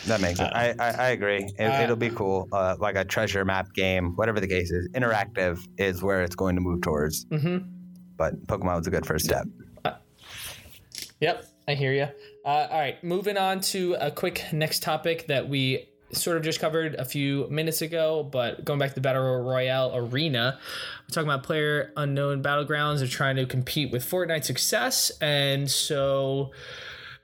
That 0.07 0.21
makes 0.21 0.39
it. 0.39 0.45
I, 0.45 0.75
I, 0.79 0.91
I 0.91 1.09
agree. 1.09 1.45
It, 1.59 1.61
Uh, 1.65 1.83
it'll 1.83 1.97
be 1.97 2.11
cool. 2.11 2.49
Uh, 2.53 2.77
like 2.79 2.95
a 2.95 3.05
treasure 3.05 3.45
map 3.45 3.73
game, 3.75 4.15
whatever 4.15 4.39
the 4.39 4.47
case 4.47 4.71
is. 4.71 4.89
Interactive 4.91 5.59
is 5.77 6.03
where 6.05 6.23
it's 6.23 6.37
going 6.37 6.55
to 6.55 6.61
move 6.61 6.83
towards. 6.83 7.25
Mm-hmm. 7.27 7.69
But 8.17 8.47
Pokemon 8.47 8.79
was 8.79 8.87
a 8.87 8.91
good 8.91 9.05
first 9.05 9.25
step. 9.25 9.45
Yep, 11.21 11.47
I 11.67 11.75
hear 11.75 11.93
you. 11.93 12.07
Uh, 12.47 12.69
all 12.71 12.79
right, 12.79 13.03
moving 13.03 13.37
on 13.37 13.59
to 13.59 13.97
a 14.01 14.09
quick 14.09 14.45
next 14.53 14.81
topic 14.81 15.27
that 15.27 15.49
we 15.49 15.89
sort 16.13 16.37
of 16.37 16.45
just 16.45 16.61
covered 16.61 16.95
a 16.95 17.05
few 17.05 17.49
minutes 17.51 17.83
ago, 17.83 18.23
but 18.23 18.65
going 18.65 18.79
back 18.79 18.91
to 18.91 18.95
the 18.95 19.01
Battle 19.01 19.43
Royale 19.43 19.91
arena, 19.97 20.57
we're 21.03 21.13
talking 21.13 21.29
about 21.29 21.43
player 21.43 21.93
unknown 21.97 22.45
battlegrounds. 22.45 23.01
They're 23.01 23.09
trying 23.09 23.35
to 23.35 23.47
compete 23.47 23.91
with 23.91 24.09
Fortnite 24.09 24.45
success, 24.45 25.11
and 25.21 25.69
so 25.69 26.53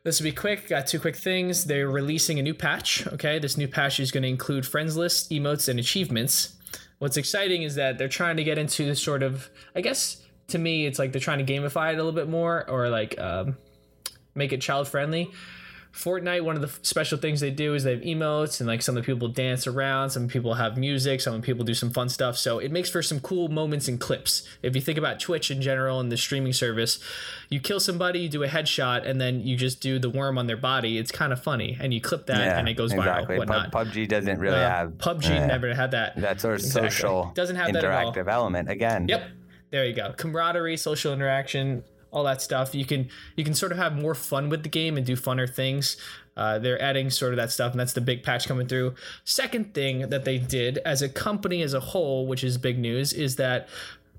this 0.02 0.18
will 0.18 0.24
be 0.24 0.32
quick. 0.32 0.68
Got 0.68 0.88
two 0.88 0.98
quick 0.98 1.14
things. 1.14 1.66
They're 1.66 1.88
releasing 1.88 2.40
a 2.40 2.42
new 2.42 2.54
patch. 2.54 3.06
Okay, 3.06 3.38
this 3.38 3.56
new 3.56 3.68
patch 3.68 4.00
is 4.00 4.10
going 4.10 4.24
to 4.24 4.28
include 4.28 4.66
friends 4.66 4.96
list, 4.96 5.30
emotes, 5.30 5.68
and 5.68 5.78
achievements. 5.78 6.56
What's 6.98 7.16
exciting 7.16 7.62
is 7.62 7.76
that 7.76 7.96
they're 7.96 8.08
trying 8.08 8.38
to 8.38 8.44
get 8.44 8.58
into 8.58 8.84
this 8.84 9.00
sort 9.00 9.22
of, 9.22 9.48
I 9.76 9.82
guess, 9.82 10.20
to 10.48 10.58
me, 10.58 10.84
it's 10.84 10.98
like 10.98 11.12
they're 11.12 11.20
trying 11.20 11.46
to 11.46 11.52
gamify 11.52 11.92
it 11.92 11.94
a 11.94 12.02
little 12.02 12.10
bit 12.10 12.28
more, 12.28 12.68
or 12.68 12.88
like 12.88 13.16
um, 13.20 13.56
make 14.34 14.52
it 14.52 14.60
child 14.60 14.88
friendly. 14.88 15.30
Fortnite, 15.94 16.42
one 16.42 16.56
of 16.56 16.62
the 16.62 16.70
special 16.80 17.18
things 17.18 17.40
they 17.40 17.50
do 17.50 17.74
is 17.74 17.84
they 17.84 17.90
have 17.90 18.00
emotes 18.00 18.60
and 18.60 18.66
like 18.66 18.80
some 18.80 18.96
of 18.96 19.02
the 19.02 19.06
people 19.12 19.28
dance 19.28 19.66
around, 19.66 20.08
some 20.08 20.26
people 20.26 20.54
have 20.54 20.78
music, 20.78 21.20
some 21.20 21.42
people 21.42 21.66
do 21.66 21.74
some 21.74 21.90
fun 21.90 22.08
stuff. 22.08 22.38
So 22.38 22.58
it 22.58 22.72
makes 22.72 22.88
for 22.88 23.02
some 23.02 23.20
cool 23.20 23.48
moments 23.48 23.88
and 23.88 24.00
clips. 24.00 24.48
If 24.62 24.74
you 24.74 24.80
think 24.80 24.96
about 24.96 25.20
Twitch 25.20 25.50
in 25.50 25.60
general 25.60 26.00
and 26.00 26.10
the 26.10 26.16
streaming 26.16 26.54
service, 26.54 26.98
you 27.50 27.60
kill 27.60 27.78
somebody, 27.78 28.20
you 28.20 28.30
do 28.30 28.42
a 28.42 28.48
headshot, 28.48 29.06
and 29.06 29.20
then 29.20 29.42
you 29.42 29.54
just 29.54 29.82
do 29.82 29.98
the 29.98 30.08
worm 30.08 30.38
on 30.38 30.46
their 30.46 30.56
body. 30.56 30.96
It's 30.96 31.12
kind 31.12 31.30
of 31.30 31.42
funny, 31.42 31.76
and 31.78 31.92
you 31.92 32.00
clip 32.00 32.24
that, 32.24 32.40
and 32.56 32.70
it 32.70 32.74
goes 32.74 32.94
exactly. 32.94 33.34
viral. 33.36 33.38
Whatnot. 33.40 33.72
Pub- 33.72 33.88
PUBG 33.88 34.08
doesn't 34.08 34.38
really 34.38 34.56
Uh, 34.56 34.70
have 34.70 34.92
PUBG 34.92 35.42
uh, 35.42 35.46
never 35.46 35.74
had 35.74 35.90
that. 35.90 36.16
that 36.16 36.40
sort 36.40 36.54
of 36.54 36.60
Exactly. 36.60 36.88
social 36.90 37.32
Doesn't 37.34 37.56
have 37.56 37.70
that 37.74 37.84
at 37.84 37.90
all. 37.90 38.14
interactive 38.14 38.28
element. 38.32 38.70
Again, 38.70 39.08
Yep. 39.08 39.28
There 39.70 39.84
you 39.86 39.94
go. 39.94 40.12
Camaraderie, 40.16 40.76
social 40.78 41.12
interaction, 41.14 41.82
all 42.12 42.24
that 42.24 42.40
stuff. 42.40 42.74
You 42.74 42.84
can 42.84 43.08
you 43.34 43.44
can 43.44 43.54
sort 43.54 43.72
of 43.72 43.78
have 43.78 43.96
more 43.96 44.14
fun 44.14 44.48
with 44.48 44.62
the 44.62 44.68
game 44.68 44.96
and 44.96 45.04
do 45.04 45.16
funner 45.16 45.52
things. 45.52 45.96
Uh, 46.36 46.58
they're 46.58 46.80
adding 46.80 47.10
sort 47.10 47.32
of 47.32 47.36
that 47.38 47.50
stuff, 47.50 47.72
and 47.72 47.80
that's 47.80 47.92
the 47.92 48.00
big 48.00 48.22
patch 48.22 48.46
coming 48.46 48.66
through. 48.66 48.94
Second 49.24 49.74
thing 49.74 50.08
that 50.10 50.24
they 50.24 50.38
did 50.38 50.78
as 50.78 51.02
a 51.02 51.08
company 51.08 51.62
as 51.62 51.74
a 51.74 51.80
whole, 51.80 52.26
which 52.26 52.44
is 52.44 52.56
big 52.56 52.78
news, 52.78 53.12
is 53.12 53.36
that 53.36 53.68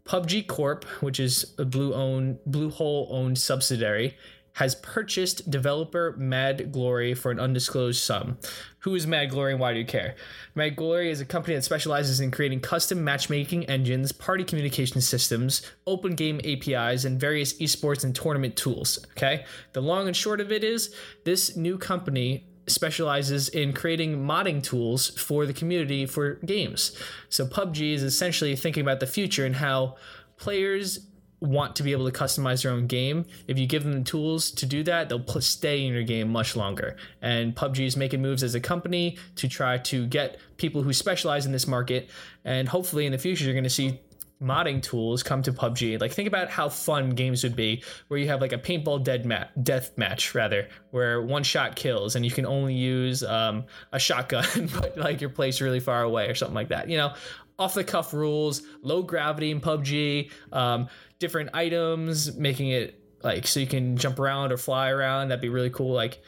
PUBG 0.06 0.48
Corp, 0.48 0.84
which 1.02 1.20
is 1.20 1.54
a 1.58 1.66
Blue 1.66 1.94
own 1.94 2.38
Bluehole 2.50 3.08
owned 3.10 3.38
subsidiary, 3.38 4.18
has 4.54 4.76
purchased 4.76 5.50
developer 5.50 6.16
MadGlory 6.20 7.18
for 7.18 7.32
an 7.32 7.40
undisclosed 7.40 8.02
sum. 8.02 8.38
Who 8.80 8.94
is 8.94 9.06
MadGlory 9.06 9.52
and 9.52 9.60
why 9.60 9.74
do 9.74 9.80
you 9.80 9.86
care? 9.86 10.16
MadGlory 10.56 11.10
is 11.10 11.22
a 11.22 11.26
company 11.26 11.56
that 11.56 11.64
specializes 11.64 12.20
in 12.20 12.30
creating 12.30 12.60
custom 12.60 13.04
matchmaking 13.04 13.66
engines, 13.66 14.12
party 14.12 14.44
communication 14.44 15.02
systems, 15.02 15.64
open 15.88 16.14
game 16.14 16.40
APIs, 16.44 17.04
and 17.04 17.20
various 17.20 17.54
esports 17.54 18.04
and 18.04 18.16
tournament 18.16 18.56
tools. 18.56 19.00
Okay? 19.18 19.46
The 19.74 19.82
long 19.82 20.08
and 20.08 20.16
short 20.16 20.40
of 20.40 20.52
it 20.52 20.64
is 20.64 20.94
this 21.24 21.56
new 21.56 21.78
company 21.78 22.46
specializes 22.68 23.50
in 23.50 23.74
creating 23.74 24.18
modding 24.18 24.62
tools 24.62 25.10
for 25.20 25.46
the 25.46 25.54
community 25.54 26.06
for 26.06 26.36
games. 26.46 26.98
So 27.30 27.46
PUBG 27.46 27.94
is 27.94 28.04
essentially 28.04 28.56
thinking 28.56 28.82
about 28.82 29.00
the 29.00 29.08
future 29.08 29.46
and 29.46 29.56
how 29.56 29.96
players 30.38 31.00
want 31.44 31.76
to 31.76 31.84
be 31.84 31.92
able 31.92 32.10
to 32.10 32.18
customize 32.18 32.64
their 32.64 32.72
own 32.72 32.88
game. 32.88 33.26
If 33.48 33.60
you 33.60 33.68
give 33.68 33.84
them 33.84 33.94
the 33.94 34.04
tools 34.04 34.50
to 34.52 34.66
do 34.66 34.82
that, 34.84 35.10
they'll 35.10 35.26
stay 35.42 35.86
in 35.86 35.94
your 35.94 36.04
game 36.04 36.32
much 36.32 36.56
longer. 36.56 36.96
And 37.22 37.54
PUBG 37.54 37.86
is 37.86 37.98
making 37.98 38.22
moves 38.22 38.44
as 38.44 38.56
a 38.56 38.62
company 38.62 39.18
to 39.36 39.48
try 39.50 39.78
to 39.80 40.08
get 40.08 40.38
people 40.58 40.84
who 40.84 40.94
specialize 40.94 41.46
in 41.46 41.52
this 41.52 41.68
market. 41.68 42.10
And 42.46 42.68
hopefully 42.68 43.06
in 43.06 43.12
the 43.12 43.18
future, 43.18 43.44
you're 43.44 43.54
going 43.54 43.66
to 43.66 43.70
see 43.70 44.00
modding 44.42 44.82
tools 44.82 45.24
come 45.24 45.42
to 45.42 45.54
PUBG. 45.54 46.00
Like 46.00 46.12
think 46.12 46.28
about 46.28 46.50
how 46.50 46.70
fun 46.70 47.12
games 47.12 47.44
would 47.44 47.56
be 47.56 47.84
where 48.08 48.20
you 48.20 48.28
have 48.28 48.42
like 48.42 48.52
a 48.52 48.58
paintball 48.58 49.04
dead 49.04 49.26
mat 49.26 49.64
death 49.64 49.98
match 49.98 50.36
rather, 50.36 50.68
where 50.92 51.22
one 51.22 51.44
shot 51.44 51.76
kills 51.76 52.16
and 52.16 52.26
you 52.26 52.32
can 52.32 52.46
only 52.46 52.74
use 52.74 53.24
um, 53.24 53.66
a 53.92 54.00
shotgun, 54.00 54.70
but 54.74 54.98
like 54.98 55.22
you're 55.22 55.30
placed 55.30 55.62
really 55.62 55.80
far 55.80 56.04
away 56.04 56.28
or 56.28 56.36
something 56.36 56.56
like 56.56 56.70
that. 56.70 56.90
You 56.90 56.98
know, 56.98 57.14
off 57.60 57.74
the 57.74 57.84
cuff 57.84 58.14
rules, 58.14 58.64
low 58.82 59.04
gravity 59.04 59.52
in 59.52 59.62
PUBG, 59.62 60.32
um, 60.52 60.88
different 61.20 61.52
items, 61.54 62.36
making 62.36 62.70
it 62.70 63.00
like 63.24 63.48
so 63.48 63.60
you 63.60 63.68
can 63.68 63.96
jump 63.98 64.20
around 64.20 64.52
or 64.52 64.58
fly 64.58 64.90
around. 64.90 65.30
That'd 65.30 65.42
be 65.42 65.50
really 65.50 65.70
cool. 65.70 65.94
Like 65.94 66.22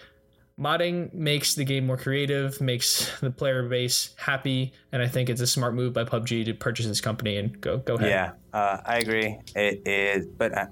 modding 0.59 1.13
makes 1.13 1.55
the 1.55 1.65
game 1.65 1.85
more 1.85 1.97
creative, 1.97 2.61
makes 2.61 3.11
the 3.19 3.31
player 3.31 3.67
base 3.67 4.15
happy, 4.17 4.73
and 4.91 5.01
I 5.01 5.07
think 5.07 5.29
it's 5.29 5.41
a 5.41 5.47
smart 5.47 5.73
move 5.73 5.93
by 5.93 6.03
PUBG 6.03 6.45
to 6.45 6.53
purchase 6.53 6.87
this 6.87 7.01
company 7.01 7.37
and 7.37 7.59
go 7.61 7.77
go 7.77 7.95
ahead. 7.95 8.09
Yeah, 8.09 8.31
uh, 8.53 8.81
I 8.85 8.97
agree. 8.99 9.37
It 9.55 9.87
is, 9.87 10.27
but 10.27 10.57
uh, 10.57 10.67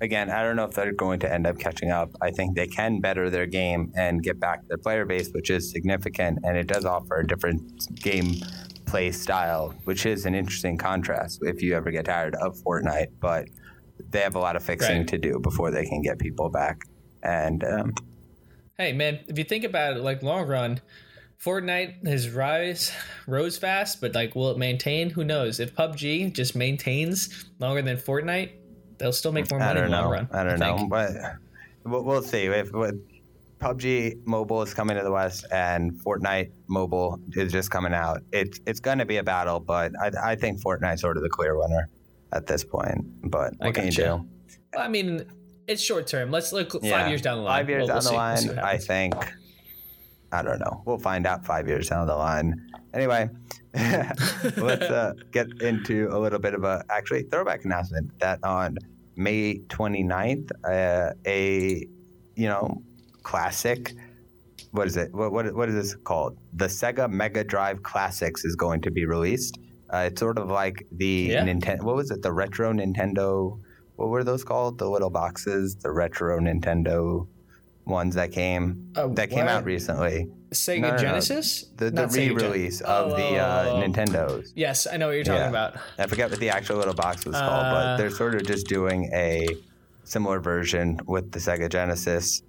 again, 0.00 0.30
I 0.30 0.42
don't 0.42 0.56
know 0.56 0.64
if 0.64 0.72
they're 0.72 0.92
going 0.92 1.20
to 1.20 1.32
end 1.32 1.46
up 1.46 1.58
catching 1.58 1.90
up. 1.90 2.10
I 2.20 2.30
think 2.30 2.54
they 2.54 2.66
can 2.66 3.00
better 3.00 3.30
their 3.30 3.46
game 3.46 3.92
and 3.96 4.22
get 4.22 4.38
back 4.38 4.66
their 4.68 4.78
player 4.78 5.04
base, 5.06 5.30
which 5.30 5.48
is 5.48 5.70
significant, 5.70 6.40
and 6.44 6.56
it 6.56 6.66
does 6.66 6.84
offer 6.84 7.20
a 7.20 7.26
different 7.26 7.94
game 7.96 8.34
play 8.92 9.10
style, 9.10 9.74
which 9.84 10.04
is 10.04 10.26
an 10.26 10.34
interesting 10.34 10.76
contrast 10.76 11.40
if 11.42 11.62
you 11.62 11.74
ever 11.74 11.90
get 11.90 12.04
tired 12.04 12.34
of 12.34 12.56
Fortnite. 12.58 13.08
But 13.20 13.48
they 14.10 14.20
have 14.20 14.34
a 14.34 14.38
lot 14.38 14.54
of 14.54 14.62
fixing 14.62 14.98
Right. 14.98 15.08
to 15.08 15.18
do 15.18 15.40
before 15.40 15.70
they 15.70 15.86
can 15.86 16.02
get 16.02 16.18
people 16.18 16.50
back. 16.50 16.82
And 17.22 17.64
um, 17.64 17.94
Hey 18.76 18.92
man, 18.92 19.20
if 19.28 19.38
you 19.38 19.44
think 19.44 19.64
about 19.64 19.96
it, 19.96 20.02
like 20.02 20.22
long 20.22 20.46
run, 20.46 20.80
Fortnite 21.42 22.06
has 22.06 22.28
rise 22.28 22.92
rose 23.26 23.56
fast, 23.56 24.00
but 24.02 24.14
like 24.14 24.34
will 24.34 24.50
it 24.50 24.58
maintain? 24.58 25.08
Who 25.08 25.24
knows? 25.24 25.58
If 25.58 25.74
PUBG 25.74 26.34
just 26.34 26.54
maintains 26.54 27.46
longer 27.60 27.80
than 27.80 27.96
Fortnite, 27.96 28.50
they'll 28.98 29.12
still 29.12 29.32
make 29.32 29.50
more 29.50 29.60
I 29.60 29.68
money 29.68 29.80
in 29.80 29.90
the 29.90 29.96
long 29.96 30.12
run. 30.12 30.28
I 30.32 30.44
don't 30.44 30.58
know, 30.58 30.86
but 30.88 31.10
we'll, 31.84 32.04
we'll 32.04 32.22
see. 32.22 32.44
If 32.44 32.70
PUBG 33.62 34.26
Mobile 34.26 34.62
is 34.62 34.74
coming 34.74 34.96
to 34.96 35.04
the 35.04 35.12
West 35.12 35.46
and 35.52 35.92
Fortnite 35.92 36.50
Mobile 36.66 37.20
is 37.34 37.52
just 37.52 37.70
coming 37.70 37.94
out, 37.94 38.20
it's 38.32 38.58
it's 38.66 38.80
going 38.80 38.98
to 38.98 39.04
be 39.04 39.18
a 39.18 39.22
battle. 39.22 39.60
But 39.60 39.92
I, 40.02 40.32
I 40.32 40.34
think 40.36 40.60
Fortnite's 40.60 41.00
sort 41.00 41.16
of 41.16 41.22
the 41.22 41.28
clear 41.28 41.56
winner 41.56 41.88
at 42.32 42.46
this 42.46 42.64
point. 42.64 43.30
But 43.30 43.54
I 43.60 43.66
what 43.66 43.74
can 43.76 43.86
you 43.86 43.92
do? 43.92 44.28
I 44.76 44.88
mean, 44.88 45.24
it's 45.68 45.80
short 45.80 46.08
term. 46.08 46.30
Let's 46.32 46.52
look 46.52 46.72
five 46.72 46.82
Yeah. 46.82 47.08
years 47.08 47.22
down 47.22 47.38
the 47.38 47.44
line. 47.44 47.60
Five 47.60 47.68
years 47.68 47.80
We'll- 47.82 47.86
down 47.86 47.94
we'll 47.94 48.02
the 48.02 48.36
see. 48.36 48.46
We'll 48.48 48.56
line, 48.56 48.64
I 48.64 48.78
think. 48.78 49.14
I 50.32 50.42
don't 50.42 50.58
know. 50.58 50.82
We'll 50.84 50.98
find 50.98 51.26
out 51.26 51.44
five 51.44 51.68
years 51.68 51.88
down 51.90 52.06
the 52.06 52.16
line. 52.16 52.66
Anyway, 52.94 53.28
let's 53.74 54.82
uh, 54.82 55.12
get 55.30 55.46
into 55.62 56.08
a 56.10 56.18
little 56.18 56.38
bit 56.38 56.54
of 56.54 56.64
a 56.64 56.82
actually 56.90 57.22
throwback 57.24 57.64
announcement 57.64 58.18
that 58.18 58.42
on 58.42 58.76
May 59.14 59.58
29th, 59.68 60.50
uh, 60.64 61.12
a 61.26 61.86
you 62.34 62.48
know 62.48 62.82
classic. 63.22 63.92
What 64.72 64.86
is 64.86 64.96
it? 64.96 65.12
What, 65.12 65.32
what 65.32 65.54
what 65.54 65.68
is 65.68 65.74
this 65.74 65.94
called? 65.94 66.38
The 66.54 66.66
Sega 66.66 67.10
Mega 67.10 67.44
Drive 67.44 67.82
Classics 67.82 68.44
is 68.44 68.56
going 68.56 68.80
to 68.82 68.90
be 68.90 69.04
released. 69.04 69.58
Uh, 69.92 70.08
it's 70.10 70.20
sort 70.20 70.38
of 70.38 70.48
like 70.48 70.86
the 70.92 71.28
Yeah. 71.32 71.44
Nintendo. 71.44 71.82
What 71.82 71.96
was 71.96 72.10
it? 72.10 72.22
The 72.22 72.32
retro 72.32 72.72
Nintendo. 72.72 73.58
What 73.96 74.08
were 74.08 74.24
those 74.24 74.42
called? 74.44 74.78
The 74.78 74.88
little 74.88 75.10
boxes. 75.10 75.76
The 75.76 75.90
retro 75.90 76.38
Nintendo 76.40 77.26
ones 77.84 78.14
that 78.14 78.32
came 78.32 78.90
Uh, 78.96 79.08
that 79.08 79.28
came 79.28 79.46
out 79.48 79.64
recently. 79.64 80.28
Sega 80.52 80.80
No, 80.80 80.88
no, 80.90 80.96
no. 80.96 81.02
Genesis? 81.02 81.66
The, 81.76 81.90
the 81.90 82.02
Sega 82.02 82.14
Gen- 82.14 82.34
re-release 82.36 82.80
of 82.82 83.10
the 83.10 83.36
uh, 83.38 83.66
Oh. 83.70 83.82
Nintendos. 83.82 84.52
Yes, 84.54 84.86
I 84.90 84.96
know 84.98 85.08
what 85.08 85.14
you're 85.14 85.24
talking 85.24 85.40
Yeah. 85.40 85.48
about. 85.48 85.76
I 85.98 86.06
forget 86.06 86.30
what 86.30 86.38
the 86.40 86.50
actual 86.50 86.76
little 86.76 86.94
box 86.94 87.26
was 87.26 87.34
called, 87.36 87.66
Uh, 87.66 87.72
but 87.72 87.96
they're 87.96 88.10
sort 88.10 88.34
of 88.36 88.44
just 88.46 88.66
doing 88.68 89.10
a 89.12 89.46
similar 90.04 90.38
version 90.40 91.00
with 91.06 91.32
the 91.32 91.38
Sega 91.40 91.68
Genesis. 91.68 92.42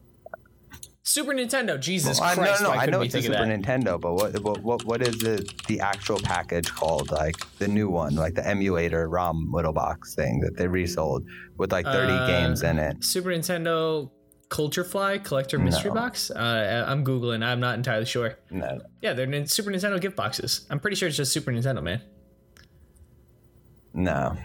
Super 1.06 1.34
Nintendo. 1.34 1.78
Jesus 1.80 2.20
Well, 2.20 2.30
I, 2.30 2.36
Christ! 2.36 2.62
no, 2.62 2.70
no, 2.70 2.76
why 2.76 2.84
I 2.84 2.86
know 2.86 3.02
it's 3.02 3.14
a 3.14 3.22
Super? 3.22 3.36
Nintendo, 3.40 4.00
but 4.00 4.14
what, 4.14 4.42
what 4.42 4.62
what 4.64 4.86
what 4.86 5.02
is 5.02 5.18
the 5.18 5.46
the 5.68 5.82
actual 5.82 6.18
package 6.20 6.72
called? 6.72 7.12
Like 7.12 7.36
the 7.60 7.68
new 7.68 7.90
one, 7.90 8.16
like 8.16 8.36
the 8.36 8.48
emulator 8.48 9.10
ROM 9.10 9.52
little 9.52 9.74
box 9.74 10.16
thing 10.16 10.40
that 10.40 10.56
they 10.56 10.66
resold 10.68 11.26
with 11.58 11.74
like 11.74 11.86
30 11.86 12.12
Uh, 12.14 12.28
games 12.28 12.64
in 12.64 12.80
it. 12.80 13.04
Super 13.04 13.30
Nintendo 13.30 14.10
Culture 14.48 14.86
Fly 14.86 15.18
Collector 15.18 15.60
Mystery 15.60 15.90
No. 15.90 15.96
Box. 15.96 16.32
Uh, 16.32 16.86
I'm 16.88 17.04
googling. 17.04 17.44
I'm 17.44 17.60
not 17.60 17.76
entirely 17.76 18.06
sure. 18.06 18.38
No, 18.50 18.80
Yeah, 19.02 19.12
they're 19.14 19.46
Super 19.46 19.72
Nintendo 19.72 20.00
gift 20.00 20.16
boxes. 20.16 20.66
I'm 20.70 20.80
pretty 20.80 20.96
sure 20.96 21.10
it's 21.10 21.18
just 21.18 21.34
Super 21.34 21.52
Nintendo, 21.52 21.84
man. 21.84 22.02
no. 23.94 24.38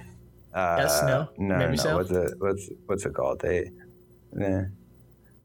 Uh, 0.53 0.77
Yes, 0.81 1.03
no? 1.05 1.29
no, 1.39 1.57
Maybe 1.59 1.77
no. 1.77 1.83
so? 1.83 1.97
What's 1.99 2.11
it? 2.11 2.35
What's 2.39 2.69
what's 2.87 3.05
it 3.07 3.15
called? 3.15 3.39
They, 3.41 3.71
eh. 4.41 4.65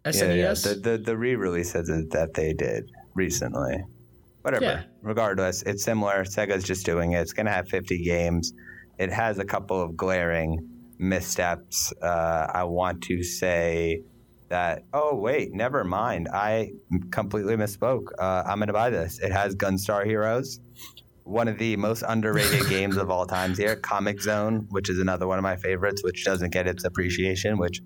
SNES. 0.05 0.19
Yeah, 0.19 0.33
yeah. 0.33 0.53
The, 0.53 0.79
the 0.81 0.97
the 0.97 1.17
re-release 1.17 1.71
that 1.73 2.31
they 2.33 2.53
did 2.53 2.91
recently. 3.13 3.83
Whatever. 4.41 4.65
Yeah. 4.65 4.83
Regardless, 5.01 5.61
it's 5.63 5.83
similar. 5.83 6.25
Sega's 6.25 6.63
just 6.63 6.85
doing 6.85 7.13
it. 7.13 7.21
It's 7.21 7.33
gonna 7.33 7.51
have 7.51 7.69
50 7.69 8.03
games. 8.03 8.53
It 8.97 9.11
has 9.11 9.39
a 9.39 9.45
couple 9.45 9.81
of 9.81 9.95
glaring 9.95 10.69
missteps. 10.99 11.93
Uh, 12.01 12.47
I 12.53 12.65
want 12.65 13.01
to 13.03 13.23
say 13.23 14.01
that. 14.49 14.83
Oh 14.93 15.15
wait, 15.15 15.53
never 15.53 15.85
mind. 15.85 16.27
I 16.31 16.71
completely 17.11 17.55
misspoke. 17.55 18.07
Uh, 18.19 18.43
I'm 18.45 18.59
gonna 18.59 18.73
buy 18.73 18.89
this. 18.89 19.19
It 19.19 19.31
has 19.31 19.55
Gunstar 19.55 20.05
Heroes. 20.05 20.59
One 21.23 21.47
of 21.47 21.57
the 21.57 21.77
most 21.77 22.03
underrated 22.05 22.67
games 22.69 22.97
of 22.97 23.09
all 23.09 23.25
times 23.25 23.57
here, 23.57 23.77
Comix 23.77 24.23
Zone, 24.23 24.67
which 24.71 24.89
is 24.89 24.99
another 24.99 25.25
one 25.25 25.39
of 25.39 25.43
my 25.43 25.55
favorites, 25.55 26.03
which 26.03 26.25
doesn't 26.25 26.51
get 26.51 26.67
its 26.67 26.83
appreciation, 26.83 27.57
which 27.57 27.81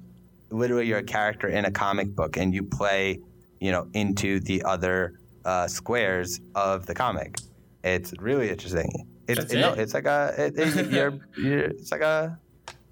literally 0.50 0.88
you're 0.88 1.00
a 1.00 1.04
character 1.04 1.48
in 1.48 1.66
a 1.66 1.72
comic 1.72 2.16
book 2.16 2.38
and 2.38 2.54
you 2.54 2.64
play, 2.64 3.20
you 3.60 3.72
know, 3.72 3.88
into 3.94 4.40
the 4.40 4.64
other 4.64 5.20
uh, 5.46 5.68
squares 5.68 6.40
of 6.56 6.86
the 6.86 6.94
comic. 6.94 7.38
It's 7.84 8.14
really 8.20 8.50
interesting. 8.50 8.90
It's 9.28 9.40
That's 9.40 9.54
no, 9.54 9.74
it's 9.74 9.94
like 9.94 10.06
a 10.06 10.34
it, 10.38 10.58
it- 10.58 10.92
you're, 10.92 11.20
you're 11.38 11.60
it's 11.66 11.92
like 11.92 12.02
a 12.02 12.38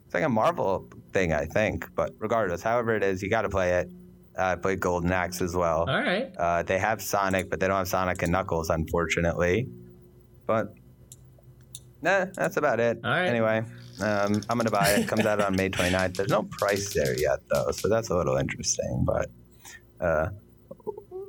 it's 0.05 0.13
like 0.13 0.23
a 0.23 0.29
Marvel 0.29 0.87
thing, 1.13 1.33
I 1.33 1.45
think. 1.45 1.87
But 1.95 2.11
regardless, 2.19 2.61
however 2.61 2.95
it 2.95 3.03
is, 3.03 3.21
you 3.23 3.29
got 3.29 3.43
to 3.43 3.49
play 3.49 3.73
it. 3.79 3.89
Uh, 4.37 4.43
I 4.43 4.55
played 4.55 4.81
Golden 4.81 5.11
Axe 5.13 5.41
as 5.41 5.55
well. 5.55 5.89
All 5.89 6.01
right. 6.01 6.29
Uh, 6.37 6.61
they 6.63 6.77
have 6.77 7.01
Sonic, 7.01 7.49
but 7.49 7.61
they 7.61 7.67
don't 7.67 7.77
have 7.77 7.87
Sonic 7.87 8.21
and 8.21 8.31
Knuckles, 8.33 8.69
unfortunately. 8.69 9.67
But 10.45 10.73
nah, 12.01 12.25
that's 12.33 12.57
about 12.57 12.79
it. 12.81 12.99
All 13.03 13.09
right. 13.11 13.27
Anyway, 13.27 13.63
um, 14.01 14.41
I'm 14.49 14.57
gonna 14.57 14.71
buy 14.71 14.89
it. 14.89 15.07
Comes 15.07 15.25
out 15.25 15.41
on 15.41 15.55
May 15.55 15.69
29th. 15.69 16.15
There's 16.15 16.29
no 16.29 16.43
price 16.43 16.93
there 16.93 17.17
yet, 17.17 17.39
though, 17.49 17.71
so 17.71 17.87
that's 17.87 18.09
a 18.09 18.15
little 18.15 18.37
interesting. 18.37 19.03
But 19.05 19.29
uh, 19.99 20.29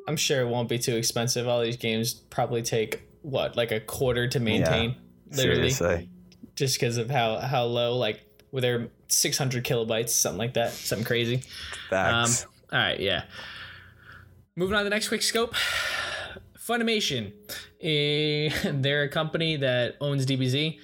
I'm 0.09 0.17
sure 0.17 0.41
it 0.41 0.49
won't 0.49 0.69
be 0.69 0.79
too 0.79 0.97
expensive. 0.97 1.49
All 1.49 1.63
these 1.63 1.77
games 1.77 2.15
probably 2.15 2.63
take 2.63 3.03
what, 3.23 3.57
like 3.57 3.73
a 3.73 3.81
quarter 3.81 4.29
to 4.29 4.41
maintain, 4.41 4.97
literally, 5.31 5.71
seriously, 5.71 6.11
just 6.55 6.79
because 6.79 6.97
of 6.97 7.11
how 7.11 7.39
how 7.39 7.65
low, 7.65 7.97
like, 7.97 8.23
with 8.53 8.63
their 8.63 8.89
600 9.09 9.65
kilobytes, 9.65 10.11
something 10.11 10.39
like 10.39 10.55
that, 10.55 10.73
something 10.73 11.05
crazy. 11.05 11.43
facts. 11.91 12.45
Um, 12.45 12.51
all 12.73 12.79
right, 12.79 13.01
yeah. 13.01 13.25
Moving 14.57 14.75
on 14.75 14.81
to 14.81 14.85
the 14.85 14.91
next 14.91 15.09
quick 15.09 15.23
scope. 15.23 15.55
Funimation, 16.59 17.33
eh, 17.81 18.51
they're 18.73 19.05
a 19.05 19.09
company 19.09 19.57
that 19.57 19.97
owns 20.01 20.27
DBZ. 20.27 20.79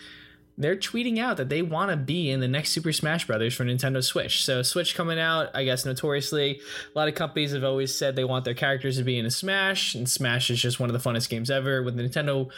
They're 0.59 0.77
tweeting 0.77 1.19
out 1.19 1.39
that 1.39 1.49
they 1.49 1.63
want 1.63 1.91
to 1.91 1.97
be 1.97 2.31
in 2.31 2.41
the 2.41 2.49
next 2.49 2.71
Super 2.71 2.93
Smash 2.93 3.27
Brothers 3.27 3.55
for 3.55 3.65
Nintendo 3.65 4.05
Switch. 4.05 4.45
So 4.45 4.63
Switch 4.63 4.95
coming 4.95 5.19
out, 5.19 5.51
I 5.55 5.65
guess 5.65 5.85
notoriously, 5.87 6.61
a 6.95 6.99
lot 6.99 7.09
of 7.09 7.15
companies 7.15 7.53
have 7.53 7.65
always 7.65 7.95
said 7.95 8.17
they 8.17 8.25
want 8.25 8.45
their 8.45 8.55
characters 8.55 8.99
to 8.99 9.05
be 9.05 9.19
in 9.19 9.25
a 9.27 9.31
Smash, 9.31 9.95
and 9.95 10.09
Smash 10.09 10.51
is 10.51 10.61
just 10.61 10.79
one 10.79 10.91
of 10.91 11.03
the 11.03 11.11
funnest 11.11 11.31
games 11.31 11.51
ever. 11.51 11.83
With 11.83 11.97
Nintendo 11.97 12.51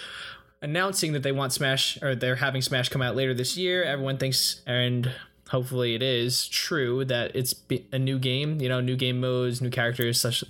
announcing 0.60 1.12
that 1.12 1.22
they 1.22 1.32
want 1.32 1.52
Smash 1.52 2.00
or 2.02 2.14
they're 2.14 2.36
having 2.36 2.62
Smash 2.62 2.88
come 2.88 3.02
out 3.02 3.14
later 3.14 3.34
this 3.34 3.56
year, 3.56 3.84
everyone 3.84 4.18
thinks 4.18 4.62
and 4.66 5.12
hopefully 5.48 5.94
it 5.94 6.02
is 6.02 6.48
true 6.48 7.04
that 7.04 7.36
it's 7.36 7.54
a 7.92 7.98
new 7.98 8.18
game, 8.18 8.60
you 8.60 8.68
know, 8.68 8.80
new 8.80 8.96
game 8.96 9.20
modes, 9.20 9.60
new 9.60 9.70
characters, 9.70 10.20
such 10.20 10.42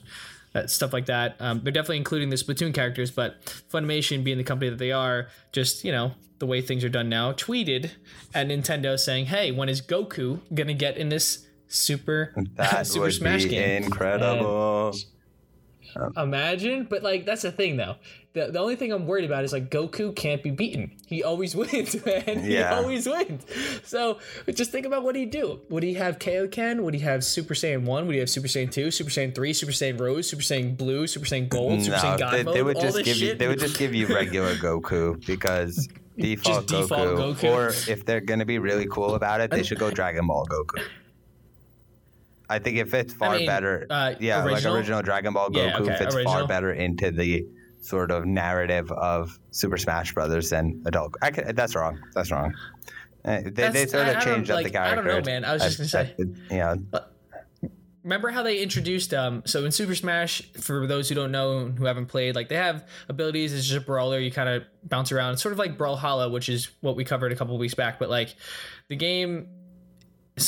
that 0.54 0.70
stuff 0.70 0.92
like 0.92 1.06
that. 1.06 1.36
Um, 1.40 1.60
they're 1.62 1.72
definitely 1.72 1.98
including 1.98 2.30
the 2.30 2.36
Splatoon 2.36 2.72
characters, 2.72 3.10
but 3.10 3.44
Funimation, 3.72 4.24
being 4.24 4.38
the 4.38 4.44
company 4.44 4.70
that 4.70 4.78
they 4.78 4.92
are, 4.92 5.28
just 5.52 5.84
you 5.84 5.92
know 5.92 6.12
the 6.44 6.50
way 6.50 6.60
things 6.60 6.84
are 6.84 6.88
done 6.90 7.08
now, 7.08 7.32
tweeted 7.32 7.92
at 8.34 8.48
Nintendo 8.48 8.98
saying, 8.98 9.26
"Hey, 9.26 9.50
when 9.50 9.68
is 9.70 9.80
Goku 9.80 10.40
gonna 10.54 10.74
get 10.74 10.96
in 10.98 11.08
this 11.08 11.46
Super 11.68 12.34
that 12.56 12.86
Super 12.86 13.04
would 13.06 13.14
Smash 13.14 13.44
be 13.44 13.48
game?" 13.50 13.84
incredible. 13.84 14.94
Imagine, 16.16 16.84
but 16.90 17.02
like 17.04 17.24
that's 17.24 17.42
the 17.42 17.52
thing 17.52 17.76
though. 17.76 17.94
The, 18.32 18.50
the 18.50 18.58
only 18.58 18.74
thing 18.74 18.90
I'm 18.92 19.06
worried 19.06 19.26
about 19.26 19.44
is 19.44 19.52
like 19.52 19.70
Goku 19.70 20.14
can't 20.16 20.42
be 20.42 20.50
beaten. 20.50 20.90
He 21.06 21.22
always 21.22 21.54
wins, 21.60 21.94
man. 22.04 22.40
He 22.42 22.54
Yeah. 22.54 22.74
always 22.74 23.06
wins. 23.06 23.46
So 23.84 24.18
just 24.52 24.72
think 24.72 24.86
about 24.86 25.04
what 25.04 25.14
he'd 25.14 25.30
do. 25.30 25.60
Would 25.70 25.84
he 25.84 25.94
have 25.94 26.18
Kaioken? 26.18 26.80
Would 26.82 26.94
he 26.94 27.00
have 27.00 27.22
Super 27.22 27.54
Saiyan 27.54 27.84
1? 27.84 28.06
Would 28.06 28.12
he 28.14 28.18
have 28.18 28.28
Super 28.28 28.48
Saiyan 28.48 28.72
2, 28.72 28.90
Super 28.90 29.10
Saiyan 29.10 29.32
3, 29.36 29.52
Super 29.52 29.70
Saiyan 29.70 30.00
Rose, 30.00 30.28
Super 30.28 30.42
Saiyan 30.42 30.76
Blue, 30.76 31.06
Super 31.06 31.26
Saiyan 31.26 31.48
Gold, 31.48 31.80
Super 31.82 31.96
no, 31.96 32.02
Saiyan 32.02 32.18
God 32.18 32.34
they, 32.34 32.42
Mode? 32.42 32.54
they 32.56 32.62
would 32.64 32.80
just 32.80 33.04
give 33.04 33.16
you 33.18 33.34
they 33.36 33.46
would 33.46 33.60
just 33.60 33.78
give 33.78 33.94
you 33.94 34.08
regular 34.08 34.56
Goku 34.56 35.24
because 35.24 35.88
default, 36.18 36.66
default 36.66 37.00
Goku, 37.18 37.34
Goku. 37.36 37.52
Or 37.52 37.68
if 37.90 38.04
they're 38.04 38.20
gonna 38.20 38.44
be 38.46 38.58
really 38.58 38.86
cool 38.86 39.14
about 39.14 39.40
it, 39.40 39.50
they 39.50 39.62
should 39.62 39.78
go 39.78 39.90
Dragon 39.90 40.26
Ball 40.26 40.46
Goku. 40.46 40.82
I 42.48 42.58
think 42.58 42.76
it 42.76 42.88
fits 42.88 43.14
far 43.14 43.36
mean, 43.36 43.46
better. 43.46 43.86
uh, 43.88 44.14
yeah, 44.20 44.44
original? 44.44 44.72
like 44.72 44.78
original 44.80 45.02
Dragon 45.02 45.32
Ball 45.32 45.48
Goku 45.48 45.56
Yeah, 45.56 45.78
okay, 45.78 45.96
fits 45.96 46.14
original. 46.14 46.32
far 46.34 46.46
better 46.46 46.72
into 46.72 47.10
the 47.10 47.46
sort 47.80 48.10
of 48.10 48.26
narrative 48.26 48.90
of 48.92 49.38
Super 49.50 49.76
Smash 49.78 50.12
Brothers 50.14 50.50
than 50.50 50.82
adult. 50.86 51.14
I 51.22 51.30
could, 51.30 51.56
that's 51.56 51.74
wrong. 51.74 51.98
That's 52.14 52.30
wrong. 52.30 52.54
Uh, 53.24 53.40
They, 53.44 53.70
they 53.70 53.86
sort 53.86 54.08
of 54.08 54.16
I 54.16 54.20
changed 54.20 54.50
up 54.50 54.58
the 54.58 54.64
like, 54.64 54.76
I 54.76 54.88
character. 54.94 55.08
don't 55.10 55.24
know, 55.26 55.32
man. 55.32 55.44
I 55.46 55.54
was 55.54 55.62
just 55.62 55.78
gonna 55.78 55.88
say. 55.88 56.14
you 56.18 56.34
know, 56.50 56.76
remember 58.04 58.28
how 58.30 58.42
they 58.42 58.58
introduced 58.62 59.12
um 59.14 59.42
so 59.46 59.64
in 59.64 59.72
super 59.72 59.94
smash 59.94 60.42
for 60.60 60.86
those 60.86 61.08
who 61.08 61.14
don't 61.14 61.32
know 61.32 61.66
who 61.66 61.86
haven't 61.86 62.06
played 62.06 62.34
like 62.36 62.48
they 62.48 62.56
have 62.56 62.86
abilities 63.08 63.52
it's 63.52 63.64
just 63.66 63.78
a 63.82 63.84
brawler 63.84 64.18
you 64.20 64.30
kind 64.30 64.48
of 64.48 64.62
bounce 64.84 65.10
around 65.10 65.32
it's 65.32 65.42
sort 65.42 65.52
of 65.52 65.58
like 65.58 65.76
brawlhalla 65.78 66.30
which 66.30 66.48
is 66.48 66.70
what 66.82 66.94
we 66.96 67.04
covered 67.04 67.32
a 67.32 67.36
couple 67.36 67.56
weeks 67.58 67.74
back 67.74 67.98
but 67.98 68.08
like 68.10 68.36
the 68.88 68.94
game 68.96 69.48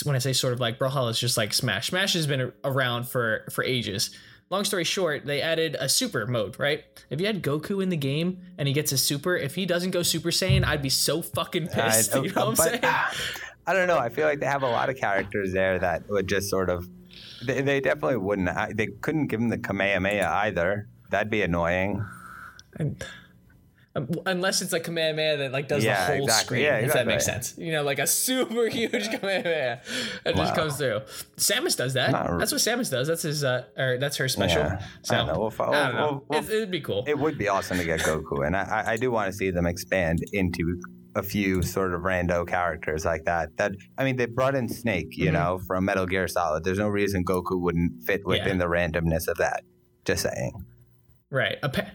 when 0.04 0.14
i 0.14 0.18
say 0.18 0.32
sort 0.32 0.52
of 0.52 0.60
like 0.60 0.78
brawlhalla 0.78 1.10
is 1.10 1.18
just 1.18 1.36
like 1.36 1.52
smash 1.52 1.88
smash 1.88 2.12
has 2.12 2.26
been 2.26 2.52
around 2.64 3.08
for 3.08 3.44
for 3.50 3.64
ages 3.64 4.10
long 4.50 4.62
story 4.64 4.84
short 4.84 5.24
they 5.24 5.40
added 5.40 5.76
a 5.80 5.88
super 5.88 6.26
mode 6.26 6.58
right 6.60 6.84
if 7.10 7.20
you 7.20 7.26
had 7.26 7.42
goku 7.42 7.82
in 7.82 7.88
the 7.88 7.96
game 7.96 8.38
and 8.58 8.68
he 8.68 8.74
gets 8.74 8.92
a 8.92 8.98
super 8.98 9.34
if 9.36 9.54
he 9.54 9.64
doesn't 9.64 9.92
go 9.92 10.02
super 10.02 10.30
saiyan 10.30 10.64
i'd 10.66 10.82
be 10.82 10.90
so 10.90 11.22
fucking 11.22 11.68
pissed 11.68 12.14
I- 12.14 12.20
you 12.22 12.32
know 12.32 12.46
what 12.46 12.48
i'm 12.48 12.56
saying 12.56 12.80
I 13.68 13.72
don't 13.72 13.88
know. 13.88 13.98
I 13.98 14.10
feel 14.10 14.26
like 14.28 14.38
they 14.38 14.46
have 14.46 14.62
a 14.62 14.68
lot 14.70 14.90
of 14.90 14.96
characters 14.96 15.52
there 15.52 15.76
that 15.80 16.08
would 16.08 16.28
just 16.28 16.48
sort 16.48 16.70
of. 16.70 16.88
They, 17.44 17.60
they 17.62 17.80
definitely 17.80 18.16
wouldn't. 18.18 18.48
I, 18.48 18.72
they 18.74 18.86
couldn't 18.86 19.26
give 19.28 19.40
him 19.40 19.48
the 19.48 19.58
Kamehameha 19.58 20.26
either. 20.46 20.88
That'd 21.10 21.30
be 21.30 21.42
annoying. 21.42 22.04
Um, 22.78 22.96
Unless 24.26 24.60
it's 24.60 24.74
a 24.74 24.80
Kamehameha 24.80 25.38
that 25.38 25.52
like 25.52 25.68
does 25.68 25.82
Yeah, 25.82 26.06
the 26.10 26.16
whole 26.16 26.24
exactly. 26.24 26.58
screen, 26.58 26.62
Yeah, 26.64 26.78
if 26.86 26.92
that 26.92 27.06
makes 27.06 27.24
sense. 27.24 27.54
You 27.56 27.72
know, 27.72 27.82
like 27.82 27.98
a 27.98 28.06
super 28.06 28.66
huge 28.68 29.08
Kamehameha 29.08 29.80
that 30.24 30.36
just 30.36 30.54
comes 30.54 30.76
through. 30.76 31.00
Samus 31.38 31.76
does 31.78 31.94
that. 31.94 32.10
Not- 32.10 32.38
that's 32.38 32.52
what 32.52 32.60
Samus 32.60 32.90
does. 32.90 33.08
That's 33.08 33.22
his, 33.22 33.42
uh, 33.42 33.64
or 33.78 33.96
that's 33.96 34.18
her 34.18 34.28
special. 34.28 34.58
Yeah. 34.62 34.82
So 35.02 35.14
I 35.14 35.18
don't 35.18 35.28
know. 35.28 35.40
We'll 35.40 35.50
follow- 35.50 35.72
I 35.72 35.86
don't 35.86 35.94
know. 35.94 36.24
we'll- 36.28 36.40
we'll- 36.42 36.50
It, 36.50 36.54
it'd 36.56 36.70
be 36.70 36.80
cool. 36.82 37.04
It 37.06 37.18
would 37.18 37.38
be 37.38 37.48
awesome 37.48 37.78
to 37.78 37.84
get 37.84 38.00
Goku, 38.00 38.46
and 38.46 38.54
I- 38.54 38.84
I 38.86 38.96
do 38.98 39.10
want 39.10 39.30
to 39.30 39.36
see 39.36 39.50
them 39.50 39.64
expand 39.64 40.18
into 40.34 40.78
a 41.16 41.22
few 41.22 41.62
sort 41.62 41.94
of 41.94 42.02
rando 42.02 42.46
characters 42.46 43.04
like 43.04 43.24
that. 43.24 43.56
That 43.56 43.72
I 43.98 44.04
mean, 44.04 44.16
they 44.16 44.26
brought 44.26 44.54
in 44.54 44.68
Snake, 44.68 45.16
you 45.16 45.30
Mhm. 45.30 45.32
know, 45.32 45.58
from 45.66 45.84
Metal 45.86 46.06
Gear 46.06 46.28
Solid. 46.28 46.62
There's 46.62 46.78
no 46.78 46.88
reason 46.88 47.24
Goku 47.24 47.60
wouldn't 47.60 48.02
fit 48.04 48.24
within 48.24 48.58
the 48.58 48.66
randomness 48.66 49.26
of 49.26 49.38
that. 49.38 49.62
Just 50.04 50.22
saying. 50.22 50.52
right. 51.30 51.56
A 51.62 51.68
pa- 51.68 51.90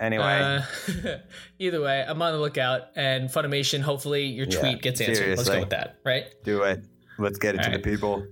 Anyway, 0.00 0.22
uh, 0.24 0.62
either 1.58 1.80
way, 1.80 2.04
I'm 2.06 2.22
on 2.22 2.32
the 2.32 2.38
lookout, 2.38 2.82
and 2.94 3.28
Funimation. 3.28 3.80
Hopefully, 3.80 4.26
your 4.26 4.46
Yeah, 4.46 4.60
tweet 4.60 4.82
gets 4.82 5.00
answered. 5.00 5.36
Let's 5.36 5.48
go 5.48 5.58
with 5.60 5.70
that. 5.70 5.98
Right. 6.04 6.24
do 6.44 6.62
it. 6.62 6.84
Let's 7.18 7.38
get 7.38 7.54
it 7.56 7.58
to 7.58 7.64
Alright. 7.64 7.82
the 7.82 7.90
people. 7.90 8.24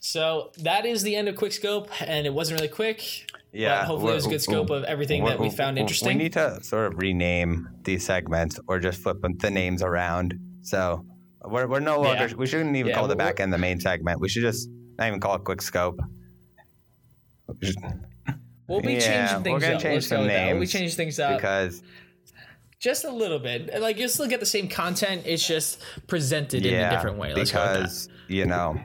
So 0.00 0.50
that 0.58 0.84
is 0.84 1.02
the 1.04 1.14
end 1.16 1.28
of 1.28 1.36
Quick 1.36 1.52
Scope, 1.52 1.88
and 2.02 2.26
it 2.26 2.34
wasn't 2.34 2.60
really 2.60 2.72
quick. 2.72 3.30
Yeah, 3.52 3.80
but 3.80 3.86
hopefully, 3.86 4.14
was 4.14 4.26
a 4.26 4.30
good 4.30 4.40
scope 4.42 4.70
of 4.70 4.84
everything 4.84 5.24
that 5.24 5.38
we 5.38 5.50
found 5.50 5.78
interesting. 5.78 6.08
We 6.08 6.14
need 6.14 6.32
to 6.34 6.62
sort 6.62 6.92
of 6.92 6.98
rename 6.98 7.68
these 7.82 8.04
segments 8.04 8.58
or 8.66 8.78
just 8.78 9.00
flip 9.02 9.18
the 9.40 9.50
names 9.50 9.82
around. 9.82 10.38
So 10.62 11.04
we're, 11.44 11.66
we're 11.66 11.80
no 11.80 12.00
longer. 12.00 12.28
Yeah. 12.28 12.34
We 12.34 12.46
shouldn't 12.46 12.74
even 12.76 12.90
Yeah, 12.90 12.94
call 12.96 13.08
the 13.08 13.16
back 13.16 13.40
end 13.40 13.52
the 13.52 13.58
main 13.58 13.78
segment. 13.78 14.20
We 14.20 14.28
should 14.30 14.42
just 14.42 14.70
not 14.98 15.08
even 15.08 15.20
call 15.20 15.34
it 15.36 15.44
quick 15.44 15.60
scope. 15.60 16.00
we'll 18.68 18.80
be 18.80 18.94
Yeah, 18.94 19.26
changing 19.28 19.42
things 19.42 19.46
up. 19.46 19.46
we're 19.52 19.60
gonna 19.60 19.74
up. 19.74 19.82
change 19.82 19.94
Let's 19.94 20.06
some 20.08 20.26
that. 20.26 20.52
We'll 20.52 20.60
be 20.60 20.66
changing 20.66 20.96
things 20.96 21.18
up 21.18 21.36
because 21.36 21.82
just 22.80 23.04
a 23.04 23.10
little 23.10 23.38
bit. 23.38 23.80
Like 23.80 23.98
you 23.98 24.08
still 24.08 24.26
get 24.28 24.40
the 24.40 24.46
same 24.46 24.68
content. 24.68 25.22
It's 25.26 25.46
just 25.46 25.80
presented 26.06 26.64
in 26.64 26.74
a 26.74 26.90
different 26.90 27.18
way. 27.18 27.34
Let's 27.34 27.52
go 27.52 27.60
with 27.62 27.72
that. 27.72 27.78
because 27.80 28.08
you 28.28 28.46
know, 28.46 28.80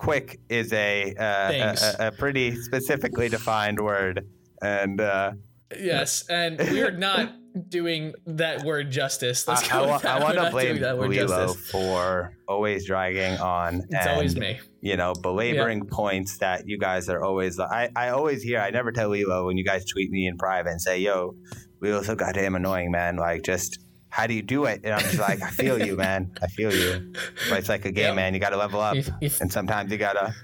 quick 0.00 0.40
is 0.48 0.72
a, 0.72 1.14
uh, 1.14 1.74
a, 2.00 2.06
a 2.06 2.12
pretty 2.12 2.56
specifically 2.56 3.28
defined 3.28 3.78
word, 3.78 4.26
and 4.62 4.98
uh, 4.98 5.32
Yes, 5.78 6.24
and 6.28 6.58
we're 6.58 6.90
not 6.90 7.32
doing 7.68 8.14
that 8.26 8.64
word 8.64 8.90
justice. 8.90 9.46
Let's 9.46 9.62
I, 9.64 9.72
go 9.72 9.84
I, 9.84 9.86
wa- 9.86 10.00
I 10.04 10.22
want 10.22 10.36
to 10.36 10.50
blame 10.50 10.76
Lilo 10.80 11.54
for 11.54 12.36
always 12.48 12.86
dragging 12.86 13.38
on. 13.38 13.82
It's 13.90 14.06
and, 14.06 14.08
always 14.08 14.36
me. 14.36 14.58
You 14.80 14.96
know, 14.96 15.12
belaboring 15.12 15.86
points 15.86 16.38
that 16.38 16.66
you 16.66 16.78
guys 16.78 17.08
are 17.08 17.22
always. 17.22 17.60
I, 17.60 17.90
I 17.94 18.08
always 18.08 18.42
hear. 18.42 18.58
I 18.58 18.70
never 18.70 18.90
tell 18.90 19.10
Lilo 19.10 19.46
when 19.46 19.56
you 19.56 19.64
guys 19.64 19.84
tweet 19.84 20.10
me 20.10 20.26
in 20.26 20.36
private 20.38 20.70
and 20.70 20.80
say, 20.80 20.98
"Yo, 20.98 21.36
Lilo's 21.80 22.06
so 22.06 22.16
goddamn 22.16 22.56
annoying, 22.56 22.90
man. 22.90 23.16
Like, 23.16 23.42
just 23.42 23.78
how 24.10 24.26
do 24.26 24.34
you 24.34 24.42
do 24.42 24.64
it?" 24.66 24.80
And 24.84 24.92
I'm 24.94 25.00
just 25.00 25.18
like, 25.18 25.42
"I 25.42 25.50
feel 25.50 25.84
you, 25.84 25.96
man. 25.96 26.32
I 26.42 26.46
feel 26.48 26.72
you." 26.74 27.12
But 27.48 27.58
it's 27.60 27.68
like 27.68 27.84
a 27.84 27.92
game, 27.92 28.04
Yep. 28.06 28.16
man. 28.16 28.34
You 28.34 28.40
got 28.40 28.50
to 28.50 28.56
level 28.56 28.80
up, 28.80 28.96
If- 28.96 29.10
if- 29.20 29.40
and 29.40 29.50
sometimes 29.50 29.90
you 29.90 29.98
gotta. 29.98 30.34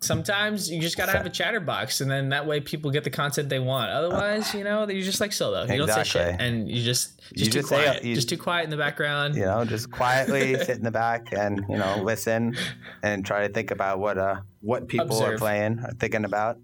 Sometimes 0.00 0.70
you 0.70 0.82
just 0.82 0.98
gotta 0.98 1.12
have 1.12 1.24
a 1.24 1.30
chatterbox, 1.30 2.02
and 2.02 2.10
then 2.10 2.28
that 2.28 2.46
way 2.46 2.60
people 2.60 2.90
get 2.90 3.04
the 3.04 3.10
content 3.10 3.48
they 3.48 3.58
want. 3.58 3.90
Otherwise, 3.90 4.52
you 4.52 4.62
know, 4.62 4.86
you're 4.86 5.02
just 5.02 5.18
like 5.18 5.32
solo. 5.32 5.62
You 5.64 5.78
don't 5.78 5.88
say 5.90 6.04
shit, 6.04 6.36
and 6.38 6.68
you 6.68 6.82
just 6.84 7.18
just 7.32 7.38
You 7.38 7.44
too 7.46 7.50
just 7.52 7.68
say- 7.70 7.82
quiet, 7.84 8.04
you- 8.04 8.14
just 8.14 8.28
too 8.28 8.36
quiet 8.36 8.64
in 8.64 8.70
the 8.70 8.76
background. 8.76 9.34
you 9.34 9.46
know, 9.46 9.64
just 9.64 9.90
quietly 9.90 10.56
sit 10.58 10.76
in 10.76 10.82
the 10.84 10.90
back 10.90 11.32
and 11.32 11.64
you 11.70 11.78
know 11.78 12.02
listen 12.02 12.54
and 13.02 13.24
try 13.24 13.46
to 13.46 13.52
think 13.54 13.70
about 13.70 13.98
what 13.98 14.18
uh 14.18 14.36
what 14.60 14.88
people 14.88 15.22
are 15.22 15.38
playing, 15.38 15.78
are 15.78 15.92
thinking 15.98 16.26
about. 16.26 16.58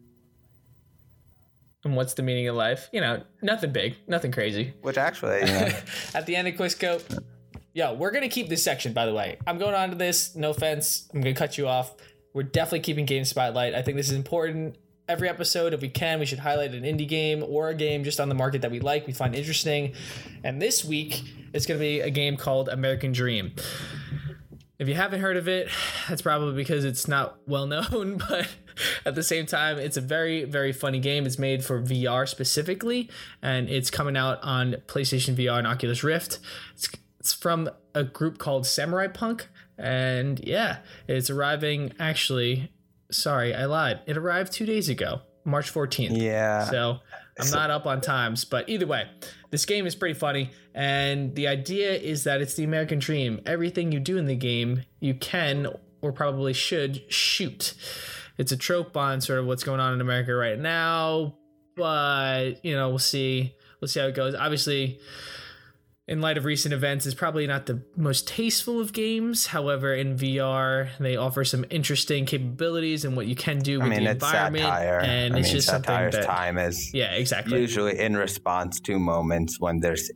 And 1.85 1.97
what's 1.97 2.14
the 2.14 2.22
meaning 2.22 2.47
of 2.49 2.57
life? 2.57 2.89
You 2.93 3.01
know, 3.01 3.22
nothing 3.43 3.72
big, 3.72 3.97
nothing 4.07 4.33
crazy. 4.33 4.74
Which 4.83 4.99
actually, 4.99 5.41
you 5.41 5.47
know, 5.47 5.70
At 6.14 6.26
the 6.26 6.37
end 6.37 6.47
of 6.49 6.57
Quick 6.57 6.72
Scope, 6.72 7.03
yo, 7.72 7.95
we're 7.95 8.11
gonna 8.11 8.28
keep 8.28 8.49
this 8.49 8.62
section. 8.62 8.93
By 8.93 9.07
the 9.07 9.14
way, 9.14 9.39
I'm 9.47 9.59
going 9.59 9.74
on 9.74 9.91
to 9.91 9.97
this. 9.97 10.37
No 10.37 10.51
offense, 10.51 11.09
I'm 11.14 11.20
gonna 11.20 11.35
cut 11.35 11.57
you 11.57 11.66
off. 11.68 11.95
We're 12.35 12.43
definitely 12.43 12.81
keeping 12.81 13.07
game 13.07 13.24
spotlight. 13.24 13.74
I 13.74 13.83
think 13.83 13.97
this 13.97 14.09
is 14.11 14.16
important. 14.16 14.76
Every 15.09 15.28
episode, 15.28 15.74
if 15.74 15.81
we 15.81 15.89
can, 15.89 16.20
we 16.20 16.26
should 16.26 16.39
highlight 16.39 16.72
an 16.72 16.85
indie 16.85 17.09
game 17.09 17.43
or 17.43 17.68
a 17.70 17.74
game 17.74 18.05
just 18.05 18.20
on 18.20 18.28
the 18.28 18.35
market 18.35 18.62
that 18.62 18.70
we 18.70 18.78
like, 18.78 19.09
we 19.09 19.12
find 19.12 19.35
interesting. 19.35 19.95
And 20.45 20.62
this 20.62 20.85
week, 20.85 21.22
it's 21.53 21.66
gonna 21.66 21.81
be 21.81 22.01
a 22.01 22.11
game 22.11 22.37
called 22.37 22.68
American 22.68 23.11
Dream. 23.11 23.53
If 24.81 24.89
you 24.89 24.95
haven't 24.95 25.20
heard 25.20 25.37
of 25.37 25.47
it, 25.47 25.68
that's 26.09 26.22
probably 26.22 26.55
because 26.55 26.85
it's 26.85 27.07
not 27.07 27.39
well 27.47 27.66
known, 27.66 28.16
but 28.28 28.49
at 29.05 29.14
the 29.14 29.22
same 29.22 29.45
time, 29.45 29.78
it's 29.78 29.99
a 29.99 30.01
very, 30.01 30.45
very 30.45 30.72
funny 30.72 30.99
game. 30.99 31.26
It's 31.26 31.39
made 31.39 31.62
for 31.62 31.81
VR 31.81 32.26
specifically, 32.26 33.11
and 33.43 33.68
it's 33.68 33.91
coming 33.91 34.16
out 34.16 34.43
on 34.43 34.76
PlayStation 34.87 35.37
VR 35.37 35.59
and 35.59 35.66
Oculus 35.66 36.03
Rift. 36.03 36.39
It's, 36.74 36.89
it's 37.20 37.35
from 37.35 37.68
a 37.95 38.03
group 38.03 38.39
called 38.39 38.66
Samurai 38.66 39.09
Punk, 39.09 39.49
and 39.76 40.41
yeah, 40.43 40.78
it's 41.07 41.28
arriving 41.28 41.93
actually. 42.01 42.72
Sorry, 43.11 43.55
I 43.55 43.66
lied. 43.66 44.01
It 44.07 44.16
arrived 44.16 44.51
two 44.51 44.64
days 44.64 44.89
ago, 44.89 45.20
March 45.45 45.72
14th. 45.74 46.16
yeah. 46.16 46.64
So 46.64 47.01
I'm 47.39 47.51
not 47.51 47.70
up 47.70 47.87
on 47.87 48.01
times, 48.01 48.47
but 48.47 48.68
either 48.68 48.87
way, 48.87 49.09
this 49.51 49.64
game 49.64 49.86
is 49.86 49.94
pretty 49.94 50.14
funny. 50.14 50.51
And 50.74 51.34
the 51.34 51.48
idea 51.48 51.92
is 51.92 52.24
that 52.24 52.40
it's 52.40 52.55
the 52.55 52.64
American 52.64 52.98
dream. 52.98 53.40
Everything 53.46 53.92
you 53.92 54.01
do 54.01 54.16
in 54.16 54.26
the 54.26 54.36
game, 54.36 54.82
you 55.01 55.14
can 55.14 55.66
or 56.01 56.12
probably 56.12 56.53
should 56.53 57.03
shoot. 57.12 57.74
It's 58.38 58.53
a 58.53 58.57
trope 58.57 58.96
on 58.96 59.20
sort 59.20 59.38
of 59.38 59.46
what's 59.46 59.64
going 59.64 59.80
on 59.80 59.92
in 59.92 60.01
America 60.01 60.34
right 60.34 60.59
now, 60.59 61.36
but 61.76 62.64
you 62.64 62.74
know, 62.74 62.88
we'll 62.88 62.98
see. 62.98 63.55
We'll 63.80 63.88
see 63.88 64.01
how 64.01 64.07
it 64.07 64.14
goes. 64.14 64.34
Obviously, 64.34 65.01
in 66.11 66.20
light 66.20 66.36
of 66.36 66.44
recent 66.44 66.74
events, 66.74 67.06
is 67.06 67.14
probably 67.14 67.46
not 67.46 67.66
the 67.66 67.80
most 67.96 68.26
tasteful 68.26 68.80
of 68.80 68.92
games. 68.92 69.46
However, 69.46 69.94
in 69.94 70.16
VR, 70.16 70.88
they 70.98 71.14
offer 71.16 71.44
some 71.44 71.64
interesting 71.70 72.26
capabilities 72.26 73.04
and 73.04 73.16
what 73.16 73.28
you 73.28 73.36
can 73.36 73.61
do 73.61 73.80
I 73.80 73.84
with 73.84 73.90
mean, 73.90 74.04
the 74.04 74.11
it's 74.11 74.24
environment. 74.24 74.64
satire. 74.64 74.98
And 74.98 75.34
I 75.36 75.38
it's 75.38 75.46
mean, 75.46 75.54
just 75.54 75.68
something 75.68 75.94
satire's 75.94 76.14
that 76.16 76.24
time 76.26 76.58
is 76.58 76.90
yeah, 76.92 77.12
exactly. 77.12 77.61
usually 77.61 77.96
in 77.96 78.16
response 78.16 78.80
to 78.80 78.98
moments 78.98 79.61
when 79.61 79.78
there's, 79.78 80.11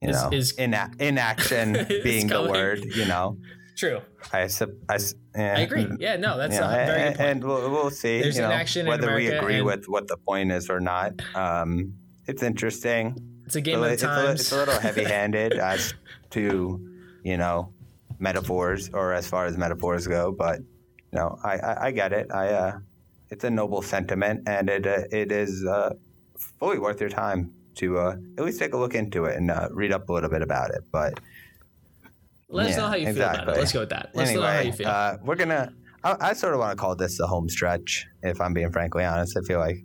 you 0.00 0.08
Is- 0.08 0.22
know, 0.22 0.30
is- 0.32 0.58
ina- 0.58 0.90
inaction 0.98 1.86
being 2.02 2.28
the 2.28 2.42
word. 2.42 2.82
You 2.84 3.04
know, 3.04 3.36
True. 3.76 4.00
I 4.32 4.46
sup- 4.46 4.70
I, 4.88 4.94
eh, 4.94 5.54
I 5.54 5.60
agree. 5.60 5.86
Yeah, 5.98 6.16
no, 6.16 6.38
that's 6.38 6.54
you 6.54 6.60
know, 6.60 6.66
a 6.66 6.70
very 6.70 7.02
and, 7.02 7.14
good 7.14 7.16
point. 7.18 7.30
and 7.30 7.44
we'll, 7.44 7.70
we'll 7.70 7.90
see 7.90 8.22
There's 8.22 8.36
you 8.36 8.42
know, 8.84 8.88
whether 8.88 9.14
we 9.14 9.26
agree 9.28 9.56
and- 9.56 9.66
with 9.66 9.84
what 9.86 10.08
the 10.08 10.16
point 10.16 10.50
is 10.50 10.70
or 10.70 10.80
not. 10.80 11.12
Um, 11.34 11.92
it's 12.26 12.42
interesting. 12.42 13.35
It's 13.46 13.56
a 13.56 13.60
game 13.60 13.78
But 13.80 13.86
of 13.86 13.92
it's, 13.92 14.02
a, 14.02 14.06
times. 14.06 14.40
it's 14.40 14.52
a 14.52 14.56
little 14.56 14.78
heavy-handed 14.80 15.52
as 15.72 15.94
to 16.30 16.80
you 17.22 17.36
know 17.36 17.72
metaphors 18.18 18.90
or 18.92 19.12
as 19.12 19.26
far 19.28 19.46
as 19.46 19.56
metaphors 19.56 20.06
go 20.06 20.32
but 20.32 20.58
you 20.60 21.18
know 21.18 21.38
i 21.44 21.58
i, 21.58 21.86
I 21.86 21.90
get 21.90 22.12
it 22.12 22.26
i 22.32 22.48
uh 22.48 22.78
it's 23.30 23.44
a 23.44 23.50
noble 23.50 23.82
sentiment 23.82 24.48
and 24.48 24.68
it 24.70 24.86
uh, 24.86 25.02
it 25.10 25.30
is 25.32 25.64
uh 25.66 25.92
fully 26.58 26.78
worth 26.78 27.00
your 27.00 27.10
time 27.10 27.52
to 27.76 27.98
uh 27.98 28.16
at 28.38 28.44
least 28.44 28.58
take 28.58 28.72
a 28.72 28.76
look 28.78 28.94
into 28.94 29.24
it 29.26 29.36
and 29.36 29.50
uh, 29.50 29.68
read 29.70 29.92
up 29.92 30.08
a 30.08 30.12
little 30.12 30.30
bit 30.30 30.42
about 30.42 30.70
it 30.70 30.82
but 30.92 31.20
Let 32.48 32.66
us 32.66 32.70
yeah, 32.72 32.76
know 32.78 32.88
how 32.88 32.94
you 32.96 33.06
feel 33.06 33.16
about 33.16 33.30
exactly. 33.34 33.54
it. 33.54 33.58
Let's 33.58 33.72
go 33.72 33.80
with 33.80 33.88
that. 33.90 34.10
Let's 34.14 34.32
know 34.32 34.42
how 34.42 34.60
you 34.60 34.72
feel. 34.72 34.88
uh 34.88 35.16
we're 35.22 35.34
gonna 35.36 35.72
I, 36.04 36.16
I 36.30 36.32
sort 36.32 36.54
of 36.54 36.60
want 36.60 36.72
to 36.72 36.80
call 36.80 36.94
this 36.96 37.18
the 37.18 37.26
home 37.26 37.48
stretch 37.48 38.06
if 38.22 38.40
i'm 38.40 38.54
being 38.54 38.70
frankly 38.70 39.04
honest 39.04 39.36
i 39.36 39.40
feel 39.42 39.58
like 39.58 39.78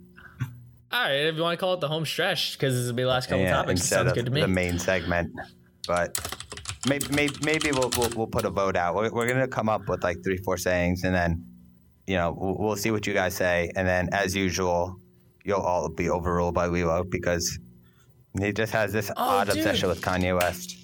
All 0.92 1.00
right, 1.02 1.12
if 1.26 1.36
you 1.36 1.42
want 1.42 1.58
to 1.58 1.60
call 1.60 1.74
it 1.74 1.80
the 1.80 1.88
home 1.88 2.04
stretch, 2.04 2.52
because 2.52 2.74
this 2.74 2.86
will 2.86 2.94
be 2.94 3.02
the 3.02 3.08
last 3.08 3.28
couple 3.28 3.42
yeah, 3.44 3.52
topics, 3.52 3.80
it 3.80 3.84
sounds 3.86 4.12
good 4.12 4.26
to 4.26 4.30
me. 4.30 4.42
the 4.42 4.48
main 4.48 4.78
segment. 4.78 5.32
But 5.86 6.18
maybe 6.86 7.06
maybe, 7.10 7.34
maybe 7.42 7.72
we'll, 7.72 7.90
we'll 7.96 8.10
we'll 8.14 8.26
put 8.26 8.44
a 8.44 8.50
vote 8.50 8.76
out. 8.76 8.94
We're, 8.94 9.10
we're 9.10 9.26
gonna 9.26 9.48
come 9.48 9.68
up 9.70 9.88
with 9.88 10.04
like 10.04 10.22
three 10.22 10.36
four 10.38 10.56
sayings, 10.58 11.04
and 11.04 11.14
then 11.14 11.44
you 12.06 12.16
know 12.16 12.36
we'll, 12.38 12.56
we'll 12.58 12.76
see 12.76 12.90
what 12.90 13.06
you 13.06 13.14
guys 13.14 13.34
say, 13.34 13.70
and 13.74 13.88
then 13.88 14.10
as 14.12 14.36
usual, 14.36 14.96
you'll 15.44 15.60
all 15.60 15.88
be 15.88 16.10
overruled 16.10 16.54
by 16.54 16.66
Lilo 16.66 17.04
because 17.04 17.58
he 18.38 18.52
just 18.52 18.72
has 18.72 18.92
this 18.92 19.10
Oh, 19.10 19.14
odd 19.38 19.48
dude. 19.48 19.56
obsession 19.58 19.88
with 19.88 20.02
Kanye 20.02 20.38
West. 20.38 20.76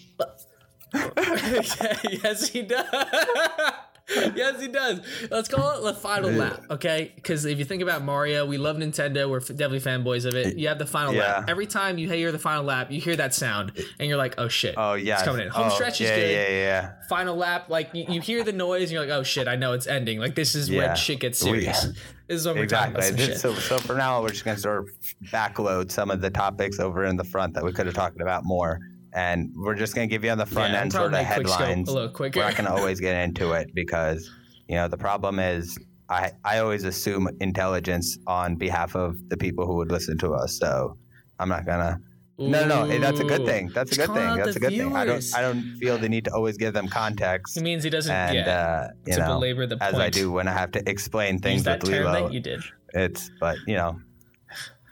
yes, 2.24 2.48
he 2.48 2.62
does. 2.62 2.86
yes, 4.34 4.60
he 4.60 4.68
does. 4.68 5.00
Let's 5.30 5.48
call 5.48 5.78
it 5.78 5.82
the 5.82 5.98
final 6.00 6.30
lap, 6.30 6.62
okay? 6.70 7.12
Because 7.14 7.44
if 7.44 7.58
you 7.58 7.64
think 7.64 7.82
about 7.82 8.02
Mario, 8.02 8.46
we 8.46 8.56
love 8.56 8.76
Nintendo. 8.76 9.28
We're 9.28 9.40
definitely 9.40 9.80
fanboys 9.80 10.24
of 10.24 10.34
it. 10.34 10.56
You 10.56 10.68
have 10.68 10.78
the 10.78 10.86
final 10.86 11.14
Yeah. 11.14 11.38
lap. 11.38 11.44
Every 11.48 11.66
time 11.66 11.98
you 11.98 12.08
hear 12.08 12.32
the 12.32 12.38
final 12.38 12.64
lap, 12.64 12.90
you 12.90 13.00
hear 13.00 13.16
that 13.16 13.34
sound, 13.34 13.72
and 13.98 14.08
you're 14.08 14.16
like, 14.16 14.34
"Oh 14.38 14.48
shit!" 14.48 14.74
Oh 14.76 14.94
yeah, 14.94 15.14
it's 15.14 15.24
coming 15.24 15.42
in. 15.42 15.48
Home 15.48 15.66
oh, 15.70 15.74
stretch 15.74 16.00
is 16.00 16.08
yeah, 16.08 16.16
good. 16.16 16.30
Yeah, 16.32 16.48
yeah, 16.48 16.56
yeah. 16.58 16.92
Final 17.08 17.36
lap, 17.36 17.68
like 17.68 17.90
you, 17.92 18.06
you 18.08 18.20
hear 18.20 18.42
the 18.44 18.52
noise, 18.52 18.82
and 18.84 18.92
you're 18.92 19.02
like, 19.02 19.10
"Oh 19.10 19.22
shit!" 19.22 19.46
I 19.48 19.56
know 19.56 19.72
it's 19.74 19.86
ending. 19.86 20.18
Like 20.20 20.34
this 20.34 20.54
is 20.54 20.70
when 20.70 20.96
shit 20.96 21.20
gets 21.20 21.44
oh, 21.44 21.50
We- 21.52 21.60
serious. 21.60 21.82
this 22.28 22.40
is 22.40 22.46
when 22.46 22.56
we're 22.56 22.66
talking 22.66 22.96
Exactly. 22.96 23.24
about. 23.26 23.38
So, 23.38 23.54
so 23.54 23.78
for 23.78 23.94
now, 23.94 24.22
we're 24.22 24.30
just 24.30 24.44
going 24.44 24.56
to 24.56 24.60
sort 24.62 24.78
of 24.78 24.88
backload 25.24 25.90
some 25.90 26.10
of 26.10 26.20
the 26.20 26.30
topics 26.30 26.80
over 26.80 27.04
in 27.04 27.16
the 27.16 27.24
front 27.24 27.54
that 27.54 27.64
we 27.64 27.72
could 27.72 27.86
have 27.86 27.94
talked 27.94 28.20
about 28.20 28.44
more. 28.44 28.80
And 29.14 29.50
we're 29.56 29.74
just 29.74 29.94
going 29.94 30.08
to 30.08 30.14
give 30.14 30.24
you 30.24 30.30
on 30.30 30.38
the 30.38 30.46
front 30.46 30.72
Yeah, 30.72 30.80
end 30.80 30.92
sort 30.92 31.06
of 31.06 31.10
probably 31.12 31.26
quick 31.34 31.46
scope 31.48 31.60
headlines. 31.60 31.88
a 31.88 31.92
little 31.94 32.08
quicker. 32.10 32.40
We're 32.40 32.46
not 32.46 32.56
going 32.56 32.66
to 32.66 32.72
always 32.74 33.00
get 33.00 33.16
into 33.24 33.52
it 33.52 33.70
because, 33.74 34.30
you 34.68 34.74
know, 34.76 34.88
the 34.88 34.98
problem 34.98 35.38
is 35.38 35.78
I, 36.08 36.32
I 36.44 36.58
always 36.58 36.84
assume 36.84 37.28
intelligence 37.40 38.18
on 38.26 38.56
behalf 38.56 38.94
of 38.94 39.16
the 39.28 39.36
people 39.36 39.66
who 39.66 39.76
would 39.76 39.90
listen 39.90 40.18
to 40.18 40.32
us. 40.34 40.58
So 40.58 40.96
I'm 41.38 41.48
not 41.48 41.64
going 41.66 41.80
to. 41.80 41.98
No, 42.40 42.64
no, 42.68 42.86
no. 42.86 42.98
That's 43.00 43.18
a 43.18 43.24
good 43.24 43.44
thing. 43.46 43.70
That's 43.74 43.92
a 43.92 44.06
good 44.06 44.14
thing. 44.14 44.36
That's 44.36 44.54
a 44.56 44.60
good 44.60 44.70
thing. 44.70 44.94
I 44.94 45.04
don't. 45.04 45.24
I 45.34 45.40
don't 45.40 45.60
feel 45.80 45.98
the 45.98 46.08
need 46.08 46.24
to 46.26 46.32
always 46.32 46.56
give 46.56 46.72
them 46.72 46.86
context. 46.86 47.56
It 47.56 47.62
means 47.64 47.82
he 47.82 47.90
doesn't. 47.90 48.14
and 48.14 48.34
yeah, 48.36 48.48
uh, 48.48 48.88
you 49.08 49.14
to 49.14 49.18
know, 49.18 49.26
belabor 49.34 49.66
the 49.66 49.76
point. 49.76 49.94
as. 49.94 49.98
I 49.98 50.08
do 50.08 50.30
when 50.30 50.46
I 50.46 50.52
have 50.52 50.70
to 50.72 50.88
explain 50.88 51.40
things 51.40 51.56
Use 51.60 51.64
that 51.64 51.82
with 51.82 51.90
term 51.90 52.04
Lilo. 52.04 52.28
that 52.28 52.32
you 52.32 52.38
did. 52.38 52.60
It's 52.94 53.28
but 53.40 53.56
you 53.66 53.74
know 53.74 53.98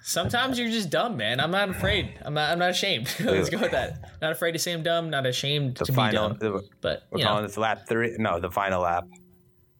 Sometimes 0.08 0.56
you're 0.56 0.70
just 0.70 0.88
dumb, 0.88 1.16
man. 1.16 1.40
I'm 1.40 1.50
not 1.50 1.68
afraid. 1.68 2.16
I'm 2.24 2.32
not. 2.32 2.52
I'm 2.52 2.60
not 2.60 2.70
ashamed. 2.70 3.12
Let's 3.20 3.50
go 3.50 3.58
with 3.58 3.72
that. 3.72 3.98
Not 4.22 4.30
afraid 4.30 4.52
to 4.52 4.58
say 4.60 4.72
I'm 4.72 4.84
dumb. 4.84 5.10
Not 5.10 5.26
ashamed 5.26 5.78
the 5.78 5.84
to 5.84 5.92
final. 5.92 6.28
be 6.28 6.38
dumb. 6.38 6.52
the- 6.52 6.68
But 6.80 7.02
we're 7.10 7.24
calling 7.24 7.42
know, 7.42 7.46
this 7.48 7.56
lap 7.56 7.88
three. 7.88 8.14
No, 8.16 8.38
the 8.38 8.50
final 8.52 8.82
lap. 8.82 9.02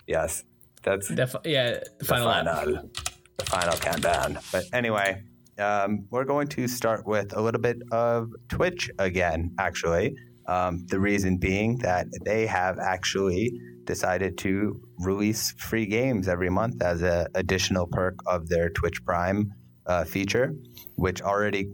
Yes, 0.09 0.43
that's 0.83 1.07
the, 1.09 1.29
fi- 1.29 1.39
yeah, 1.45 1.79
the 2.01 2.05
final 2.05 2.27
lap. 2.27 2.45
final, 2.45 2.91
the 3.37 3.45
final 3.45 3.77
countdown. 3.79 4.39
But 4.51 4.65
anyway, 4.73 5.23
um, 5.61 6.07
we're 6.11 6.25
going 6.25 6.49
to 6.49 6.67
start 6.67 7.07
with 7.07 7.37
a 7.37 7.41
little 7.41 7.61
bit 7.61 7.77
of 7.93 8.29
Twitch 8.49 8.91
again. 8.99 9.53
Actually, 9.61 10.17
um, 10.49 10.85
the 10.89 10.99
reason 10.99 11.37
being 11.39 11.79
that 11.79 12.09
they 12.25 12.47
have 12.47 12.81
actually 12.81 13.53
decided 13.85 14.37
to 14.39 14.81
release 14.99 15.53
free 15.59 15.87
games 15.87 16.27
every 16.27 16.51
month 16.51 16.83
as 16.83 17.03
an 17.03 17.29
additional 17.37 17.87
perk 17.87 18.17
of 18.27 18.49
their 18.49 18.71
Twitch 18.71 19.05
Prime 19.05 19.53
uh, 19.87 20.05
feature, 20.05 20.55
which 20.97 21.23
already, 21.23 21.73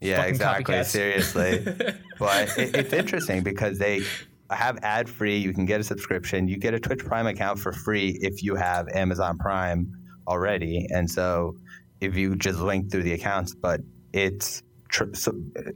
yeah, 0.00 0.16
Fucking 0.16 0.30
exactly, 0.30 0.74
copycats. 0.74 0.86
seriously. 0.86 1.58
but 2.18 2.58
it, 2.58 2.74
it's 2.74 2.92
interesting 2.92 3.42
because 3.42 3.78
they 3.78 4.02
have 4.50 4.78
ad 4.82 5.08
free. 5.08 5.38
You 5.38 5.52
can 5.52 5.64
get 5.64 5.80
a 5.80 5.84
subscription. 5.84 6.48
You 6.48 6.56
get 6.58 6.74
a 6.74 6.80
Twitch 6.80 7.04
Prime 7.04 7.26
account 7.26 7.58
for 7.58 7.72
free 7.72 8.18
if 8.20 8.42
you 8.42 8.54
have 8.56 8.88
Amazon 8.88 9.38
Prime 9.38 9.92
already, 10.26 10.86
and 10.90 11.10
so 11.10 11.56
if 12.00 12.16
you 12.16 12.34
just 12.36 12.58
link 12.58 12.90
through 12.90 13.04
the 13.04 13.12
accounts, 13.12 13.54
but 13.54 13.80
it's 14.12 14.62
tr- 14.88 15.14
so, 15.14 15.32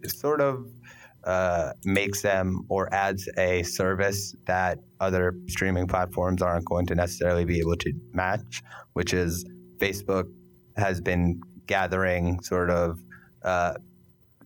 sort 0.06 0.40
of 0.40 0.66
uh, 1.24 1.72
makes 1.84 2.22
them 2.22 2.62
or 2.68 2.92
adds 2.94 3.28
a 3.36 3.62
service 3.64 4.34
that 4.46 4.78
other 5.00 5.34
streaming 5.48 5.86
platforms 5.86 6.40
aren't 6.42 6.64
going 6.64 6.86
to 6.86 6.94
necessarily 6.94 7.44
be 7.44 7.58
able 7.58 7.76
to 7.76 7.92
match, 8.12 8.62
which 8.92 9.12
is 9.12 9.44
Facebook 9.78 10.24
has 10.76 11.00
been 11.00 11.40
gathering 11.66 12.40
sort 12.42 12.70
of 12.70 12.98
uh, 13.44 13.74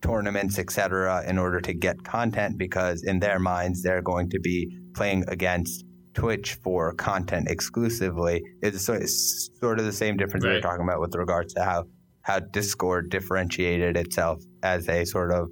tournaments, 0.01 0.59
etc., 0.59 1.23
in 1.29 1.39
order 1.39 1.61
to 1.61 1.73
get 1.75 2.03
content 2.05 2.57
because 2.59 3.03
in 3.05 3.21
their 3.21 3.39
minds 3.39 3.83
they're 3.83 4.03
going 4.03 4.31
to 4.31 4.41
be 4.41 4.69
playing 4.95 5.25
against 5.29 5.85
Twitch 6.15 6.55
for 6.65 6.93
content 6.95 7.49
exclusively. 7.49 8.43
It's, 8.63 8.85
so 8.85 8.95
it's 8.95 9.51
sort 9.61 9.79
of 9.79 9.85
the 9.85 9.93
same 9.93 10.17
difference 10.17 10.45
we 10.45 10.49
were 10.49 10.55
Right. 10.57 10.63
talking 10.63 10.83
about 10.83 11.01
with 11.01 11.15
regards 11.15 11.55
to 11.55 11.63
how 11.65 11.85
how 12.23 12.39
Discord 12.39 13.09
differentiated 13.11 13.97
itself 13.97 14.43
as 14.63 14.89
a 14.89 15.05
sort 15.07 15.33
of 15.33 15.49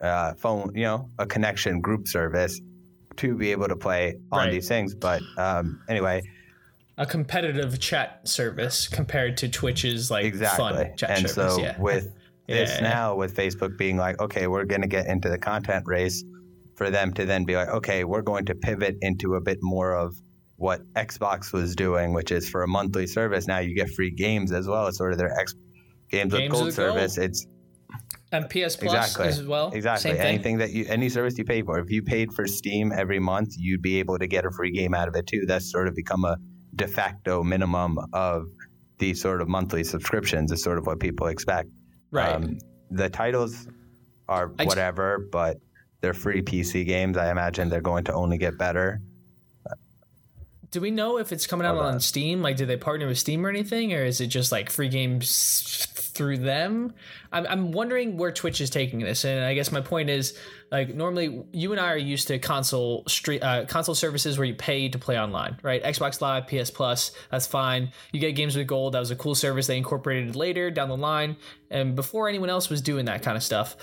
uh, 0.00 0.34
phone, 0.34 0.72
you 0.74 0.82
know, 0.82 1.08
a 1.18 1.26
connection 1.26 1.80
group 1.80 2.08
service 2.08 2.60
to 3.16 3.36
be 3.36 3.52
able 3.52 3.68
to 3.68 3.76
play 3.76 4.16
on 4.32 4.40
Right. 4.40 4.50
these 4.50 4.66
things. 4.68 4.94
But 4.94 5.22
um, 5.38 5.78
anyway, 5.88 6.22
a 7.00 7.06
competitive 7.06 7.80
chat 7.80 8.20
service 8.28 8.86
compared 8.86 9.36
to 9.38 9.48
Twitch's 9.48 10.10
like 10.10 10.24
exactly. 10.24 10.84
fun 10.84 10.96
chat 10.96 11.10
and 11.10 11.28
service. 11.30 11.54
so 11.56 11.60
yeah. 11.60 11.80
with 11.80 12.12
this 12.46 12.70
Yeah. 12.74 12.80
now, 12.82 13.16
with 13.16 13.34
Facebook 13.34 13.76
being 13.78 13.96
like, 13.96 14.20
okay, 14.20 14.46
we're 14.46 14.66
going 14.66 14.82
to 14.82 14.86
get 14.88 15.06
into 15.06 15.28
the 15.30 15.38
content 15.38 15.84
race, 15.86 16.22
for 16.76 16.90
them 16.90 17.12
to 17.14 17.24
then 17.26 17.44
be 17.44 17.56
like, 17.56 17.68
okay, 17.68 18.04
we're 18.04 18.22
going 18.22 18.44
to 18.46 18.54
pivot 18.54 18.96
into 19.00 19.34
a 19.34 19.40
bit 19.40 19.58
more 19.60 19.94
of 19.96 20.14
what 20.56 20.80
Xbox 20.94 21.52
was 21.52 21.74
doing, 21.74 22.12
which 22.12 22.30
is 22.30 22.48
for 22.48 22.62
a 22.62 22.68
monthly 22.68 23.06
service. 23.06 23.46
Now 23.46 23.58
you 23.58 23.74
get 23.74 23.90
free 23.90 24.10
games 24.10 24.52
as 24.52 24.66
well. 24.66 24.86
It's 24.86 24.98
sort 24.98 25.12
of 25.12 25.18
their 25.18 25.32
X 25.40 25.54
games, 26.10 26.32
with 26.32 26.40
Games 26.42 26.52
gold 26.52 26.66
with 26.66 26.76
gold. 26.76 26.94
service. 26.94 27.18
It's 27.18 27.46
and 28.32 28.48
PS 28.48 28.76
Plus 28.76 28.94
Exactly. 28.94 29.28
as 29.28 29.42
well. 29.42 29.72
Exactly. 29.72 30.10
Same 30.10 30.16
thing. 30.18 30.26
Anything 30.26 30.58
that 30.58 30.70
you, 30.70 30.86
any 30.88 31.08
service 31.08 31.36
you 31.38 31.44
pay 31.44 31.62
for. 31.62 31.78
If 31.80 31.90
you 31.90 32.02
paid 32.02 32.32
for 32.32 32.46
Steam 32.46 32.92
every 32.92 33.18
month, 33.18 33.54
you'd 33.58 33.82
be 33.82 33.98
able 33.98 34.18
to 34.18 34.26
get 34.26 34.44
a 34.44 34.50
free 34.50 34.70
game 34.70 34.94
out 34.94 35.08
of 35.08 35.16
it 35.16 35.26
too. 35.26 35.44
That's 35.46 35.70
sort 35.70 35.88
of 35.88 35.94
become 35.94 36.24
a 36.24 36.36
de 36.74 36.86
facto 36.86 37.42
minimum 37.42 37.98
of 38.12 38.46
these 38.98 39.20
sort 39.20 39.40
of 39.40 39.48
monthly 39.48 39.84
subscriptions. 39.84 40.52
Is 40.52 40.62
sort 40.62 40.78
of 40.78 40.86
what 40.86 41.00
people 41.00 41.26
expect. 41.28 41.70
Right. 42.10 42.34
Um, 42.34 42.58
the 42.90 43.08
titles 43.08 43.68
are 44.28 44.48
whatever, 44.48 45.26
but 45.30 45.58
they're 46.00 46.14
free 46.14 46.42
PC 46.42 46.86
games. 46.86 47.16
I 47.16 47.30
imagine 47.30 47.68
they're 47.68 47.80
going 47.80 48.04
to 48.04 48.14
only 48.14 48.38
get 48.38 48.58
better. 48.58 49.00
Do 50.70 50.80
we 50.80 50.92
know 50.92 51.18
if 51.18 51.32
it's 51.32 51.48
coming 51.48 51.66
out 51.66 51.76
on 51.76 51.94
on. 51.94 52.00
Steam? 52.00 52.42
Like, 52.42 52.56
do 52.56 52.64
they 52.64 52.76
partner 52.76 53.08
with 53.08 53.18
Steam 53.18 53.44
or 53.44 53.48
anything, 53.48 53.92
or 53.92 54.04
is 54.04 54.20
it 54.20 54.28
just 54.28 54.52
like 54.52 54.70
free 54.70 54.88
games 54.88 55.86
through 55.86 56.38
them? 56.38 56.94
I'm, 57.32 57.44
I'm 57.46 57.72
wondering 57.72 58.16
where 58.16 58.30
Twitch 58.30 58.60
is 58.60 58.70
taking 58.70 59.00
this, 59.00 59.24
and 59.24 59.44
I 59.44 59.54
guess 59.54 59.72
my 59.72 59.80
point 59.80 60.10
is, 60.10 60.38
like, 60.70 60.94
normally 60.94 61.42
you 61.52 61.72
and 61.72 61.80
I 61.80 61.92
are 61.92 61.96
used 61.96 62.28
to 62.28 62.38
console 62.38 63.04
street 63.08 63.42
uh, 63.42 63.64
console 63.66 63.94
services 63.94 64.38
where 64.38 64.46
you 64.46 64.54
pay 64.54 64.88
to 64.88 64.98
play 64.98 65.18
online, 65.18 65.58
right? 65.62 65.82
Xbox 65.82 66.20
Live, 66.20 66.46
PS 66.46 66.70
Plus, 66.70 67.12
that's 67.30 67.46
fine. 67.46 67.92
You 68.12 68.20
get 68.20 68.32
games 68.32 68.56
with 68.56 68.66
gold. 68.66 68.94
That 68.94 69.00
was 69.00 69.10
a 69.10 69.16
cool 69.16 69.34
service 69.34 69.66
they 69.66 69.76
incorporated 69.76 70.36
later 70.36 70.70
down 70.70 70.88
the 70.88 70.96
line, 70.96 71.36
and 71.70 71.96
before 71.96 72.28
anyone 72.28 72.50
else 72.50 72.68
was 72.68 72.80
doing 72.80 73.06
that 73.06 73.22
kind 73.22 73.36
of 73.36 73.42
stuff. 73.42 73.76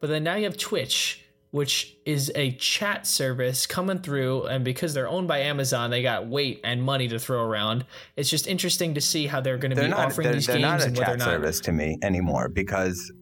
But 0.00 0.08
then 0.08 0.22
now 0.22 0.34
you 0.34 0.44
have 0.44 0.56
Twitch 0.56 1.20
which 1.54 1.96
is 2.04 2.32
a 2.34 2.50
chat 2.56 3.06
service 3.06 3.64
coming 3.64 4.00
through 4.00 4.42
and 4.46 4.64
because 4.64 4.92
they're 4.92 5.06
owned 5.06 5.28
by 5.28 5.38
amazon 5.38 5.88
they 5.88 6.02
got 6.02 6.26
weight 6.26 6.60
and 6.64 6.82
money 6.82 7.06
to 7.06 7.16
throw 7.16 7.44
around 7.44 7.86
it's 8.16 8.28
just 8.28 8.48
interesting 8.48 8.92
to 8.92 9.00
see 9.00 9.28
how 9.28 9.40
they're 9.40 9.56
going 9.56 9.70
to 9.70 9.76
They're 9.76 9.84
be 9.84 9.90
not. 9.90 10.06
offering 10.06 10.24
They're, 10.24 10.34
these 10.34 10.48
they're 10.48 10.56
games 10.58 10.64
not 10.64 10.80
a 10.80 10.86
and 10.86 10.96
chat 10.96 11.18
not 11.20 11.24
service 11.24 11.60
to 11.60 11.70
me 11.70 11.96
anymore 12.02 12.48
because 12.48 13.12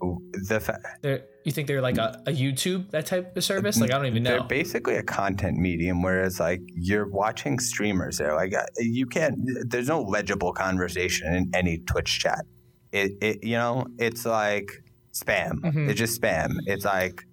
the 0.49 0.61
fa- 0.61 0.81
they're, 1.03 1.27
you 1.45 1.53
think 1.53 1.67
they're 1.69 1.81
like 1.83 1.99
a, 1.99 2.23
a 2.27 2.31
youtube 2.33 2.91
that 2.91 3.07
type 3.07 3.37
of 3.37 3.45
service 3.45 3.81
like 3.81 3.91
i 3.91 3.97
don't 3.97 4.07
even 4.07 4.23
know. 4.23 4.31
They're 4.39 4.45
basically 4.45 4.97
a 4.97 5.03
content 5.03 5.59
medium, 5.59 6.03
whereas 6.03 6.39
like 6.41 6.61
you're 6.69 7.09
watching 7.09 7.59
streamers 7.59 8.19
there. 8.19 8.35
Like 8.35 8.55
uh, 8.55 8.65
you 8.79 9.07
can't. 9.07 9.39
There's 9.69 9.89
no 9.89 10.03
legible 10.03 10.53
conversation 10.53 11.35
in 11.35 11.51
any 11.55 11.79
Twitch 11.79 12.21
chat. 12.21 12.45
It, 12.93 13.13
it 13.21 13.45
you 13.45 13.57
know, 13.57 13.87
it's 13.99 14.25
like 14.27 14.71
spam. 15.13 15.61
Mhm. 15.61 15.89
It's 15.89 15.99
just 15.99 16.21
spam. 16.21 16.55
It's 16.67 16.85
like 16.85 17.25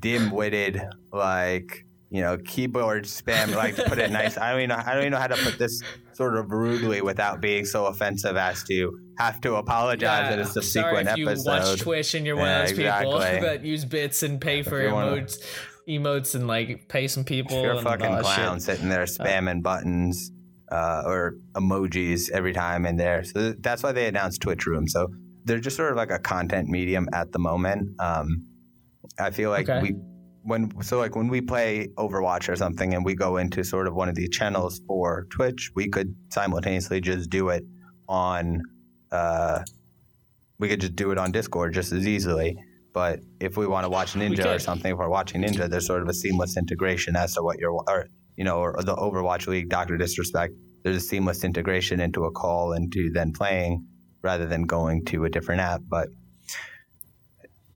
dim-witted, 0.00 0.82
like 1.12 1.86
you 2.12 2.20
know, 2.20 2.36
keyboard 2.38 3.04
spam. 3.04 3.54
Like 3.56 3.74
to 3.76 3.84
put 3.84 3.98
it 3.98 4.10
nice. 4.12 4.36
I 4.38 4.50
don't 4.52 4.60
even 4.60 4.68
know. 4.68 4.82
I 4.84 4.92
don't 4.92 5.02
even 5.02 5.12
know 5.12 5.18
how 5.18 5.26
to 5.28 5.36
put 5.36 5.58
this 5.58 5.82
sort 6.12 6.36
of 6.36 6.50
rudely 6.50 7.00
without 7.00 7.40
being 7.40 7.64
so 7.64 7.86
offensive 7.86 8.36
as 8.36 8.62
to 8.64 8.98
have 9.18 9.40
to 9.40 9.54
apologize 9.56 10.32
in 10.32 10.38
a 10.40 10.44
sorry 10.44 10.62
subsequent 10.62 11.08
if 11.08 11.16
you 11.16 11.28
episode. 11.28 11.50
watch 11.70 11.80
twitch 11.80 12.14
and 12.14 12.26
you're 12.26 12.36
one 12.36 12.46
Yeah, 12.48 12.62
of 12.64 12.68
those 12.68 12.76
people 12.78 13.40
that 13.40 13.64
use 13.64 13.84
bits 13.86 14.22
and 14.22 14.40
pay 14.40 14.62
for 14.62 14.80
emotes 14.82 15.38
emotes 15.88 16.34
and 16.36 16.46
like 16.46 16.88
pay 16.88 17.08
some 17.08 17.24
people 17.24 17.60
You're 17.62 17.72
a 17.72 17.76
and 17.78 17.84
fucking 17.84 18.06
all 18.06 18.16
that 18.16 18.24
shit. 18.26 18.34
clown 18.34 18.60
sitting 18.60 18.88
there 18.88 19.04
spamming 19.04 19.62
buttons 19.62 20.30
uh, 20.70 21.02
or 21.06 21.34
emojis 21.54 22.30
every 22.30 22.52
time 22.52 22.86
in 22.86 22.96
there. 22.96 23.24
So 23.24 23.52
that's 23.58 23.82
why 23.82 23.92
they 23.92 24.06
announced 24.06 24.42
Twitch 24.42 24.64
Room. 24.66 24.86
So 24.86 25.08
they're 25.44 25.58
just 25.60 25.76
sort 25.76 25.90
of 25.90 25.96
like 25.96 26.10
a 26.12 26.18
content 26.20 26.68
medium 26.68 27.08
at 27.12 27.32
the 27.32 27.38
moment. 27.38 27.88
Um, 28.00 28.46
I 29.18 29.30
feel 29.30 29.50
like 29.50 29.68
Okay. 29.68 29.80
we 29.82 29.94
when 30.42 30.82
so 30.82 30.98
like 30.98 31.16
when 31.16 31.28
we 31.28 31.40
play 31.40 31.88
Overwatch 31.96 32.48
or 32.48 32.56
something 32.56 32.94
and 32.94 33.04
we 33.04 33.14
go 33.14 33.36
into 33.36 33.62
sort 33.64 33.86
of 33.86 33.94
one 33.94 34.08
of 34.08 34.14
these 34.14 34.30
channels 34.30 34.80
for 34.86 35.26
Twitch, 35.30 35.70
we 35.74 35.88
could 35.88 36.14
simultaneously 36.30 37.00
just 37.00 37.30
do 37.30 37.48
it 37.48 37.64
on. 38.08 38.62
Uh, 39.10 39.62
we 40.58 40.68
could 40.68 40.80
just 40.80 40.96
do 40.96 41.10
it 41.10 41.18
on 41.18 41.32
Discord 41.32 41.74
just 41.74 41.92
as 41.92 42.06
easily. 42.06 42.56
But 42.92 43.20
if 43.40 43.56
we 43.56 43.66
want 43.66 43.84
to 43.84 43.88
watch 43.88 44.12
Ninja 44.12 44.56
or 44.56 44.58
something, 44.58 44.92
if 44.92 44.98
we're 44.98 45.08
watching 45.08 45.42
Ninja, 45.42 45.68
there's 45.68 45.86
sort 45.86 46.02
of 46.02 46.08
a 46.08 46.14
seamless 46.14 46.56
integration 46.56 47.16
as 47.16 47.34
to 47.34 47.42
what 47.42 47.58
you're, 47.58 47.72
or 47.72 48.06
you 48.36 48.44
know, 48.44 48.58
or 48.58 48.76
the 48.82 48.94
Overwatch 48.94 49.46
League, 49.46 49.68
Doctor 49.68 49.96
Disrespect. 49.96 50.54
There's 50.82 50.96
a 50.96 51.00
seamless 51.00 51.44
integration 51.44 52.00
into 52.00 52.24
a 52.24 52.30
call 52.30 52.72
into 52.72 53.10
then 53.12 53.32
playing, 53.32 53.86
rather 54.22 54.46
than 54.46 54.64
going 54.64 55.04
to 55.06 55.24
a 55.24 55.30
different 55.30 55.60
app. 55.60 55.82
But 55.88 56.08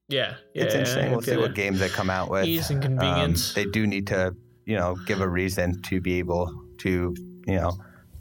yeah, 0.09 0.37
yeah 0.55 0.65
it's 0.65 0.75
interesting. 0.75 1.11
We'll 1.11 1.23
see 1.23 1.37
what 1.37 1.55
games 1.55 1.81
they 1.81 1.89
come 1.89 2.11
out 2.11 2.31
with. 2.31 2.47
ease 2.47 2.71
and 2.71 2.79
Um, 2.79 2.83
convenience 2.99 3.55
they 3.55 3.65
do 3.65 3.87
need 3.87 4.07
to, 4.09 4.35
you 4.65 4.77
know, 4.77 4.97
give 5.07 5.21
a 5.21 5.29
reason 5.29 5.81
to 5.83 6.01
be 6.01 6.19
able 6.19 6.53
to, 6.79 7.15
you 7.47 7.55
know, 7.57 7.73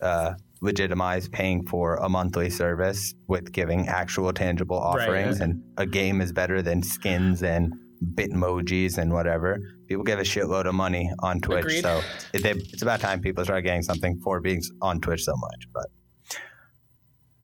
uh, 0.02 0.34
legitimize 0.62 1.28
paying 1.30 1.66
for 1.68 1.96
a 1.98 2.10
monthly 2.10 2.50
service 2.50 3.14
with 3.28 3.52
giving 3.52 3.88
actual 3.88 4.32
tangible 4.34 4.80
Right, 4.80 5.02
offerings. 5.08 5.38
yeah. 5.40 5.46
And 5.46 5.64
a 5.78 5.86
game 5.86 6.22
is 6.22 6.32
better 6.32 6.62
than 6.62 6.82
skins 6.82 7.44
and 7.44 7.74
bitmojis 8.16 8.98
and 8.98 9.14
whatever. 9.14 9.60
People 9.88 10.04
give 10.04 10.20
a 10.20 10.24
shitload 10.24 10.66
of 10.66 10.74
money 10.76 11.12
on 11.20 11.40
Twitch, 11.40 11.60
Agreed. 11.66 11.82
so 11.82 12.02
it, 12.34 12.42
they, 12.44 12.52
it's 12.52 12.82
about 12.82 13.00
time 13.00 13.20
people 13.22 13.44
start 13.44 13.64
getting 13.64 13.84
something 13.84 14.20
for 14.24 14.40
being 14.42 14.62
on 14.82 15.00
Twitch 15.02 15.24
so 15.24 15.36
much. 15.38 15.68
But 15.74 15.86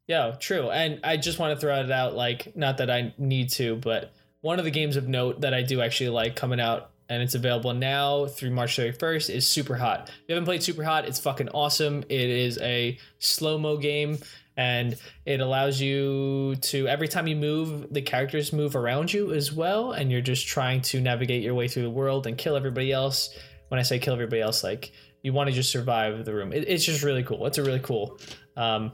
Yeah, 0.07 0.35
true. 0.39 0.69
And 0.69 0.99
I 1.03 1.17
just 1.17 1.39
want 1.39 1.55
to 1.55 1.61
throw 1.61 1.79
it 1.81 1.91
out 1.91 2.15
like 2.15 2.55
not 2.55 2.77
that 2.77 2.89
I 2.89 3.13
need 3.17 3.49
to, 3.51 3.75
but 3.77 4.13
one 4.41 4.59
of 4.59 4.65
the 4.65 4.71
games 4.71 4.95
of 4.95 5.07
note 5.07 5.41
that 5.41 5.53
I 5.53 5.61
do 5.61 5.81
actually 5.81 6.09
like 6.09 6.35
coming 6.35 6.59
out 6.59 6.91
and 7.09 7.21
it's 7.21 7.35
available 7.35 7.73
now 7.73 8.25
through 8.25 8.51
March 8.51 8.77
31st 8.77 9.29
is 9.29 9.47
Super 9.47 9.75
Hot. 9.75 10.07
If 10.07 10.23
you 10.27 10.35
haven't 10.35 10.45
played 10.45 10.63
Super 10.63 10.83
Hot, 10.83 11.05
it's 11.05 11.19
fucking 11.19 11.49
awesome. 11.49 12.03
It 12.09 12.29
is 12.29 12.57
a 12.59 12.97
slow-mo 13.19 13.77
game 13.77 14.17
and 14.57 14.95
it 15.25 15.41
allows 15.41 15.79
you 15.81 16.55
to 16.61 16.87
every 16.87 17.07
time 17.07 17.27
you 17.27 17.35
move, 17.35 17.93
the 17.93 18.01
characters 18.01 18.53
move 18.53 18.75
around 18.75 19.13
you 19.13 19.33
as 19.33 19.51
well 19.51 19.91
and 19.91 20.11
you're 20.11 20.21
just 20.21 20.47
trying 20.47 20.81
to 20.83 21.01
navigate 21.01 21.43
your 21.43 21.53
way 21.53 21.67
through 21.67 21.83
the 21.83 21.89
world 21.89 22.27
and 22.27 22.37
kill 22.37 22.55
everybody 22.55 22.91
else. 22.91 23.37
When 23.67 23.79
I 23.79 23.83
say 23.83 23.99
kill 23.99 24.13
everybody 24.13 24.41
else, 24.41 24.63
like 24.63 24.91
you 25.21 25.33
want 25.33 25.49
to 25.49 25.55
just 25.55 25.69
survive 25.69 26.25
the 26.25 26.33
room. 26.33 26.51
It, 26.53 26.65
it's 26.67 26.83
just 26.83 27.03
really 27.03 27.23
cool. 27.23 27.45
It's 27.45 27.57
a 27.57 27.63
really 27.63 27.79
cool 27.79 28.19
um, 28.57 28.93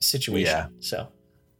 situation. 0.00 0.46
Yeah. 0.46 0.66
So 0.80 1.08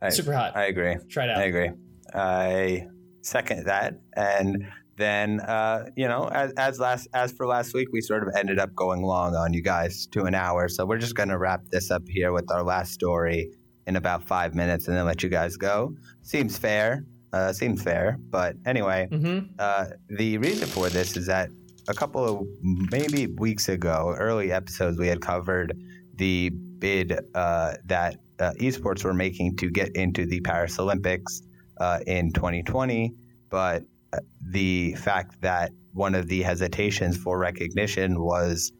I, 0.00 0.10
super 0.10 0.32
hot. 0.32 0.56
I 0.56 0.66
agree. 0.66 0.96
Try 1.08 1.24
it 1.24 1.30
out. 1.30 1.38
I 1.38 1.44
agree. 1.44 1.70
I 2.14 2.88
second 3.28 3.66
that. 3.66 3.94
And 4.14 4.66
then, 4.96 5.40
uh, 5.40 5.90
you 5.96 6.08
know, 6.08 6.24
as, 6.28 6.52
as 6.56 6.80
last 6.80 7.06
as 7.14 7.30
for 7.32 7.46
last 7.46 7.72
week, 7.74 7.88
we 7.92 8.00
sort 8.00 8.26
of 8.26 8.34
ended 8.36 8.58
up 8.58 8.74
going 8.74 9.02
long 9.02 9.34
on 9.36 9.52
you 9.52 9.62
guys 9.62 10.06
to 10.08 10.24
an 10.24 10.34
hour. 10.34 10.68
So 10.68 10.84
we're 10.84 10.98
just 10.98 11.14
going 11.14 11.28
to 11.28 11.38
wrap 11.38 11.62
this 11.70 11.90
up 11.90 12.02
here 12.08 12.32
with 12.32 12.50
our 12.50 12.64
last 12.64 12.92
story 12.92 13.50
in 13.86 13.96
about 13.96 14.26
five 14.26 14.54
minutes, 14.54 14.88
and 14.88 14.96
then 14.96 15.06
let 15.06 15.22
you 15.22 15.28
guys 15.28 15.56
go. 15.56 15.94
Seems 16.22 16.58
fair. 16.58 17.04
Uh, 17.32 17.52
seems 17.52 17.82
fair. 17.82 18.18
But 18.30 18.56
anyway, 18.66 19.08
Mm-hmm. 19.10 19.52
uh, 19.58 19.86
the 20.08 20.38
reason 20.38 20.66
for 20.66 20.88
this 20.88 21.16
is 21.16 21.26
that 21.26 21.48
a 21.88 21.94
couple 21.94 22.24
of 22.24 22.46
maybe 22.90 23.28
weeks 23.28 23.68
ago, 23.68 24.14
early 24.18 24.52
episodes, 24.52 24.98
we 24.98 25.06
had 25.08 25.20
covered 25.20 25.78
the 26.16 26.50
bid 26.50 27.18
uh, 27.34 27.74
that 27.86 28.16
uh, 28.40 28.52
esports 28.60 29.04
were 29.04 29.14
making 29.14 29.56
to 29.56 29.70
get 29.70 29.94
into 29.96 30.26
the 30.26 30.40
Paris 30.40 30.78
Olympics 30.78 31.42
uh, 31.80 32.00
in 32.06 32.32
2020, 32.32 33.12
but 33.50 33.84
uh, 34.12 34.18
the 34.40 34.94
fact 34.94 35.40
that 35.42 35.72
one 35.92 36.14
of 36.14 36.28
the 36.28 36.42
hesitations 36.42 37.16
for 37.16 37.38
recognition 37.38 38.20
was 38.20 38.72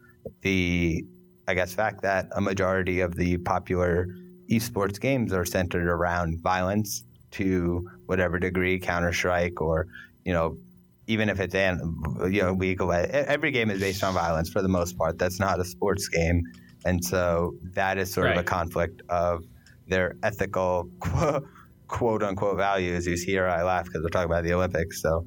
the, 0.43 1.05
I 1.47 1.55
guess, 1.55 1.75
fact 1.75 2.03
that 2.03 2.29
a 2.33 2.41
majority 2.41 3.01
of 3.01 3.15
the 3.15 3.39
popular 3.39 4.07
esports 4.51 5.01
games 5.01 5.33
are 5.33 5.45
centered 5.45 5.87
around 5.87 6.41
violence 6.41 7.05
to 7.33 7.87
whatever 8.07 8.39
degree, 8.39 8.79
Counter 8.79 9.13
Strike 9.13 9.61
or 9.61 9.87
you 10.25 10.33
know 10.33 10.57
even 11.07 11.29
if 11.29 11.41
it's 11.41 11.55
an 11.55 11.81
you 12.31 12.43
know 12.43 12.53
of 12.53 12.91
every 12.93 13.51
game 13.51 13.71
is 13.71 13.81
based 13.81 14.05
on 14.05 14.15
violence 14.15 14.51
for 14.51 14.63
the 14.63 14.69
most 14.69 14.97
part. 14.97 15.19
That's 15.19 15.41
not 15.41 15.59
a 15.59 15.65
sports 15.65 16.09
game, 16.09 16.43
and 16.85 17.05
so 17.05 17.55
that 17.75 17.99
is 17.99 18.13
sort 18.13 18.27
right. 18.27 18.37
of 18.37 18.41
a 18.41 18.45
conflict 18.45 19.03
of 19.09 19.45
their 19.87 20.17
ethical 20.23 20.89
quote, 21.89 22.21
quote 22.21 22.23
unquote 22.23 22.57
values. 22.57 23.07
You 23.07 23.17
see 23.17 23.33
here, 23.33 23.47
I 23.47 23.63
laugh 23.63 23.87
because 23.87 24.03
we're 24.03 24.11
talking 24.11 24.31
about 24.31 24.45
the 24.45 24.53
Olympics, 24.53 25.03
so 25.03 25.27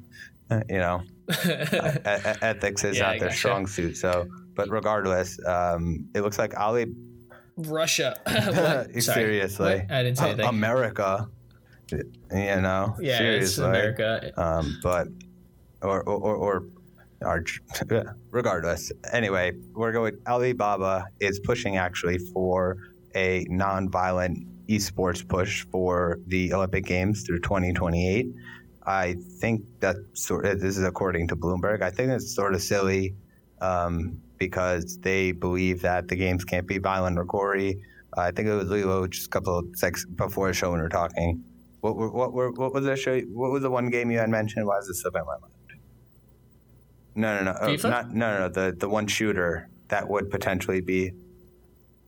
uh, 0.50 0.60
you 0.68 0.78
know 0.78 1.02
ethics 1.28 2.84
is 2.84 2.96
yeah, 2.96 3.02
not 3.02 3.18
their 3.18 3.28
gotcha. 3.28 3.36
strong 3.36 3.66
suit. 3.66 3.96
So, 3.96 4.26
but 4.54 4.70
regardless, 4.70 5.38
um, 5.46 6.08
it 6.14 6.22
looks 6.22 6.38
like 6.38 6.58
Ali. 6.58 6.86
Russia. 7.56 8.16
seriously, 9.00 9.80
what? 9.80 9.90
I 9.90 10.02
didn't 10.02 10.18
say 10.18 10.30
anything. 10.30 10.46
America. 10.46 11.28
You 11.90 12.00
know, 12.30 12.96
yeah, 13.00 13.18
seriously. 13.18 13.66
America. 13.66 14.32
Um, 14.36 14.78
but 14.82 15.08
or 15.82 16.02
or, 16.04 16.36
or, 16.36 16.66
or 17.20 17.44
regardless. 18.30 18.92
Anyway, 19.12 19.52
we're 19.74 19.92
going. 19.92 20.16
Alibaba 20.26 21.04
is 21.20 21.38
pushing 21.40 21.76
actually 21.76 22.18
for 22.18 22.78
a 23.14 23.44
non-violent 23.50 24.46
esports 24.76 25.26
push 25.26 25.64
for 25.66 26.18
the 26.26 26.52
Olympic 26.52 26.84
Games 26.84 27.22
through 27.22 27.40
2028. 27.40 28.26
I 28.84 29.16
think 29.40 29.62
that 29.80 29.96
sort 30.14 30.46
of, 30.46 30.60
this 30.60 30.76
is 30.76 30.84
according 30.84 31.28
to 31.28 31.36
Bloomberg. 31.36 31.82
I 31.82 31.90
think 31.90 32.10
it's 32.10 32.34
sort 32.34 32.54
of 32.54 32.62
silly 32.62 33.14
um, 33.60 34.20
because 34.38 34.98
they 34.98 35.32
believe 35.32 35.82
that 35.82 36.08
the 36.08 36.16
games 36.16 36.44
can't 36.44 36.66
be 36.66 36.78
violent 36.78 37.18
or 37.18 37.24
gory. 37.24 37.80
I 38.16 38.30
think 38.32 38.48
it 38.48 38.54
was 38.54 38.68
Lilo 38.68 39.06
just 39.06 39.26
a 39.26 39.30
couple 39.30 39.58
of 39.58 39.66
seconds 39.74 40.04
before 40.04 40.48
the 40.48 40.54
show 40.54 40.70
when 40.70 40.80
we 40.80 40.82
were 40.82 40.88
talking. 40.88 41.44
What, 41.80 41.96
what, 41.96 42.32
what, 42.32 42.58
what 42.58 42.74
was 42.74 42.84
the 42.84 42.96
show? 42.96 43.18
What 43.20 43.50
was 43.50 43.62
the 43.62 43.70
one 43.70 43.88
game 43.90 44.10
you 44.10 44.18
had 44.18 44.30
mentioned? 44.30 44.66
Why 44.66 44.78
is 44.78 44.88
this 44.88 45.04
event 45.04 45.26
my 45.26 45.38
mind? 45.38 45.52
No, 47.14 47.36
no, 47.36 47.52
no, 47.52 47.58
oh, 47.60 47.88
not 47.88 48.14
no, 48.14 48.32
no, 48.32 48.38
no. 48.40 48.48
The 48.48 48.74
the 48.76 48.88
one 48.88 49.06
shooter 49.06 49.68
that 49.88 50.08
would 50.08 50.30
potentially 50.30 50.80
be 50.80 51.12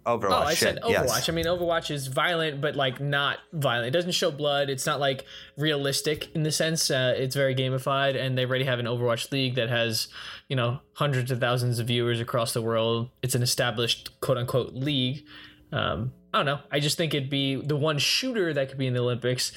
Overwatch. 0.06 0.30
Oh, 0.30 0.42
I 0.42 0.54
said 0.54 0.80
Overwatch. 0.82 0.90
Yes. 0.90 1.28
I 1.28 1.32
mean, 1.32 1.46
Overwatch 1.46 1.90
is 1.90 2.06
violent, 2.08 2.60
but 2.60 2.76
like 2.76 3.00
not 3.00 3.38
violent. 3.52 3.88
It 3.88 3.90
doesn't 3.92 4.12
show 4.12 4.30
blood. 4.30 4.68
It's 4.68 4.86
not 4.86 5.00
like 5.00 5.24
realistic 5.56 6.34
in 6.34 6.42
the 6.42 6.52
sense. 6.52 6.90
Uh, 6.90 7.14
it's 7.16 7.34
very 7.34 7.54
gamified, 7.54 8.16
and 8.20 8.36
they 8.36 8.44
already 8.44 8.64
have 8.64 8.78
an 8.78 8.86
Overwatch 8.86 9.32
league 9.32 9.54
that 9.54 9.70
has, 9.70 10.08
you 10.48 10.56
know, 10.56 10.80
hundreds 10.94 11.30
of 11.30 11.40
thousands 11.40 11.78
of 11.78 11.86
viewers 11.86 12.20
across 12.20 12.52
the 12.52 12.62
world. 12.62 13.10
It's 13.22 13.34
an 13.34 13.42
established 13.42 14.20
quote 14.20 14.38
unquote 14.38 14.74
league. 14.74 15.24
Um, 15.72 16.12
I 16.32 16.38
don't 16.38 16.46
know. 16.46 16.60
I 16.70 16.80
just 16.80 16.96
think 16.96 17.14
it'd 17.14 17.30
be 17.30 17.56
the 17.56 17.76
one 17.76 17.98
shooter 17.98 18.52
that 18.52 18.68
could 18.68 18.78
be 18.78 18.86
in 18.86 18.94
the 18.94 19.00
Olympics 19.00 19.52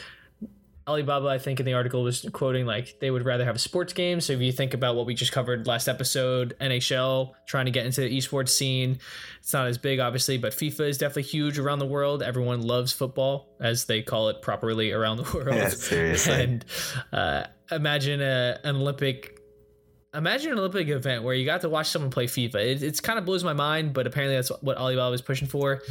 Alibaba, 0.88 1.27
I 1.27 1.38
think 1.38 1.59
in 1.59 1.65
the 1.65 1.73
article 1.73 2.01
was 2.01 2.25
quoting 2.31 2.65
like 2.65 2.99
they 2.99 3.11
would 3.11 3.25
rather 3.25 3.43
have 3.43 3.55
a 3.55 3.59
sports 3.59 3.91
game. 3.91 4.21
So 4.21 4.33
if 4.33 4.39
you 4.39 4.53
think 4.53 4.73
about 4.73 4.95
what 4.95 5.05
we 5.05 5.13
just 5.13 5.33
covered 5.33 5.67
last 5.67 5.89
episode, 5.89 6.55
NHL 6.61 7.33
trying 7.45 7.65
to 7.65 7.71
get 7.71 7.85
into 7.85 8.01
the 8.01 8.17
esports 8.17 8.49
scene, 8.49 8.99
it's 9.39 9.51
not 9.51 9.67
as 9.67 9.77
big 9.77 9.99
obviously, 9.99 10.38
but 10.38 10.53
FIFA 10.53 10.88
is 10.88 10.97
definitely 10.97 11.23
huge 11.23 11.59
around 11.59 11.79
the 11.79 11.85
world. 11.85 12.23
Everyone 12.23 12.61
loves 12.61 12.93
football, 12.93 13.49
as 13.59 13.85
they 13.85 14.01
call 14.01 14.29
it 14.29 14.41
properly 14.41 14.93
around 14.93 15.17
the 15.17 15.23
world. 15.33 15.55
Yeah, 15.55 15.69
seriously. 15.69 16.33
And 16.33 16.65
uh, 17.11 17.43
imagine 17.69 18.21
a, 18.21 18.59
an 18.63 18.77
Olympic 18.77 19.41
imagine 20.13 20.53
an 20.53 20.59
Olympic 20.59 20.88
event 20.88 21.23
where 21.23 21.35
you 21.35 21.45
got 21.45 21.61
to 21.61 21.69
watch 21.69 21.89
someone 21.89 22.09
play 22.09 22.27
FIFA. 22.27 22.55
It, 22.55 22.81
it's 22.81 23.01
kind 23.01 23.19
of 23.19 23.25
blows 23.25 23.43
my 23.43 23.53
mind, 23.53 23.93
but 23.93 24.07
apparently 24.07 24.35
that's 24.35 24.49
what 24.61 24.77
Alibaba 24.77 25.13
is 25.13 25.21
pushing 25.21 25.47
for 25.47 25.81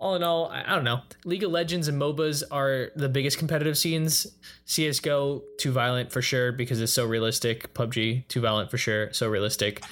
all 0.00 0.16
in 0.16 0.22
all, 0.22 0.46
I, 0.46 0.64
I 0.66 0.74
don't 0.74 0.84
know. 0.84 1.02
League 1.24 1.44
of 1.44 1.50
Legends 1.50 1.86
and 1.86 2.00
MOBAs 2.00 2.42
are 2.50 2.90
the 2.96 3.08
biggest 3.08 3.38
competitive 3.38 3.76
scenes. 3.76 4.26
CS:GO 4.64 5.42
too 5.58 5.72
violent 5.72 6.10
for 6.10 6.22
sure 6.22 6.52
because 6.52 6.80
it's 6.80 6.92
so 6.92 7.04
realistic. 7.04 7.72
PUBG 7.74 8.26
too 8.28 8.40
violent 8.40 8.70
for 8.70 8.78
sure, 8.78 9.12
so 9.12 9.28
realistic. 9.28 9.82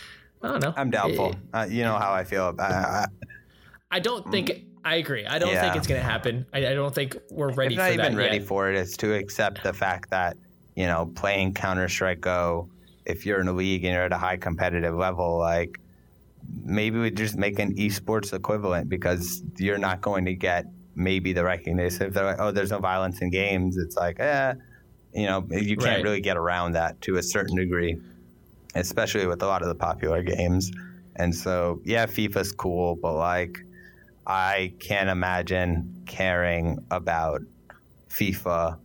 I 0.43 0.49
don't 0.49 0.63
know. 0.63 0.73
I'm 0.77 0.91
doubtful. 0.91 1.31
It, 1.31 1.37
uh, 1.53 1.67
you 1.69 1.83
know 1.83 1.97
how 1.97 2.13
I 2.13 2.25
feel. 2.25 2.55
I, 2.59 2.63
I, 2.63 3.07
I 3.91 3.99
don't 4.01 4.29
think. 4.31 4.65
I 4.85 4.95
agree. 4.97 5.27
I 5.27 5.39
don't 5.39 5.51
yeah. 5.51 5.61
think 5.61 5.77
it's 5.77 5.87
going 5.87 6.01
to 6.01 6.07
happen. 6.07 6.47
I, 6.55 6.59
I, 6.69 6.75
don't 6.75 6.95
think 6.95 7.17
we're 7.31 7.53
ready. 7.53 7.75
If 7.75 7.79
not 7.79 7.93
even 7.93 8.17
ready 8.17 8.39
yet. 8.39 8.47
for 8.47 8.71
it. 8.71 8.77
It's 8.77 8.97
to 8.99 9.13
accept 9.13 9.63
the 9.63 9.73
fact 9.75 10.09
that 10.11 10.37
you 10.75 10.87
know 10.87 11.13
playing 11.15 11.55
Counter 11.55 11.89
Strike 11.89 12.23
Go. 12.23 12.71
If 13.05 13.27
you're 13.27 13.41
in 13.41 13.49
a 13.49 13.53
league 13.53 13.85
and 13.85 13.95
you're 13.95 14.05
at 14.05 14.13
a 14.13 14.19
high 14.19 14.37
competitive 14.37 14.95
level, 14.95 15.39
like 15.39 15.81
maybe 16.49 16.99
we 16.99 17.11
just 17.11 17.37
make 17.37 17.59
an 17.59 17.75
esports 17.77 18.33
equivalent 18.33 18.89
because 18.89 19.43
you're 19.59 19.79
not 19.79 20.01
going 20.01 20.25
to 20.25 20.35
get 20.35 20.67
maybe 20.95 21.33
the 21.33 21.45
recognition. 21.45 22.03
If 22.03 22.15
they're 22.15 22.25
like, 22.25 22.41
oh, 22.41 22.51
there's 22.51 22.71
no 22.71 22.79
violence 22.79 23.21
in 23.21 23.31
games, 23.31 23.77
it's 23.77 23.97
like, 23.97 24.19
eh, 24.21 24.55
you 25.13 25.27
know, 25.27 25.47
you 25.51 25.77
can't 25.77 25.97
right. 25.97 26.05
really 26.05 26.21
get 26.21 26.37
around 26.37 26.73
that 26.73 27.01
to 27.03 27.17
a 27.17 27.23
certain 27.23 27.57
degree, 27.57 27.99
especially 28.75 29.27
with 29.27 29.43
a 29.43 29.47
lot 29.47 29.63
of 29.63 29.69
the 29.69 29.75
popular 29.75 30.23
games. 30.23 30.71
And 31.17 31.35
so, 31.35 31.81
yeah, 31.85 32.07
FIFA's 32.07 32.53
cool, 32.53 32.97
but 32.97 33.15
like, 33.15 33.59
I 34.27 34.75
can't 34.79 35.09
imagine 35.09 36.03
caring 36.07 36.85
about 36.91 37.43
FIFA 38.11 38.79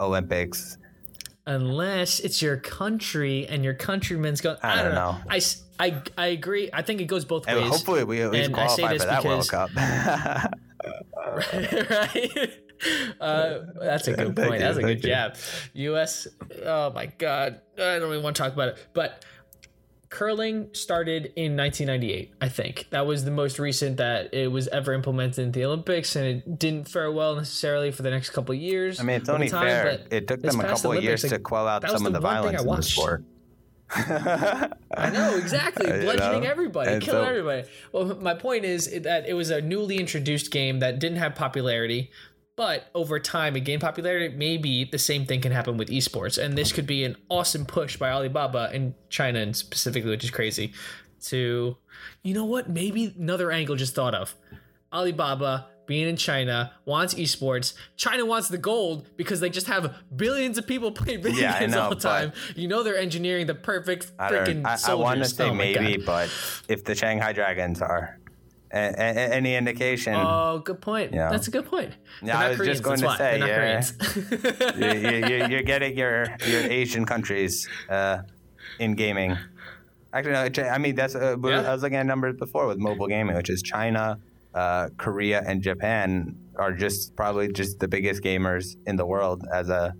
Olympics 0.00 0.76
unless 1.48 2.20
it's 2.20 2.42
your 2.42 2.58
country 2.58 3.46
and 3.48 3.64
your 3.64 3.74
countrymen's 3.74 4.40
going. 4.42 4.58
I, 4.62 4.80
I 4.80 4.82
don't 4.82 4.94
know. 4.94 5.12
know. 5.12 5.18
I, 5.30 5.40
I, 5.80 6.02
I 6.16 6.26
agree. 6.26 6.68
I 6.72 6.82
think 6.82 7.00
it 7.00 7.06
goes 7.06 7.24
both 7.24 7.46
ways. 7.46 7.68
hopefully, 7.68 8.04
we 8.04 8.20
at 8.20 8.30
least 8.30 8.46
and 8.46 8.54
qualify 8.54 8.98
for 8.98 9.04
that 9.06 9.22
because, 9.22 9.24
World 9.24 9.48
Cup. 9.48 9.70
right. 11.26 12.52
Uh, 13.20 13.58
that's 13.80 14.06
a 14.06 14.12
good 14.12 14.36
point. 14.36 14.60
That's 14.60 14.78
a 14.78 14.82
good 14.82 15.02
jab. 15.02 15.36
U.S. 15.72 16.28
Oh 16.64 16.92
my 16.92 17.06
God, 17.06 17.60
I 17.76 17.98
don't 17.98 18.10
even 18.10 18.22
want 18.22 18.36
to 18.36 18.42
talk 18.42 18.52
about 18.52 18.68
it. 18.68 18.86
But 18.92 19.24
curling 20.10 20.68
started 20.72 21.32
in 21.36 21.56
1998 21.56 22.32
i 22.40 22.48
think. 22.48 22.86
That 22.90 23.06
was 23.06 23.24
the 23.24 23.30
most 23.30 23.58
recent 23.58 23.98
that 23.98 24.32
it 24.32 24.50
was 24.50 24.68
ever 24.68 24.92
implemented 24.92 25.44
in 25.44 25.52
the 25.52 25.64
olympics 25.64 26.16
and 26.16 26.26
it 26.26 26.58
didn't 26.58 26.88
fare 26.88 27.10
well 27.12 27.36
necessarily 27.36 27.90
for 27.90 28.02
the 28.02 28.10
next 28.10 28.30
couple 28.30 28.54
of 28.54 28.60
years. 28.60 29.00
I 29.00 29.02
mean 29.02 29.16
it's 29.16 29.28
only 29.28 29.48
time, 29.48 29.66
fair. 29.66 30.00
it 30.10 30.26
took 30.26 30.40
them 30.42 30.60
a 30.60 30.64
couple 30.64 30.92
of 30.92 31.02
years 31.02 31.22
like, 31.22 31.32
to 31.32 31.38
quell 31.38 31.66
out 31.66 31.88
some 31.88 32.06
of 32.06 32.12
the 32.12 32.20
violence 32.20 32.60
in 32.62 32.66
the 32.66 32.82
sport. 32.82 33.24
I 33.90 35.10
know 35.10 35.36
exactly, 35.36 35.86
bludgeoning 36.02 36.42
know? 36.42 36.50
everybody, 36.50 36.92
and 36.92 37.02
killing 37.02 37.24
so, 37.24 37.28
everybody. 37.28 37.66
Well, 37.90 38.18
my 38.20 38.34
point 38.34 38.66
is 38.66 39.00
that 39.02 39.26
it 39.26 39.32
was 39.32 39.48
a 39.48 39.62
newly 39.62 39.96
introduced 39.96 40.50
game 40.50 40.80
that 40.80 40.98
didn't 40.98 41.16
have 41.16 41.34
popularity, 41.34 42.10
but 42.58 42.90
over 42.92 43.20
time 43.20 43.54
it 43.54 43.60
gained 43.60 43.80
popularity. 43.80 44.34
Maybe 44.36 44.82
the 44.82 44.98
same 44.98 45.26
thing 45.26 45.40
can 45.40 45.52
happen 45.52 45.76
with 45.76 45.90
esports, 45.90 46.42
and 46.42 46.58
this 46.58 46.72
could 46.72 46.88
be 46.88 47.04
an 47.04 47.14
awesome 47.28 47.64
push 47.64 47.96
by 47.96 48.10
Alibaba 48.10 48.70
in 48.74 48.96
China 49.10 49.38
and 49.38 49.54
specifically, 49.54 50.10
which 50.10 50.24
is 50.24 50.32
crazy. 50.32 50.72
To, 51.26 51.76
you 52.24 52.34
know 52.34 52.44
what? 52.44 52.68
Maybe 52.68 53.14
another 53.16 53.52
angle 53.52 53.76
just 53.76 53.94
thought 53.94 54.12
of. 54.12 54.34
Alibaba 54.92 55.68
being 55.86 56.08
in 56.08 56.16
China 56.16 56.72
wants 56.84 57.14
esports. 57.14 57.74
China 57.96 58.26
wants 58.26 58.48
the 58.48 58.58
gold 58.58 59.08
because 59.16 59.38
they 59.38 59.50
just 59.50 59.68
have 59.68 59.94
billions 60.16 60.58
of 60.58 60.66
people 60.66 60.90
playing 61.00 61.22
video 61.22 61.40
yeah, 61.40 61.60
games 61.60 61.74
know, 61.74 61.82
all 61.82 61.90
the 61.90 61.94
time. 61.94 62.32
You 62.56 62.66
know 62.66 62.82
they're 62.82 62.98
engineering 62.98 63.46
the 63.46 63.54
perfect 63.54 64.16
freaking 64.16 64.64
soldiers. 64.64 64.88
I, 64.88 64.92
I 64.92 64.94
want 64.96 65.20
to 65.20 65.28
say 65.28 65.48
oh 65.48 65.54
maybe, 65.54 65.96
but 65.96 66.28
if 66.68 66.82
the 66.82 66.96
Shanghai 66.96 67.32
Dragons 67.32 67.80
are 67.80 68.18
a, 68.72 68.78
a, 68.78 69.34
any 69.34 69.54
indication. 69.56 70.14
Oh, 70.14 70.60
good 70.64 70.80
point. 70.80 71.12
Yeah. 71.12 71.30
That's 71.30 71.48
a 71.48 71.50
good 71.50 71.66
point. 71.66 71.94
Yeah, 72.22 72.38
I 72.38 72.48
was 72.48 72.56
Koreans, 72.58 72.80
just 72.80 72.84
going 72.84 73.00
to 73.00 73.16
say, 73.16 73.38
you're, 73.38 75.28
you're, 75.28 75.48
you're, 75.48 75.62
getting 75.62 75.96
your 75.96 76.26
your 76.46 76.62
Asian 76.62 77.04
countries 77.04 77.68
uh, 77.88 78.18
in 78.78 78.94
gaming. 78.94 79.36
Actually, 80.12 80.32
no, 80.32 80.70
I 80.70 80.78
mean 80.78 80.94
that's 80.94 81.14
uh, 81.14 81.36
yeah. 81.42 81.68
I 81.68 81.72
was 81.72 81.82
looking 81.82 81.98
at 81.98 82.06
numbers 82.06 82.36
before 82.36 82.66
with 82.66 82.78
mobile 82.78 83.08
gaming, 83.08 83.36
which 83.36 83.50
is 83.50 83.62
China, 83.62 84.18
uh, 84.54 84.88
Korea, 84.96 85.42
and 85.46 85.62
Japan 85.62 86.34
are 86.56 86.72
just 86.72 87.14
probably 87.14 87.52
just 87.52 87.78
the 87.78 87.88
biggest 87.88 88.22
gamers 88.22 88.76
in 88.86 88.96
the 88.96 89.04
world 89.04 89.44
as 89.52 89.68
a 89.68 89.94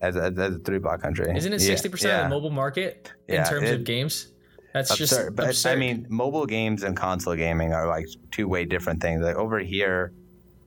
as 0.00 0.16
a, 0.16 0.24
as 0.24 0.56
a 0.56 0.58
three 0.58 0.78
block 0.78 1.00
country. 1.00 1.34
Isn't 1.34 1.52
it 1.52 1.60
sixty 1.60 1.88
yeah. 1.88 1.92
percent 1.92 2.12
of 2.14 2.22
the 2.24 2.36
mobile 2.36 2.50
market 2.50 3.10
in 3.26 3.42
terms 3.44 3.70
it, 3.70 3.74
of 3.74 3.84
games? 3.84 4.33
That's 4.74 4.90
absurd. 4.90 5.06
just 5.26 5.36
but 5.36 5.46
absurd. 5.50 5.70
I 5.70 5.76
mean, 5.76 6.06
mobile 6.10 6.46
games 6.46 6.82
and 6.82 6.96
console 6.96 7.36
gaming 7.36 7.72
are 7.72 7.86
like 7.86 8.06
two 8.32 8.48
way 8.48 8.64
different 8.64 9.00
things. 9.00 9.22
Like 9.22 9.36
over 9.36 9.60
here, 9.60 10.12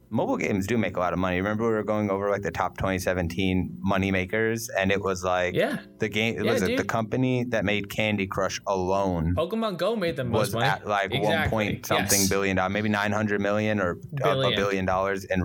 mobile 0.10 0.38
games 0.38 0.66
do 0.66 0.78
make 0.78 0.96
a 0.96 1.00
lot 1.02 1.12
of 1.12 1.20
money. 1.20 1.36
Remember 1.38 1.66
we 1.68 1.74
were 1.74 1.84
going 1.84 2.10
over 2.10 2.30
like 2.30 2.42
the 2.42 2.52
top 2.52 2.78
2017 2.78 3.78
money 3.82 4.10
makers, 4.12 4.70
and 4.70 4.92
it 4.94 5.02
was 5.02 5.24
like 5.26 5.54
Yeah. 5.56 5.80
the 6.00 6.08
game. 6.08 6.38
It 6.40 6.46
Yeah, 6.46 6.54
was 6.54 6.62
it 6.62 6.78
the 6.78 6.86
company 6.86 7.44
that 7.50 7.66
made 7.66 7.90
Candy 7.90 8.28
Crush 8.28 8.62
alone 8.66 9.36
Pokemon 9.36 9.78
Go 9.78 9.96
made 9.98 10.16
the 10.16 10.24
most 10.24 10.40
was 10.40 10.54
money. 10.54 10.68
at 10.68 10.88
like 10.88 11.12
one 11.22 11.50
point 11.50 11.86
something 11.86 12.22
yes. 12.22 12.30
billion 12.30 12.56
dollars, 12.56 12.72
maybe 12.74 12.88
900 12.90 13.42
million 13.42 13.82
or 13.82 13.92
a- 13.92 13.96
Billion. 14.16 14.54
a 14.54 14.56
billion 14.56 14.86
dollars, 14.86 15.26
and 15.26 15.42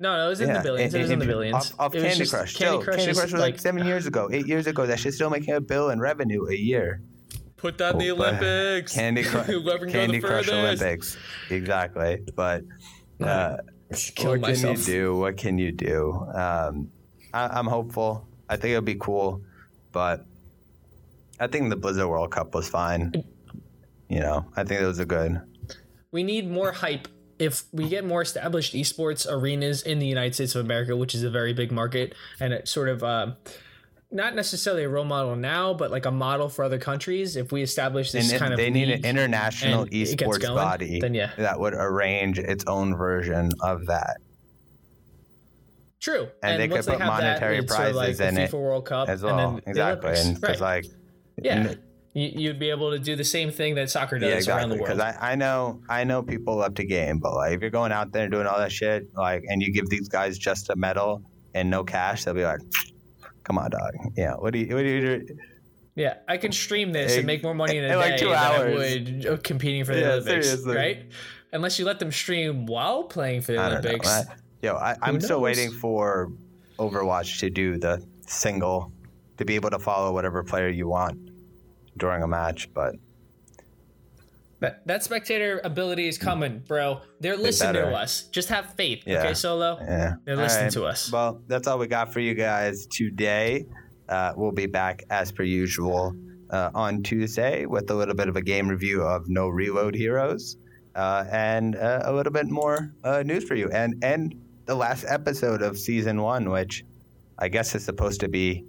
No, 0.00 0.14
no, 0.16 0.26
it 0.26 0.28
was 0.28 0.40
in 0.42 0.52
the 0.52 0.60
billions. 0.60 0.92
It 0.94 1.00
was 1.00 1.10
in 1.10 1.18
the 1.20 1.24
billions. 1.26 1.54
Off, 1.54 1.72
off 1.80 1.92
Candy 1.92 2.26
Crush. 2.26 2.30
Candy 2.30 2.48
Still, 2.54 2.82
Crush 2.82 2.96
Candy 2.98 3.12
Crush 3.14 3.32
was 3.32 3.40
like, 3.40 3.54
like- 3.54 3.58
seven 3.58 3.84
years 3.86 4.06
ago, 4.06 4.28
eight 4.30 4.46
years 4.46 4.66
ago. 4.66 4.84
That 4.86 4.98
shit's 5.00 5.16
still 5.16 5.30
making 5.30 5.54
a 5.54 5.60
bill 5.62 5.88
in 5.90 5.98
revenue 5.98 6.46
a 6.46 6.54
year. 6.54 7.00
Put 7.58 7.78
that 7.78 7.94
in 7.94 7.98
the 7.98 8.10
Olympics. 8.12 8.94
Candy, 8.94 9.22
can 9.24 9.90
Candy 9.90 10.20
Crush 10.20 10.46
furthest. 10.46 10.82
Olympics. 10.82 11.16
Exactly. 11.50 12.22
But 12.34 12.62
uh, 13.20 13.56
what 14.18 14.40
myself. 14.40 14.76
can 14.76 14.78
you 14.78 14.84
do? 14.84 15.16
What 15.16 15.36
can 15.36 15.58
you 15.58 15.72
do? 15.72 16.12
Um, 16.34 16.90
I, 17.34 17.48
I'm 17.48 17.66
hopeful. 17.66 18.26
I 18.48 18.56
think 18.56 18.70
it'll 18.72 18.82
be 18.82 18.94
cool, 18.94 19.42
but 19.92 20.24
I 21.40 21.48
think 21.48 21.68
the 21.70 21.76
Blizzard 21.76 22.08
World 22.08 22.30
Cup 22.30 22.54
was 22.54 22.68
fine. 22.68 23.12
You 24.08 24.20
know, 24.20 24.46
I 24.56 24.64
think 24.64 24.80
those 24.80 24.98
are 25.00 25.04
good. 25.04 25.40
we 26.12 26.22
need 26.22 26.50
more 26.50 26.72
hype. 26.72 27.08
If 27.38 27.64
we 27.72 27.88
get 27.88 28.04
more 28.04 28.22
established 28.22 28.74
esports 28.74 29.26
arenas 29.30 29.82
in 29.82 29.98
the 30.00 30.06
United 30.06 30.34
States 30.34 30.54
of 30.56 30.64
America, 30.64 30.96
which 30.96 31.14
is 31.14 31.22
a 31.22 31.30
very 31.30 31.52
big 31.52 31.70
market, 31.70 32.14
and 32.40 32.52
it's 32.52 32.70
sort 32.70 32.88
of 32.88 33.04
uh, 33.04 33.32
not 34.10 34.34
necessarily 34.34 34.84
a 34.84 34.88
role 34.88 35.04
model 35.04 35.36
now, 35.36 35.74
but 35.74 35.90
like 35.90 36.06
a 36.06 36.10
model 36.10 36.48
for 36.48 36.64
other 36.64 36.78
countries. 36.78 37.36
If 37.36 37.52
we 37.52 37.62
establish 37.62 38.12
this 38.12 38.30
And 38.30 38.40
kind 38.40 38.52
of 38.52 38.56
they 38.56 38.70
need 38.70 38.88
an 38.90 39.04
international 39.04 39.82
and 39.82 39.90
esports 39.90 40.40
going, 40.40 40.54
body 40.54 41.00
then 41.00 41.14
yeah. 41.14 41.32
that 41.36 41.60
would 41.60 41.74
arrange 41.74 42.38
its 42.38 42.64
own 42.66 42.96
version 42.96 43.50
of 43.60 43.86
that. 43.86 44.18
True, 46.00 46.28
And 46.42 46.60
they 46.60 46.68
once 46.68 46.86
could 46.86 46.92
put 46.92 47.02
have 47.02 47.10
that, 47.20 47.22
monetary 47.22 47.58
it's 47.58 47.74
sort 47.74 47.88
of 47.88 47.96
like 47.96 48.16
prizes 48.16 48.18
the 48.18 48.28
in 48.28 48.34
FIFA 48.36 48.44
it 48.44 48.52
World 48.54 48.84
Cup 48.86 49.08
as 49.08 49.22
well. 49.22 49.60
Exactly. 49.66 50.12
And 50.14 50.40
because 50.40 50.60
Right. 50.60 50.84
like 50.84 50.86
yeah, 51.42 51.74
you'd 52.14 52.58
be 52.58 52.70
able 52.70 52.92
to 52.92 52.98
do 52.98 53.14
the 53.14 53.24
same 53.24 53.50
thing 53.50 53.74
that 53.74 53.90
soccer 53.90 54.18
does 54.18 54.46
yeah, 54.46 54.54
around 54.54 54.72
exactly. 54.72 54.78
the 54.78 54.82
Because. 54.84 55.00
I, 55.00 55.32
I 55.32 55.34
know 55.34 55.82
I 55.88 56.04
know 56.04 56.22
people 56.22 56.56
love 56.56 56.74
to 56.76 56.84
game, 56.84 57.18
but 57.18 57.34
like 57.34 57.52
if 57.52 57.60
you're 57.60 57.70
going 57.70 57.92
out 57.92 58.12
there 58.12 58.22
and 58.22 58.32
doing 58.32 58.46
all 58.46 58.58
that 58.58 58.72
shit, 58.72 59.06
like 59.14 59.44
and 59.48 59.60
you 59.60 59.72
give 59.72 59.88
these 59.90 60.08
guys 60.08 60.38
just 60.38 60.70
a 60.70 60.76
medal 60.76 61.22
and 61.54 61.68
no 61.68 61.84
cash, 61.84 62.24
they'll 62.24 62.34
be 62.34 62.44
like, 62.44 62.60
"Come 63.48 63.58
on, 63.58 63.70
dog. 63.70 63.94
Yeah, 64.16 64.34
what 64.34 64.52
do 64.52 64.60
you 64.60 64.74
what 64.74 64.82
do 64.82 64.88
you 64.88 65.00
do?" 65.20 65.36
Yeah, 65.96 66.18
I 66.28 66.36
can 66.36 66.52
stream 66.52 66.92
this 66.92 67.16
and 67.16 67.26
make 67.26 67.42
more 67.42 67.54
money 67.54 67.76
in 67.76 67.84
a 67.84 67.88
in 67.88 67.96
like 67.98 68.18
day 68.18 68.24
than 68.26 68.34
I 68.34 68.72
would 68.72 69.26
uh, 69.26 69.36
competing 69.42 69.84
for 69.84 69.94
the 69.94 70.00
Yeah, 70.00 70.12
Olympics, 70.12 70.46
seriously. 70.46 70.76
right? 70.76 71.06
Unless 71.52 71.80
you 71.80 71.84
let 71.84 71.98
them 71.98 72.12
stream 72.12 72.66
while 72.66 73.02
playing 73.04 73.40
for 73.40 73.52
the 73.52 73.58
I. 73.58 73.66
Olympics. 73.70 74.06
I, 74.08 74.24
yo, 74.62 74.76
I, 74.76 74.96
I'm 75.02 75.20
still 75.20 75.40
waiting 75.40 75.72
for 75.72 76.30
Overwatch 76.78 77.40
to 77.40 77.50
do 77.50 77.78
the 77.78 78.06
single 78.28 78.92
to 79.38 79.44
be 79.44 79.56
able 79.56 79.70
to 79.70 79.78
follow 79.80 80.12
whatever 80.12 80.44
player 80.44 80.68
you 80.68 80.86
want 80.86 81.18
during 81.96 82.22
a 82.22 82.28
match, 82.28 82.72
but 82.72 82.94
That, 84.60 84.84
that 84.86 85.04
spectator 85.04 85.60
ability 85.62 86.08
is 86.08 86.18
coming, 86.18 86.64
bro. 86.66 87.00
They're 87.20 87.36
listening 87.36 87.74
to 87.74 87.94
us. 87.94 88.22
Just 88.24 88.48
have 88.48 88.74
faith, 88.74 89.04
Yeah. 89.06 89.20
okay, 89.20 89.34
Solo? 89.34 89.78
Yeah. 89.80 90.14
They're 90.24 90.36
listening 90.36 90.64
right. 90.64 90.72
to 90.72 90.84
us. 90.86 91.12
Well, 91.12 91.42
that's 91.46 91.68
all 91.68 91.78
we 91.78 91.86
got 91.86 92.12
for 92.12 92.18
you 92.20 92.34
guys 92.34 92.86
today. 92.86 93.66
Uh, 94.08 94.32
we'll 94.36 94.52
be 94.52 94.66
back 94.66 95.04
as 95.10 95.30
per 95.30 95.44
usual 95.44 96.14
uh, 96.50 96.70
on 96.74 97.02
Tuesday 97.02 97.66
with 97.66 97.90
a 97.90 97.94
little 97.94 98.14
bit 98.14 98.28
of 98.28 98.36
a 98.36 98.42
game 98.42 98.68
review 98.68 99.02
of 99.02 99.28
No 99.28 99.48
Reload 99.48 99.94
Heroes 99.94 100.56
uh, 100.96 101.24
and 101.30 101.76
uh, 101.76 102.00
a 102.04 102.12
little 102.12 102.32
bit 102.32 102.48
more 102.50 102.92
uh, 103.04 103.22
news 103.22 103.44
for 103.44 103.54
you. 103.54 103.70
And 103.70 104.02
and 104.02 104.34
the 104.64 104.74
last 104.74 105.04
episode 105.08 105.62
of 105.62 105.78
season 105.78 106.20
one, 106.20 106.50
which 106.50 106.84
I 107.38 107.48
guess 107.48 107.74
is 107.74 107.84
supposed 107.84 108.20
to 108.20 108.28
be, 108.28 108.64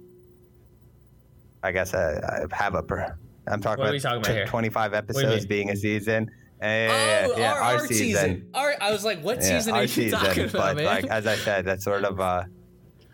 I 1.62 1.72
guess 1.72 1.94
I, 1.94 2.46
I 2.52 2.54
have 2.54 2.74
a. 2.74 2.82
Per, 2.82 3.18
I'm 3.46 3.60
talking 3.60 3.78
What 3.80 3.86
are 3.86 3.88
about, 3.88 3.92
we 3.92 4.00
talking 4.00 4.18
about 4.18 4.26
t- 4.28 4.32
here? 4.34 4.46
25 4.46 4.94
episodes 4.94 5.46
being 5.46 5.70
a 5.70 5.76
season. 5.76 6.30
Uh, 6.62 6.64
oh, 6.66 7.34
yeah, 7.38 7.52
our, 7.54 7.60
our 7.60 7.86
season. 7.86 8.48
Our, 8.54 8.74
I 8.80 8.92
was 8.92 9.02
like, 9.04 9.22
what 9.22 9.38
yeah, 9.38 9.42
season 9.58 9.72
our 9.74 9.80
are 9.80 9.82
you 9.82 9.88
season, 9.88 10.18
talking 10.18 10.44
about, 10.44 10.52
but 10.52 10.76
man? 10.76 10.84
like 10.84 11.06
as 11.06 11.26
I 11.26 11.36
said, 11.36 11.64
that's 11.64 11.84
sort 11.84 12.04
of 12.04 12.20
uh, 12.20 12.44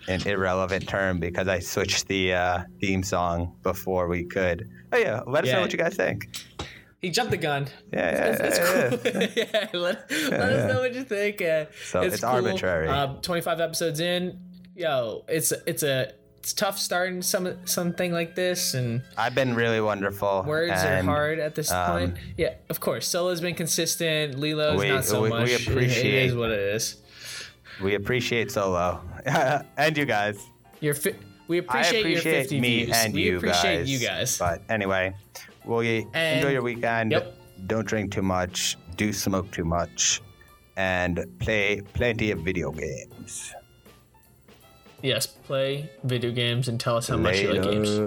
an 0.08 0.26
irrelevant 0.26 0.88
term 0.88 1.20
because 1.20 1.46
I 1.46 1.60
switched 1.60 2.08
the 2.08 2.34
uh, 2.34 2.62
theme 2.80 3.02
song 3.04 3.54
before 3.62 4.08
we 4.08 4.24
could. 4.24 4.68
Oh 4.92 4.98
yeah, 4.98 5.20
let 5.26 5.44
us 5.44 5.48
Yeah. 5.48 5.56
know 5.56 5.60
what 5.62 5.72
you 5.72 5.78
guys 5.78 5.94
think. 5.94 6.28
he 7.00 7.10
jumped 7.10 7.30
the 7.30 7.36
gun. 7.36 7.68
Yeah, 7.92 8.10
yeah, 8.10 8.36
That's, 8.36 8.58
yeah, 8.58 8.88
that's 8.88 9.02
cool. 9.36 9.44
yeah, 9.72 9.80
let, 9.80 10.10
let 10.10 10.40
us 10.52 10.72
know 10.72 10.80
what 10.80 10.94
you 10.94 11.04
think. 11.04 11.40
Uh, 11.40 11.66
So 11.84 12.00
it's 12.02 12.24
arbitrary. 12.24 12.88
Um, 12.88 13.20
25 13.20 13.60
episodes 13.60 14.00
in, 14.00 14.40
yo, 14.74 15.24
it's 15.28 15.52
it's 15.68 15.84
a 15.84 16.12
it's 16.47 16.53
tough 16.53 16.78
starting 16.78 17.22
some 17.22 17.57
something 17.66 18.12
like 18.12 18.36
this, 18.36 18.74
and 18.74 19.03
I've 19.18 19.34
been 19.34 19.57
really 19.57 19.80
wonderful. 19.80 20.44
words 20.47 20.70
and 20.70 21.09
are 21.09 21.12
hard 21.12 21.38
at 21.40 21.57
this 21.57 21.72
um, 21.72 21.90
point. 21.90 22.16
Yeah, 22.36 22.55
of 22.68 22.78
course. 22.78 23.09
Solo's 23.09 23.40
been 23.40 23.57
consistent. 23.57 24.38
Lilo's 24.38 24.78
We- 24.78 24.88
not 24.88 25.05
so 25.05 25.22
we- 25.22 25.30
we 25.32 25.38
much. 25.40 25.51
It- 25.51 25.66
appreciate- 25.66 26.14
it 26.22 26.26
is 26.26 26.34
what 26.36 26.53
it 26.53 26.61
is. 26.61 26.99
We 27.82 27.97
appreciate 27.97 28.53
Solo 28.53 29.01
and 29.76 29.97
you 29.99 30.05
guys. 30.05 30.38
You're 30.78 30.94
fi- 30.94 31.16
we 31.49 31.57
I 31.57 31.61
appreciate, 31.64 32.07
your 32.07 32.18
appreciate 32.20 32.42
50 32.42 32.61
me 32.61 32.84
views. 32.84 32.97
and 32.97 33.12
we 33.12 33.22
you 33.24 33.36
appreciate 33.38 33.78
guys. 33.78 33.90
you 33.90 33.99
guys. 33.99 34.38
But 34.38 34.62
anyway, 34.68 35.16
well, 35.64 35.82
you 35.82 36.09
And- 36.14 36.36
enjoy 36.38 36.53
your 36.53 36.62
weekend. 36.62 37.11
Yep. 37.11 37.34
Don't 37.66 37.88
drink 37.88 38.12
too 38.12 38.22
much. 38.22 38.76
Do 38.94 39.12
smoke 39.12 39.51
too 39.51 39.64
much, 39.64 40.22
and 40.76 41.26
play 41.40 41.80
plenty 41.92 42.30
of 42.30 42.38
video 42.42 42.70
games. 42.70 43.53
Yes, 45.03 45.26
play 45.26 45.90
video 46.05 46.32
games 46.32 46.68
and 46.68 46.80
tell 46.80 46.97
us 46.97 47.09
how 47.09 47.16
much 47.16 47.40
you 47.40 47.53
like 47.53 47.62
games. 47.62 48.01